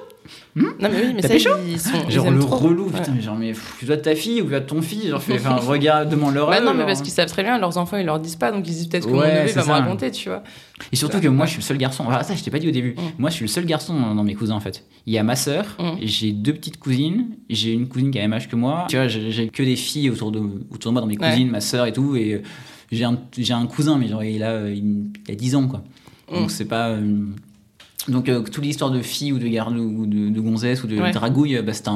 [0.57, 2.11] Non, mais oui, mais T'as ça, pécho ils sont.
[2.11, 2.57] Genre le trop.
[2.57, 2.99] relou, Ouais.
[2.99, 4.83] putain, mais genre, mais pff, tu dois de ta fille ou tu dois de ton
[4.83, 6.49] fils, genre, fais, enfin, regarde, demande-leur.
[6.51, 6.87] Bah non, mais genre.
[6.87, 9.07] parce qu'ils savent très bien, leurs enfants, ils leur disent pas, donc ils disent peut-être
[9.07, 10.43] que mon Ouais, neveu c'est va me raconter, tu vois.
[10.93, 12.05] Et surtout que moi, je suis le seul garçon.
[12.09, 12.95] Enfin, ça, je t'ai pas dit au début.
[12.97, 13.01] Mm.
[13.19, 14.85] Moi, je suis le seul garçon dans, mes cousins, en fait.
[15.07, 15.99] Il y a ma sœur, Mm.
[16.03, 18.87] j'ai deux petites cousines, j'ai une cousine qui a le même âge que moi.
[18.89, 20.41] Tu vois, j'ai que des filles autour de,
[20.73, 21.31] autour de moi, dans mes Ouais.
[21.31, 22.17] cousines, ma sœur et tout.
[22.17, 22.43] Et euh,
[22.91, 25.69] j'ai un, j'ai un cousin, mais genre, il a, euh, il, il a 10 ans,
[25.69, 25.85] quoi.
[26.31, 26.35] Mm.
[26.35, 26.89] Donc, c'est pas.
[26.89, 27.25] euh,
[28.11, 30.99] Donc, euh, toute l'histoire de filles ou de garde ou de, de gonzesses ou de
[31.01, 31.13] Ouais.
[31.13, 31.89] dragouille, bah, c'était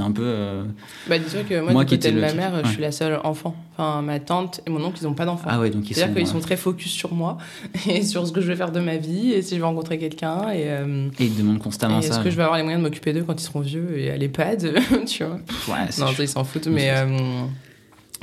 [0.00, 0.22] un, peu.
[0.24, 0.64] euh,
[1.08, 2.60] Bah, que moi, Moi du qui côté étais de ma mère, ouais.
[2.64, 3.54] je suis la seule enfant.
[3.76, 5.48] Enfin, ma tante et mon oncle, ils ont pas d'enfants.
[5.50, 5.84] Ah ouais, donc.
[5.90, 7.38] C'est-à-dire qu'ils sont très focus sur moi
[7.88, 9.98] et sur ce que je vais faire de ma vie et si je vais rencontrer
[9.98, 12.14] quelqu'un et, euh, Et ils demandent constamment et ça.
[12.14, 14.10] est-ce que je vais avoir les moyens de m'occuper d'eux quand ils seront vieux et
[14.10, 14.74] à l'EHPAD,
[15.06, 15.34] tu vois.
[15.68, 17.06] Ouais, Non, ils s'en foutent, Mais euh,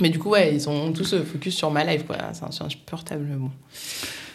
[0.01, 2.17] mais du coup, ouais, ils sont tous focus sur ma life, quoi.
[2.33, 3.51] C'est un- C'est insupportable, bon.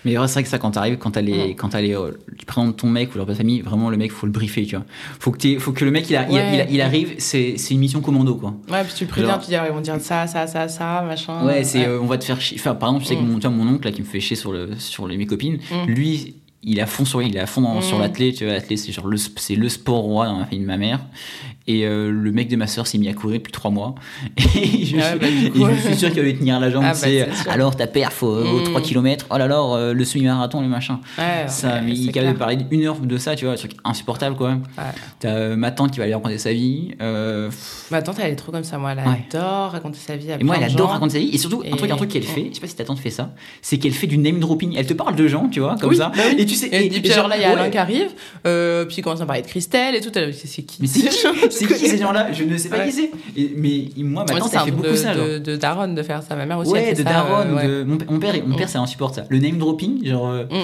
[0.05, 2.47] Mais c'est vrai que ça, quand t'arrives, quand t'as les, quand t'as les, euh, tu
[2.47, 4.85] présentes ton mec ou leur famille, vraiment le mec, faut le briefer, tu vois.
[5.19, 6.55] Faut que, faut que le mec, il, a- il, a- Ouais.
[6.55, 8.55] il a- il arrive, c'est, c'est une mission commando, quoi.
[8.71, 11.45] Ouais, puis tu le préviens, tu dis, ils vont dire ça, ça, ça, ça, machin.
[11.45, 12.57] Ouais, c'est, euh, on va te faire chier.
[12.59, 13.27] Enfin, par exemple, je sais que Mm.
[13.29, 15.27] mon, tu vois, mon oncle, là, qui me fait chier sur, le, sur les, mes
[15.27, 15.87] copines, Mm.
[15.91, 17.83] lui, il est à fond sur, il fond dans- Mm.
[17.83, 20.61] sur l'athlé, tu vois, l'athlé, c'est genre le, c'est le sport roi dans la famille
[20.61, 21.01] de ma mère.
[21.73, 23.95] Et euh, le mec de ma soeur s'est mis à courir depuis trois mois.
[24.57, 25.19] Et je, Ouais, suis,
[25.61, 27.77] bah, et je suis sûr qu'il va lui tenir la jambe, Ah, bah, c'est, alors
[27.77, 28.65] ta perf euh, aux Mm.
[28.65, 31.01] 3 km, oh là là, euh, le semi-marathon, le machin.
[31.19, 32.35] Ouais, Ça, ouais, mais il clair.
[32.35, 34.51] parler d'une heure de ça, tu vois, un truc insupportable quoi.
[34.51, 34.85] Ouais.
[35.21, 36.95] T'as euh, ma tante qui va aller raconter sa vie.
[37.01, 37.51] euh,
[37.91, 38.93] Ma tante, elle est trop comme ça, moi.
[38.93, 41.31] Elle adore raconter sa vie à et moi, elle adore raconter sa vie.
[41.33, 42.99] Et surtout, un Et- truc, un truc qu'elle fait, je sais pas si ta tante
[42.99, 44.75] fait ça, c'est qu'elle fait du name dropping.
[44.77, 46.11] Elle te parle de gens, tu vois, comme Oui, ça.
[46.15, 46.23] bah.
[46.37, 47.51] Et tu sais, Et, puis genre là, il y a.
[47.53, 48.09] Alain qui arrive,
[48.43, 50.11] puis il commence à parler de Christelle et tout.
[50.33, 50.81] C'est qui
[51.69, 52.33] c'est qui ces gens-là?
[52.33, 52.87] Je ne sais pas Ouais.
[52.87, 53.11] qui c'est.
[53.57, 55.15] Mais moi, ma tante, elle fait beaucoup de, ça.
[55.15, 55.27] genre.
[55.27, 56.37] de, de Daronne de faire ça.
[56.37, 57.85] Ma mère aussi, elle Ouais, fait de ça, Daron, euh, de...
[57.85, 59.25] Mon, mon père, mon père ça insupporte ça.
[59.29, 60.29] Le name dropping, genre.
[60.29, 60.55] euh, Mm.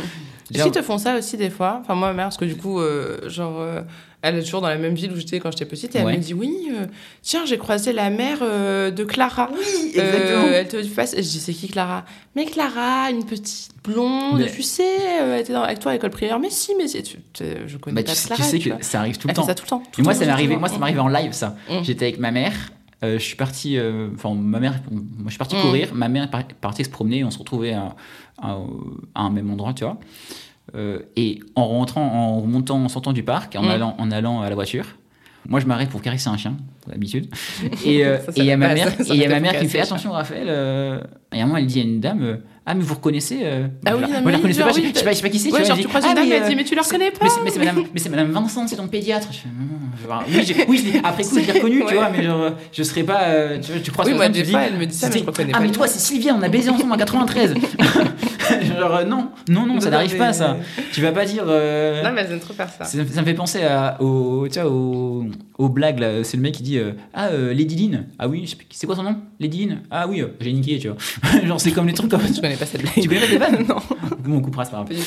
[0.54, 1.78] Est-ce genre- qu'ils te font ça aussi des fois?
[1.80, 3.80] Enfin, moi, ma mère, parce que du coup, euh, genre, euh,
[4.28, 6.16] elle est toujours dans la même ville où j'étais quand j'étais petite, et elle Ouais.
[6.16, 6.86] me dit Oui, euh,
[7.22, 9.50] tiens, j'ai croisé la mère euh, de Clara.
[9.52, 10.46] Oui, Euh, exactement.
[10.52, 11.14] elle te passe.
[11.14, 12.04] Et je dis C'est qui Clara?
[12.34, 14.82] Mais Clara, une petite blonde, Mais- tu sais,
[15.20, 16.38] euh, elle était dans- avec toi à l'école primaire.
[16.38, 17.18] Mais si, mais c'est- tu,
[17.66, 18.42] je connais Bah, pas tu, sais- Clara.
[18.42, 18.82] tu sais tu que vois.
[18.82, 19.46] ça arrive tout le Elle fait temps.
[19.46, 19.82] ça tout le temps.
[19.92, 21.56] tout Et moi, ça temps, m'est arrivé, moi, ça m'arrivait en live, ça.
[21.70, 21.82] Mm.
[21.84, 22.52] J'étais avec ma mère.
[23.04, 25.60] euh, je suis parti, euh, enfin ma mère, moi je suis parti Mm.
[25.60, 27.94] courir, ma mère est par- partie se promener, on se retrouvait à,
[28.40, 28.56] à-
[29.14, 29.98] à un même endroit, tu vois.
[30.74, 33.68] Euh, et en rentrant, en remontant, en sortant du parc, en Mm.
[33.68, 34.84] allant, en allant à la voiture,
[35.48, 36.56] moi je m'arrête pour caresser un chien,
[36.88, 37.28] d'habitude.
[37.84, 39.68] Et euh, et il y a ma mère, et y a ma mère qui me
[39.68, 40.46] fait attention Raphaël.
[40.48, 41.00] euh,
[41.32, 43.94] Et à un moment elle dit à une dame, ah mais vous reconnaissez euh, Ah
[43.96, 45.16] oui, je non, je mais la oui, genre, pas, je oui, je sais pas, je
[45.16, 45.52] sais pas qui c'est.
[45.52, 46.74] Ouais, tu genre, elle tu croises ah, une dame, mais, elle euh, dit, mais tu
[46.74, 47.50] la reconnais mais pas Mais
[48.00, 49.28] c'est madame, mais Vincent, c'est ton pédiatre.
[49.30, 49.48] Je fais,
[50.02, 52.50] je oui, j'ai- oui, je l'ai- après coup je l'ai reconnu, tu vois, mais genre,
[52.72, 55.08] je serais pas, euh, tu tu crois Oui, moi, tu dis, elle me dit ça,
[55.08, 56.96] mais je reconnais Ah pas mais du toi c'est Sylvia, on a baisé ensemble en
[56.96, 57.54] 93.
[58.78, 60.56] Genre, euh, non, non, non, ça Non, n'arrive mais- pas ça.
[60.92, 61.44] Tu vas pas dire.
[61.46, 62.84] euh, Non, mais aiment trop faire ça.
[62.84, 63.60] ça, me fait penser
[64.00, 65.24] au,
[65.58, 66.22] aux blagues là.
[66.24, 66.78] C'est le mec qui dit
[67.14, 68.06] Ah, Lady Lynn.
[68.18, 69.16] Ah oui, je c'est quoi son nom?
[69.40, 69.80] Lady Lynn?
[69.90, 70.96] Ah oui, j'ai niqué, tu vois.
[71.44, 72.94] Genre, c'est comme les trucs comme Je connais pas cette blague.
[72.94, 73.76] Tu connais pas vannes Non,
[74.18, 74.98] Bon, on coupera, c'est pas grave.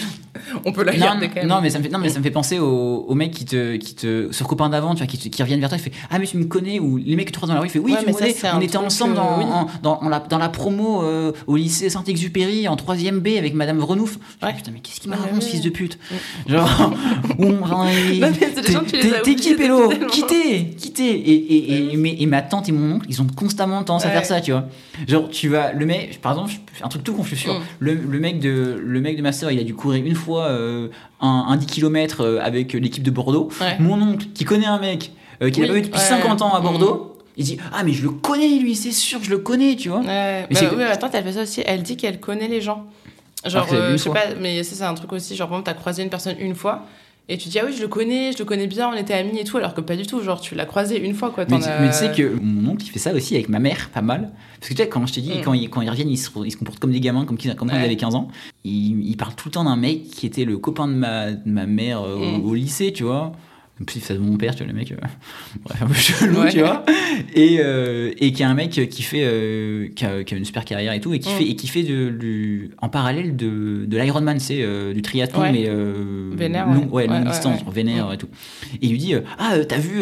[0.65, 1.47] On peut la Non, garder non, quand même.
[1.49, 3.45] non, mais ça me fait, non, mais ça me fait penser aux, aux mecs qui
[3.45, 5.81] te, qui te, sur copains d'avant, tu vois, qui, te- qui reviennent vers toi, il
[5.81, 7.67] fait Ah, mais tu me connais, ou les mecs que tu croises dans la rue,
[7.67, 9.45] il fait Oui, Ouais, tu mais me connais, on était ensemble dans, euh, oui.
[9.45, 13.53] en- dans, en la, dans la promo euh, au lycée Saint-Exupéry en 3ème B avec
[13.53, 14.17] Madame Renouf.
[14.41, 15.51] Je dis, Putain, mais qu'est-ce qu'il m'a Ouais, raconté, ce ouais.
[15.51, 15.97] fils de pute?
[16.47, 16.91] Genre,
[17.39, 19.89] les t'es- qui, Pélo?
[20.11, 23.83] Quittez Quittez et, et, et, mais- et ma tante et mon oncle, ils ont constamment
[23.83, 24.13] tendance à Ouais.
[24.13, 24.65] faire ça, tu vois.
[25.07, 26.51] Genre, tu vas, le mec, par exemple,
[26.81, 27.53] un truc tout con, je suis sûr.
[27.53, 27.61] Mm.
[27.79, 30.48] Le, le mec de, le mec de ma soeur, il a dû courir une fois
[30.49, 33.49] un, un 10 km avec l'équipe de Bordeaux.
[33.61, 33.77] Ouais.
[33.79, 36.05] Mon oncle, qui connaît un mec euh, qui Oui, l'a pas vu depuis ouais.
[36.05, 36.63] 50 ans à Mm.
[36.63, 39.89] Bordeaux, il dit Ah, mais je le connais, lui, c'est sûr, je le connais, tu
[39.89, 39.99] vois.
[39.99, 41.61] Ouais, Mais bah oui, attends, elle fait ça aussi.
[41.65, 42.85] Elle dit qu'elle connaît les gens.
[43.45, 45.35] Genre, euh, je sais pas, mais ça, c'est un truc aussi.
[45.35, 46.83] Genre, par exemple, t'as croisé une personne une fois
[47.31, 49.37] et tu dis, ah oui, je le connais, je le connais bien, on était amis
[49.39, 50.21] et tout, alors que pas du tout.
[50.21, 51.45] Genre, tu l'as croisé une fois, quoi.
[51.49, 53.59] Mais tu, as- mais tu sais que mon oncle, il fait ça aussi avec ma
[53.59, 54.31] mère, pas mal.
[54.59, 55.41] Parce que tu sais, quand je t'ai dit, Mm.
[55.45, 57.67] quand, ils, quand ils reviennent, ils se, ils se comportent comme des gamins, comme, quand
[57.67, 58.27] ils avaient 15 ans.
[58.65, 61.49] Ils, ils parlent tout le temps d'un mec qui était le copain de ma, de
[61.49, 62.45] ma mère euh, au- Mm.
[62.45, 63.31] au, lycée, tu vois.
[63.85, 64.95] Plus, ça de mon père, tu vois, le mec, euh,
[65.63, 66.49] bref, un peu chelou, Ouais.
[66.51, 66.83] tu vois.
[67.33, 70.43] Et, euh, et qui est un mec qui fait, euh, qui, a, qui a une
[70.45, 71.37] super carrière et tout, et qui Mm.
[71.37, 75.51] fait, et qui fait de, du- en parallèle de, de l'Ironman, c'est du triathlon, Ouais.
[75.53, 75.69] mais
[76.35, 77.07] Vénère, long, ouais.
[77.07, 78.13] longue distance, vénère Mm.
[78.13, 78.27] et tout.
[78.73, 80.01] Et il lui dit Ah, t'as vu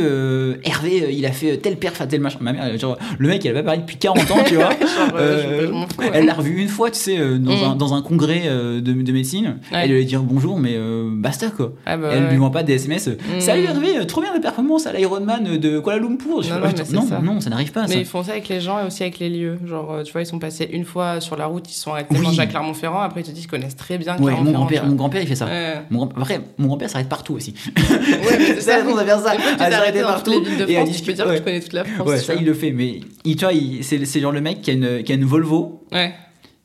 [0.64, 2.40] Hervé, il a fait tel perf à tel machin.
[2.42, 4.70] Ma mère, genre, le mec, elle a pas parlé depuis 40 ans, tu vois.
[5.08, 7.72] Genre, fous, elle l'a revu une fois, tu sais, dans, Mm.
[7.72, 9.58] un, dans un congrès de, de médecine.
[9.72, 10.78] Elle lui a dit bonjour, mais
[11.14, 11.74] basta quoi.
[11.86, 13.10] Ah bah, elle lui envoie pas des SMS.
[13.40, 16.42] Salut Hervé, euh, trop bien la performance à l'Ironman de Kuala Lumpur.
[16.42, 17.20] Je Non, fais, non, ça.
[17.20, 17.84] non, ça n'arrive pas.
[17.84, 18.00] Mais ça.
[18.00, 19.60] ils font ça avec les gens et aussi avec les lieux.
[19.66, 22.16] Genre, euh, tu vois, ils sont passés une fois sur la route, ils sont arrêtés
[22.18, 22.40] Oui.
[22.40, 24.52] à Clermont-Ferrand, après ils te disent qu'ils connaissent très bien Ouais, mon Clermont-Ferrand.
[24.60, 25.46] grand-père, mon grand-père, il fait ça.
[25.46, 25.74] Ouais.
[25.90, 27.54] Mon grand- Après, mon grand-père s'arrête partout aussi.
[27.78, 29.34] Ouais, mais c'est Ça, on va faire ça.
[29.60, 31.44] À s'arrêter dans toutes les villes de et à France, tu peux dire que tu
[31.44, 32.08] connais toute la France.
[32.08, 33.52] Ouais, ça il le fait, mais tu vois,
[33.82, 35.84] c'est genre le mec qui a une, qui a une Volvo,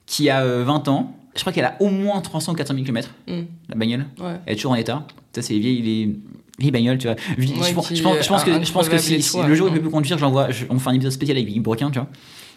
[0.06, 1.14] qui a euh, 20 ans.
[1.34, 3.32] Je crois qu'elle a au moins 300 ou 400 000 km, Mm.
[3.70, 4.04] la bagnole.
[4.20, 4.34] Ouais.
[4.44, 5.04] Elle est toujours en état.
[5.34, 6.16] Ça, c'est les vieilles, les
[6.58, 7.16] vieilles bagnoles, tu vois.
[7.38, 9.66] Je, Ouais, pense- qui, je pense, je pense que, je pense que si, le jour
[9.66, 11.60] où il peut plus conduire, je l'envoie, je- on fait un épisode spécial avec Guy
[11.60, 12.08] Broquin, tu vois.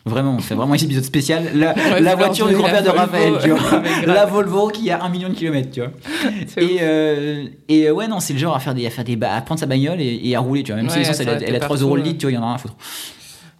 [0.07, 1.45] Vraiment, on fait vraiment un épisode spécial.
[1.55, 3.81] La, Ouais, la faut voiture du grand-père de Raphaël, tu vois.
[4.05, 5.89] La Volvo qui a un million de kilomètres, tu vois.
[6.61, 9.17] Et, euh, et euh, ouais, non, c'est le genre à faire des, à faire des,
[9.23, 10.79] à prendre sa bagnole et, et à rouler, tu vois.
[10.79, 12.37] Même si l'essence, elle, elle a t'es 3 euros le litre, tu vois, il y
[12.37, 12.75] en a rien à foutre.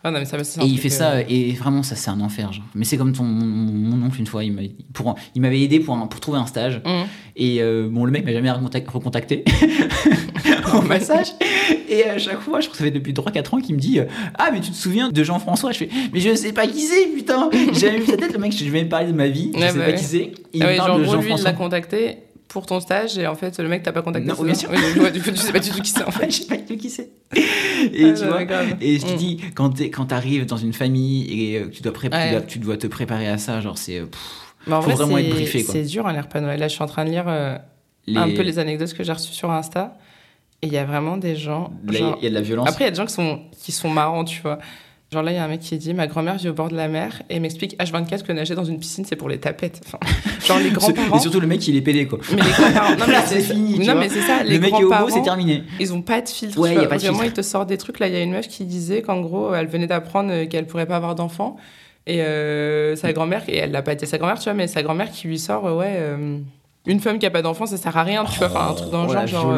[0.08, 2.12] Ah non, mais ça, c'est un Et il fait ça, euh, et vraiment, ça, c'est
[2.12, 2.64] un enfer, genre.
[2.76, 3.46] Mais c'est comme ton, mon,
[3.98, 4.54] mon oncle, une fois, il
[4.94, 6.80] pour m'avait aidé pour, un- pour trouver un stage.
[6.86, 7.06] hum.
[7.36, 9.44] Et euh, bon, le mec m'a jamais recontac- recontacté
[10.74, 11.28] au massage.
[11.90, 14.00] Et à chaque fois, je crois que ça fait depuis 3-4 ans qu'il me dit
[14.00, 14.06] euh,
[14.38, 15.72] Ah, mais tu te souviens de Jean-François?
[15.72, 18.40] Je fais Mais je sais pas qui c'est, putain J'ai jamais vu sa tête, le
[18.40, 19.98] mec, je vais me parler de ma vie, je Ouais, sais bah pas ouais.
[19.98, 20.32] qui c'est.
[20.54, 21.52] Il Ah me ouais, parle genre, de lui, il Jean-François.
[21.52, 22.18] l'a contacté
[22.56, 24.28] pour ton stage et en fait, le mec t'a pas contacté.
[24.30, 24.70] Non, bien sûr.
[24.72, 26.26] Oui, donc, ouais, du coup, tu sais pas du tout qui c'est en fait.
[26.32, 27.10] je sais pas qui c'est.
[27.36, 28.42] Et Ah, tu vois,
[28.80, 29.18] et je te Mm.
[29.18, 31.24] dis, quand quand t'arrives dans une famille
[31.56, 34.02] et que tu dois, tu, dois, tu dois te préparer à ça, genre c'est.
[34.02, 34.08] en
[34.66, 35.74] Faut vrai, vraiment être briefé, quoi.
[35.74, 36.60] C'est dur, un l'air pas Noël.
[36.60, 37.58] Là, je suis en train de lire euh,
[38.08, 39.98] les- un peu les anecdotes que j'ai reçues sur Insta.
[40.62, 41.72] Et il y a vraiment des gens.
[41.86, 42.70] là, il genre- y a de la violence.
[42.70, 44.58] Après, il y a des gens qui sont, qui sont marrants, tu vois.
[45.14, 46.76] Genre là, il y a un mec qui dit Ma grand-mère vit au bord de
[46.76, 49.82] la mer et m'explique H24 que nager dans une piscine, c'est pour les tapettes.
[49.86, 50.00] Enfin,
[50.46, 51.18] genre les grands-parents.
[51.18, 52.20] Et surtout le mec, il est pédé, quoi.
[52.32, 52.96] Mais les grands-parents.
[52.96, 54.44] Non, mais c'est fini, Non, mais c'est ça.
[54.44, 55.64] Les le mec est grands-parents, c'est terminé.
[55.80, 56.60] Ils ont pas de filtre.
[56.60, 57.24] Ouais, y a pas de filtre.
[57.24, 58.00] ils te sortent des trucs.
[58.00, 60.88] Là, il y a une meuf qui disait qu'en gros, elle venait d'apprendre qu'elle pourrait
[60.88, 61.58] pas avoir d'enfant.
[62.08, 64.84] Et euh, sa grand-mère, et elle l'a pas été sa grand-mère, tu vois, mais sa
[64.84, 66.38] grand-mère qui lui sort, euh, ouais, euh,
[66.86, 69.06] une femme qui a pas d'enfant, ça sert à rien, tu vois, un truc dans
[69.08, 69.56] le Oh, genre.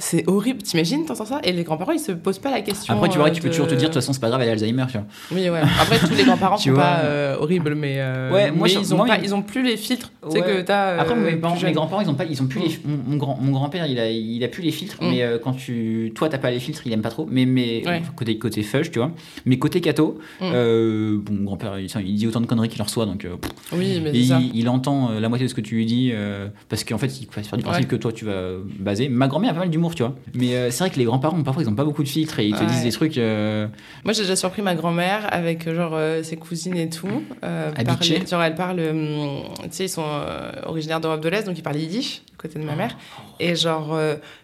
[0.00, 2.94] C'est horrible, t'imagines, t'entends ça Et les grands-parents, ils se posent pas la question.
[2.94, 4.28] Après, tu vois, euh, tu peux de- toujours te dire, de toute façon, c'est pas
[4.28, 5.06] grave, elle a Alzheimer, tu vois.
[5.32, 5.60] Oui, ouais.
[5.80, 6.82] Après, tous les grands-parents sont vois.
[6.82, 9.42] pas euh, horribles, mais, euh, Ouais, moi, mais ils, ont moi, pas, ils- ils ont
[9.42, 10.12] plus les filtres.
[10.24, 10.90] Tu sais que t'as.
[10.90, 11.40] euh, Après, mes, jeune.
[11.64, 13.98] mes grands-parents, ils ont pas, ils ont plus les, mon, mon grand, mon grand-père, il
[13.98, 15.10] a, il a plus les filtres, Mm.
[15.10, 17.26] mais euh, quand tu, toi, t'as pas les filtres, il aime pas trop.
[17.30, 18.02] Mais, mais Ouais.
[18.16, 19.10] côté, côté fudge, tu vois.
[19.46, 20.44] Mais côté cato, Mm.
[20.54, 23.24] euh, bon, mon grand-père, il, il dit autant de conneries qu'il en reçoit, donc.
[23.24, 23.34] euh,
[23.72, 24.38] Oui, mais c'est ça.
[24.40, 26.98] il, il entend euh, la moitié de ce que tu lui dis, euh, parce qu'en
[26.98, 29.08] fait, il passe par du principe que toi, tu vas baser.
[29.08, 30.14] Ma grand-mère a pas mal d'humour, tu vois.
[30.34, 32.46] Mais euh, c'est vrai que les grands-parents, parfois, ils ont pas beaucoup de filtres et
[32.46, 32.66] ils te Ouais.
[32.66, 33.18] disent des trucs.
[33.18, 33.66] euh,
[34.04, 37.22] Moi, j'ai déjà surpris ma grand-mère avec euh, genre euh, ses cousines et tout.
[37.40, 38.76] Parler- genre, elle parle,
[39.64, 40.04] tu sais, ils sont
[40.66, 42.96] originaires d'Europe de l'Est, donc ils parlent yiddish, du côté de ma mère.
[43.40, 43.98] Et genre,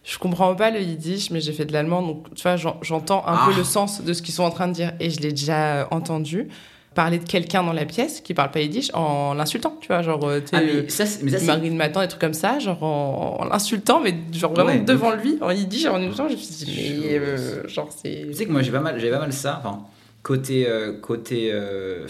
[0.04, 3.24] je comprends pas le yiddish, mais j'ai fait de l'allemand, donc tu vois, j'en- j'entends
[3.26, 3.46] un Ah.
[3.48, 5.88] peu le sens de ce qu'ils sont en train de dire, et je l'ai déjà
[5.90, 6.48] entendu
[6.94, 10.24] parler de quelqu'un dans la pièce qui parle pas yiddish en l'insultant, tu vois, genre,
[10.28, 13.44] euh, Ah, euh, mais ça, mais ça, matin, des trucs comme ça, genre en, en
[13.46, 14.80] l'insultant, mais genre vraiment Ouais.
[14.80, 16.72] devant lui, en yiddish, en insultant, je me suis dit,
[17.02, 18.26] mais euh, genre, c'est.
[18.28, 19.82] Tu sais que moi j'ai pas mal, j'avais pas mal ça, enfin
[20.22, 22.06] côté euh, côté euh,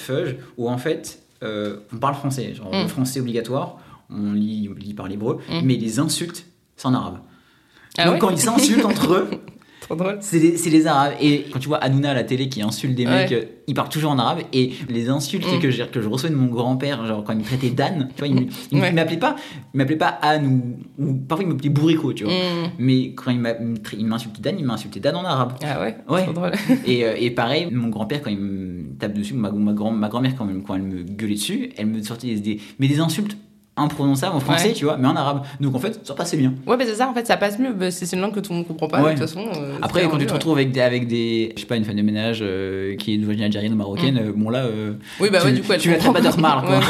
[0.56, 2.82] où en fait euh, on parle français, genre Mm.
[2.82, 3.78] le français obligatoire,
[4.10, 5.60] on lit, on lit par l'hébreu, Mm.
[5.64, 7.18] mais les insultes, c'est en arabe.
[7.98, 8.18] Ah Donc ouais?
[8.20, 9.30] quand ils s'insultent entre eux,
[9.84, 10.16] Trop drôle.
[10.20, 11.12] c'est les, arabes.
[11.20, 13.36] Et quand tu vois Hanouna à la télé qui insulte des mecs, Ouais.
[13.36, 14.38] euh, il parle toujours en arabe.
[14.54, 15.58] Et les insultes Mm.
[15.60, 18.24] que, je, que je reçois de mon grand-père, genre quand il me traitait d'Anne, tu
[18.24, 18.92] vois, il, Ouais.
[18.92, 19.36] m'appelait pas,
[19.74, 22.32] il m'appelait pas Anne ou, ou parfois il m'appelait Bourrico, tu vois.
[22.32, 22.70] Mm.
[22.78, 25.52] Mais quand il m'insultait d'Anne, il m'insultait d'Anne en arabe.
[25.62, 26.24] Ah ouais, Ouais.
[26.24, 26.52] Trop drôle.
[26.86, 30.08] Et, euh, et pareil, mon grand-père, quand il me tape dessus, ma, ma, grand, ma
[30.08, 33.36] grand-mère, quand, quand elle me gueulait dessus, elle me sortait des, des- mais des insultes
[33.76, 34.72] imprononçables en français, Ouais.
[34.72, 35.42] tu vois, mais en arabe.
[35.60, 36.54] Donc en fait, ça passait bien.
[36.66, 37.72] Ouais, mais c'est ça, en fait, ça passe mieux.
[37.72, 39.14] Bah, c'est une langue que tout le monde comprend pas, Ouais.
[39.14, 39.44] de toute façon.
[39.56, 40.34] euh, Après, quand tu te ouais.
[40.34, 43.18] retrouves avec des, avec des je sais pas, une femme de ménage euh, qui est
[43.18, 44.66] d'origine algérienne ou marocaine, euh, bon là,
[45.20, 46.78] Oui, bah tu, ouais, du coup, elle tu traites pas d'Ormar, quoi.
[46.78, 46.84] Ouais,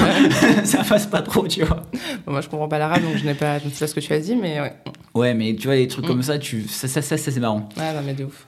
[0.59, 0.65] ouais.
[0.65, 1.83] ça passe pas trop, tu vois.
[2.27, 4.01] Bon, moi, je comprends pas l'arabe, donc je n'ai pas, je sais pas ce que
[4.01, 4.75] tu as dit, mais ouais.
[5.15, 6.09] Ouais, mais tu vois, les trucs Mm.
[6.09, 7.69] comme ça, tu, ça, ça, ça, ça, c'est marrant.
[7.79, 8.47] Ah non, mais de ouf.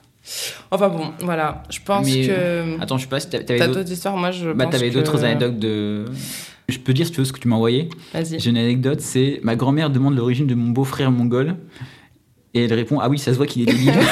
[0.72, 1.62] Enfin bon, voilà.
[1.70, 2.82] Je pense Mais, que.
[2.82, 4.16] Attends, je sais pas si t'a- t'avais d'autres histoires?
[4.16, 4.50] Moi, je.
[4.50, 6.04] bah, t'avais que- d'autres anecdotes de.
[6.68, 7.88] Je peux dire si tu veux ce que tu m'as envoyé.
[8.12, 8.40] Vas-y.
[8.40, 11.56] J'ai une anecdote, c'est ma grand-mère demande l'origine de mon beau-frère mongol.
[12.54, 13.92] Et elle répond Ah oui, ça se voit qu'il est débile.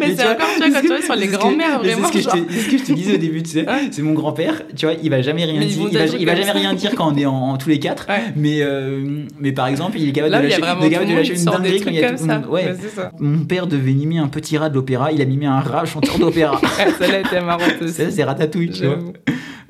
[0.00, 2.08] Mais c'est encore, tu vois, quand tu vois sur les grands-mères, vraiment.
[2.08, 3.66] C'est ce, que je genre- ce que je te disais au début, tu sais.
[3.90, 5.88] C'est mon grand-père, tu vois, il va jamais rien Mais dire.
[5.90, 8.06] Il va, il jamais rien dire quand on est en, en tous les quatre.
[8.08, 8.32] Ouais.
[8.36, 11.80] Mais, euh, mais par exemple, il est capable Là, de lâcher, capable de une dinguerie
[11.82, 12.46] quand il y a tout le monde.
[12.46, 12.64] Ouais.
[12.64, 13.12] Ouais, c'est ça.
[13.20, 16.18] Mon père devait mimer un petit rat de l'opéra, il a mimé un rat chanteur
[16.20, 16.60] d'opéra.
[16.98, 17.92] Celle-là était marrante aussi.
[17.94, 18.98] Ça, c'est ratatouille, tu vois.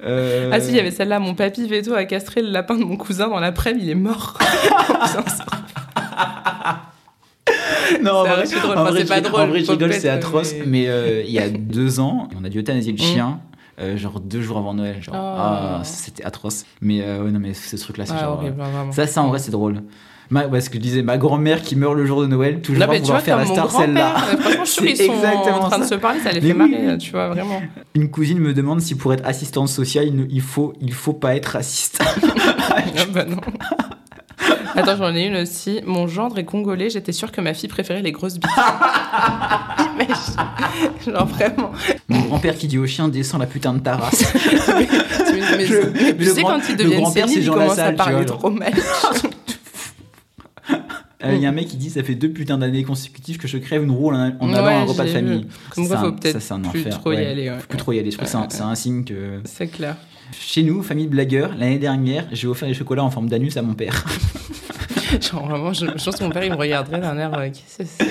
[0.03, 2.85] Euh, Ah si, il y avait celle-là, mon papy Veto a castré le lapin de
[2.85, 4.39] mon cousin dans l'après-midi, il est mort.
[8.03, 8.79] Non, en vrai, drôle.
[8.79, 10.53] en Enfin, vrai, c'est pas drôle, en vrai, je rigole, c'est atroce.
[10.61, 13.07] mais- Mais euh, il y a deux ans, on a dû euthanasier le Mm.
[13.07, 13.41] chien.
[13.83, 15.37] euh, genre deux jours avant Noël, genre Oh.
[15.39, 16.65] ah, c'était atroce.
[16.83, 18.33] Mais euh, ouais, non, mais ce truc-là, c'est Ah, genre.
[18.35, 18.93] horrible, vraiment.
[18.93, 19.81] Ça, ça en vrai, c'est drôle.
[20.29, 22.85] Ma, ouais, ce que je disais, ma grand-mère qui meurt le jour de Noël, toujours
[22.85, 24.15] vouloir vois, faire la star celle-là.
[24.17, 26.53] euh, franchement, je suis qu'ils sont en train de se parler, ça les Mais fait
[26.53, 27.61] oui, marrer, tu vois, vraiment.
[27.95, 31.47] Une cousine me demande si pour être assistante sociale, il, faut, il faut pas être
[31.47, 32.01] raciste.
[32.73, 32.83] Ah
[33.13, 33.37] bah non.
[34.77, 35.81] Attends, j'en ai une aussi.
[35.85, 38.51] Mon gendre est congolais, j'étais sûre que ma fille préférait les grosses bites.
[39.95, 41.13] Imagine.
[41.13, 41.73] Genre vraiment.
[42.09, 44.25] Mon grand-père qui dit au chien descend la putain de ta race.
[45.33, 47.79] Mais, mais- Le- mais le tu sais, grand- quand ils deviennent séniles, c'est ils commencent
[47.79, 48.73] à parler trop mal.
[51.23, 53.47] Euh, Il y a un mec qui dit ça fait deux putains d'années consécutives que
[53.47, 55.41] je crève une roue en, en allant Ouais, à un repas de famille.
[55.43, 55.47] vu.
[55.75, 57.51] Comme Ça, quoi, c'est faut un- peut-être plus enfer, trop y aller.
[57.51, 57.59] ouais.
[57.59, 58.11] Faut plus trop y aller.
[58.11, 59.41] Je trouve que c'est un, signe que.
[59.45, 59.97] C'est clair.
[60.39, 63.63] Chez nous, famille de blagueurs, l'année dernière, j'ai offert des chocolats en forme d'anus à
[63.63, 64.05] mon père.
[65.21, 67.35] Genre vraiment, je, je pense que mon père il me regarderait d'un air.
[67.37, 68.07] euh, Qu'est-ce que c'est?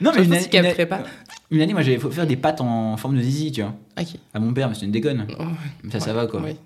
[0.00, 1.02] Non, Je pense qu'il capterait pas.
[1.50, 4.08] une année, moi, j'avais offert des pâtes en forme de zizi, tu vois, Ok.
[4.34, 5.26] à mon père, mais c'était une déconne.
[5.38, 5.44] Oh,
[5.84, 6.42] Mais ça, ça va quoi.
[6.44, 6.56] Oui.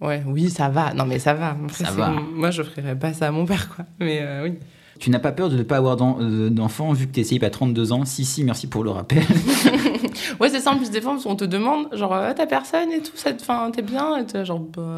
[0.00, 0.92] Ouais, oui, ça va.
[0.94, 1.50] Non, mais ça va.
[1.50, 2.10] Après, Ça c'est- va.
[2.10, 3.84] Moi, je ferais pas ça à mon père, quoi.
[4.00, 4.54] Mais euh, oui.
[5.02, 6.18] Tu n'as pas peur de ne pas avoir d'en-
[6.50, 8.04] d'enfant vu que t'es essayé à 32 ans?
[8.04, 9.24] Si, si, merci pour le rappel.
[10.40, 10.70] Ouais, c'est ça.
[10.72, 13.70] En plus, des fois, on te demande, genre, ah, ta personne et tout, cette fin,
[13.70, 14.96] t'es bien Et t'es genre, bah,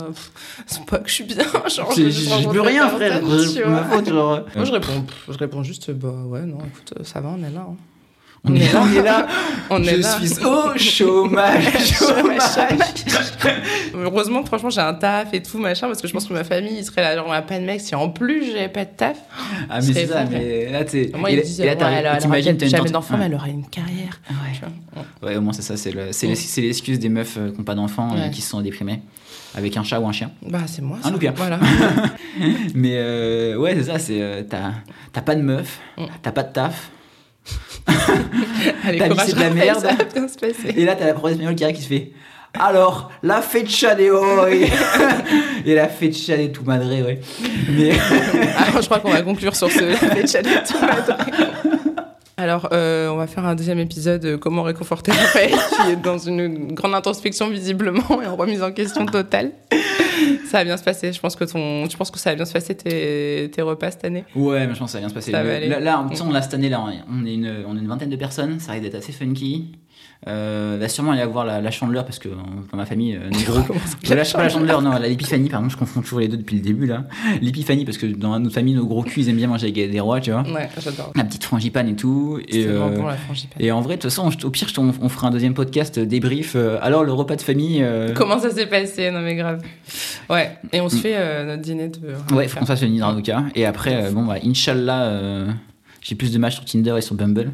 [0.66, 1.38] c'est pas que je suis bien.
[1.68, 3.20] Genre, J'ai je plus rien, frère.
[3.20, 3.70] Tu C'est vois.
[3.72, 4.40] ma faute, genre.
[4.54, 7.50] Moi, je réponds, je réponds juste, bah, ouais, non, écoute, euh, ça va, on est
[7.50, 7.66] là.
[7.70, 7.76] hein.
[8.46, 9.26] On est là, on est là.
[9.70, 10.18] On je là.
[10.20, 11.64] suis au chômage.
[11.98, 13.04] chômage.
[13.94, 16.76] Heureusement, franchement, j'ai un taf et tout, machin, parce que je pense que ma famille,
[16.78, 18.90] il serait là, genre, on a pas de mec, si en plus j'avais pas de
[18.96, 19.16] taf.
[19.70, 21.10] Ah, mais C'est ça, mais là, tu sais.
[21.16, 24.20] Moi, ils disent, là, elle, t'imagines, t'as une jamais d'enfant, mais elle aura une carrière.
[25.22, 25.76] Ouais, au moins, c'est ça.
[25.76, 28.30] C'est l'excuse des meufs euh, qui n'ont pas d'enfants et Ouais.
[28.30, 29.00] qui se sont déprimées.
[29.56, 30.30] Avec un chat ou un chien.
[30.48, 30.98] Bah, c'est moi.
[31.00, 31.10] Un ça.
[31.10, 31.32] loupien.
[31.36, 31.60] Voilà.
[32.74, 33.98] Mais euh, ouais, c'est ça.
[34.00, 34.72] c'est euh, T'as
[35.12, 36.02] t'as pas de meuf, Mm.
[36.22, 36.90] t'as pas de taf.
[38.84, 39.80] Allez, Ta vie, courage, c'est de la merde.
[39.80, 40.74] Ça va bien se passer.
[40.76, 42.12] Et là, t'as la prof espagnole qui arrive qui se fait.
[42.58, 44.70] Alors, la fecha de hoy
[45.66, 47.20] Et la fecha de tu madre, ouais.
[47.70, 47.90] Mais.
[48.56, 51.16] Alors, je crois qu'on va conclure sur ce fait de tout madre.
[52.36, 56.18] Alors, euh, on va faire un deuxième épisode euh, Comment réconforter Raphaël, qui est dans
[56.18, 59.52] une grande introspection visiblement et en remise en question totale.
[60.54, 61.12] Ça va bien se passer.
[61.12, 63.90] Je pense que ton, tu penses que ça va bien se passer tes, tes repas
[63.90, 64.24] cette année?
[64.36, 65.32] Ouais, mais je pense que ça va bien se passer.
[65.32, 67.88] Le- là, là, sais, on l'a cette année, là, on est, une, on est une
[67.88, 69.72] vingtaine de personnes, ça risque d'être assez funky.
[70.26, 72.32] Euh, va sûrement aller avoir la, la chandeleur parce que euh,
[72.72, 73.30] dans ma famille, euh,
[74.02, 76.56] Je lâche pas la chandeleur, non, la l'épiphanie, pardon, je confonds toujours les deux depuis
[76.56, 77.04] le début là.
[77.42, 80.00] L'épiphanie, parce que dans notre famille, nos gros culs, ils aiment bien manger avec des
[80.00, 80.42] rois, tu vois.
[80.50, 81.12] Ouais, j'adore.
[81.14, 82.38] La petite frangipane et tout.
[82.48, 83.62] Et, C'est vraiment euh, bon la frangipane.
[83.62, 86.54] et en vrai, de toute façon, au pire, on fera un deuxième podcast euh, débrief.
[86.56, 87.82] euh, alors, le repas de famille.
[87.82, 89.10] euh, Comment ça s'est passé?
[89.10, 89.60] Non mais grave.
[90.30, 92.34] Ouais, et on se fait euh, notre dîner de...
[92.34, 93.44] Ouais, François Sony d'Ardoka.
[93.54, 95.50] Et après, euh, bon, bah, Inch'Allah, euh,
[96.00, 97.50] j'ai plus de matchs sur Tinder et sur Bumble.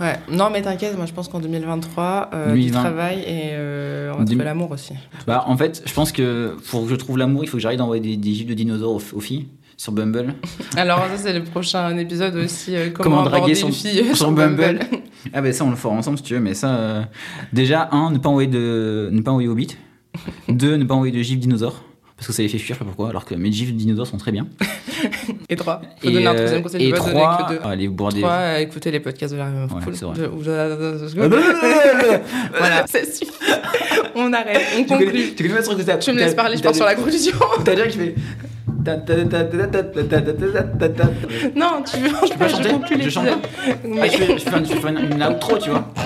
[0.00, 2.80] Ouais, non mais t'inquiète, moi je pense qu'en 2023, euh, du 2020.
[2.80, 4.92] travail et euh, on va trouver l'amour aussi.
[5.26, 7.78] Bah, en fait, je pense que pour que je trouve l'amour, il faut que j'arrive
[7.78, 10.34] d'envoyer des, des gifs de dinosaures aux, aux filles sur Bumble.
[10.76, 14.14] Alors ça c'est le prochain épisode aussi, euh, comment, Comment draguer une son- fille euh,
[14.14, 14.56] sur Bumble.
[14.78, 14.80] Bumble.
[15.32, 17.02] Ah bah ça on le fera ensemble si tu veux, mais ça euh,
[17.52, 19.78] déjà un ne pas envoyer de ne pas envoyer au bit,
[20.48, 21.82] deux ne pas envoyer de gifs dinosaures
[22.16, 24.06] parce que ça les fait fuir, je sais pas pourquoi, alors que mes gifs dinosaures
[24.06, 24.46] sont très bien.
[25.48, 25.80] Et 3.
[26.00, 26.88] Faut et donner un euh, troisième conseil.
[26.88, 27.90] Et 3, allez,
[28.62, 29.68] écoutez les podcasts de la ouais,
[32.58, 33.32] Voilà, c'est suffit.
[34.16, 35.34] On arrête, on conclut.
[35.34, 37.36] Tu connais pas ce truc de Tu me laisses parler, je pars sur la conclusion.
[37.64, 38.14] T'as déjà qui fait.
[41.56, 42.70] Non, tu veux, je peux chanter
[43.00, 43.38] Je chante pas.
[44.02, 44.16] Ah, je
[44.74, 45.84] fais une outro, tu vois.
[45.94, 46.00] Tu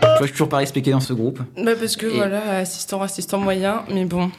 [0.00, 1.40] vois, je suis toujours pas respecté dans ce groupe.
[1.56, 4.30] Bah parce que voilà, assistant, assistant moyen, mais bon.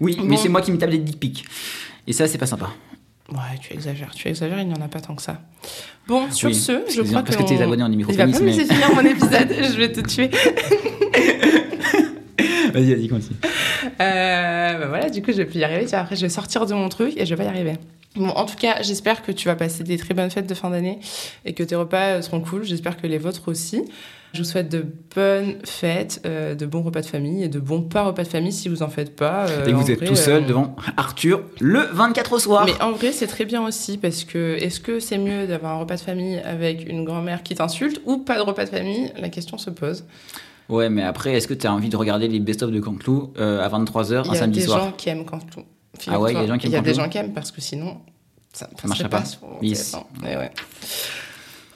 [0.00, 0.24] Oui, Bon.
[0.24, 1.44] mais c'est moi qui me tape des dick pics.
[2.06, 2.70] Et ça, c'est pas sympa.
[3.32, 5.40] Ouais, tu exagères, tu exagères, il n'y en a pas tant que ça.
[6.06, 7.42] Bon, sur Oui, ce, je crois parce que.
[7.42, 9.78] que tes on- abonnés ont des Il va pas me laisser finir mon épisode, je
[9.78, 10.30] vais te tuer.
[12.74, 13.36] Vas-y, vas-y, continue.
[14.00, 15.86] Euh, bah voilà, du coup, je vais plus y arriver.
[15.94, 17.74] Après, je vais sortir de mon truc et je vais pas y arriver.
[18.16, 20.70] Bon, en tout cas, j'espère que tu vas passer des très bonnes fêtes de fin
[20.70, 21.00] d'année
[21.44, 22.62] et que tes repas euh, seront cool.
[22.64, 23.82] J'espère que les vôtres aussi.
[24.32, 24.84] Je vous souhaite de
[25.14, 28.52] bonnes fêtes, euh, de bons repas de famille et de bons pas repas de famille
[28.52, 29.46] si vous en faites pas.
[29.48, 32.64] euh, Et que vous êtes vrai, tout seul euh, devant Arthur le 24 au soir.
[32.66, 35.78] Mais en vrai, c'est très bien aussi parce que est-ce que c'est mieux d'avoir un
[35.80, 39.12] repas de famille avec une grand-mère qui t'insulte ou pas de repas de famille?
[39.18, 40.04] La question se pose.
[40.68, 43.60] Ouais, mais après, est-ce que tu as envie de regarder les best-of de Canteloup euh,
[43.60, 44.84] à 23h Il un y a samedi des soir?
[44.84, 45.60] gens qui aiment tout.
[46.08, 47.18] Ah ouais, il y a des gens qui aiment Il y a des gens qui
[47.18, 47.98] aiment parce que sinon,
[48.52, 49.20] ça ne marcherait pas.
[49.20, 49.24] pas.
[49.24, 49.72] sur Oui.
[49.72, 50.02] TF1.
[50.30, 50.50] Eh ouais.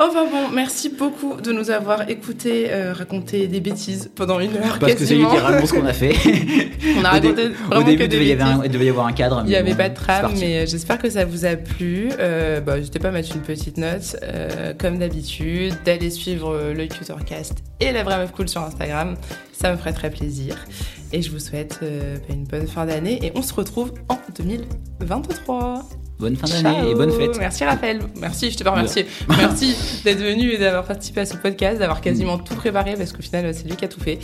[0.00, 4.78] Enfin bon, merci beaucoup de nous avoir écouté euh, raconter des bêtises pendant une heure
[4.78, 6.14] Parce que c'est littéralement ce qu'on a fait.
[6.98, 8.84] On a Au raconté Au vraiment début, que il devait, y avoir un- il devait
[8.86, 9.42] y avoir un cadre.
[9.44, 12.10] Il n'y avait bon, pas de trame, mais j'espère que ça vous a plu.
[12.20, 16.74] Euh, bah, N'hésitez pas à mettre une petite note, euh, comme d'habitude, d'aller suivre euh,
[16.74, 19.16] le Cutercast et la vraie meuf cool sur Instagram.
[19.52, 20.54] Ça me ferait très plaisir.
[21.12, 25.82] Et je vous souhaite euh, une bonne fin d'année et on se retrouve en 2023.
[26.18, 27.38] Bonne fin d'année et bonne fête.
[27.38, 28.00] Merci Raphaël.
[28.20, 29.06] Merci, je te pas remercier.
[29.28, 33.22] Merci d'être venu et d'avoir participé à ce podcast, d'avoir quasiment tout préparé parce qu'au
[33.22, 34.18] final, c'est lui qui a tout fait.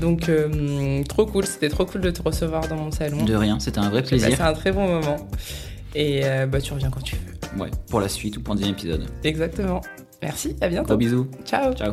[0.00, 1.46] Donc, euh, trop cool.
[1.46, 3.24] C'était trop cool de te recevoir dans mon salon.
[3.24, 4.40] De rien, c'était un vrai plaisir.
[4.40, 5.28] un très bon moment.
[5.94, 7.60] Et euh, bah, tu reviens quand tu veux.
[7.60, 9.06] Ouais, pour la suite ou pour un deuxième épisode.
[9.24, 9.80] Exactement.
[10.22, 10.88] Merci, à bientôt.
[10.88, 11.26] Gros bisous.
[11.44, 11.74] Ciao.
[11.74, 11.92] Ciao.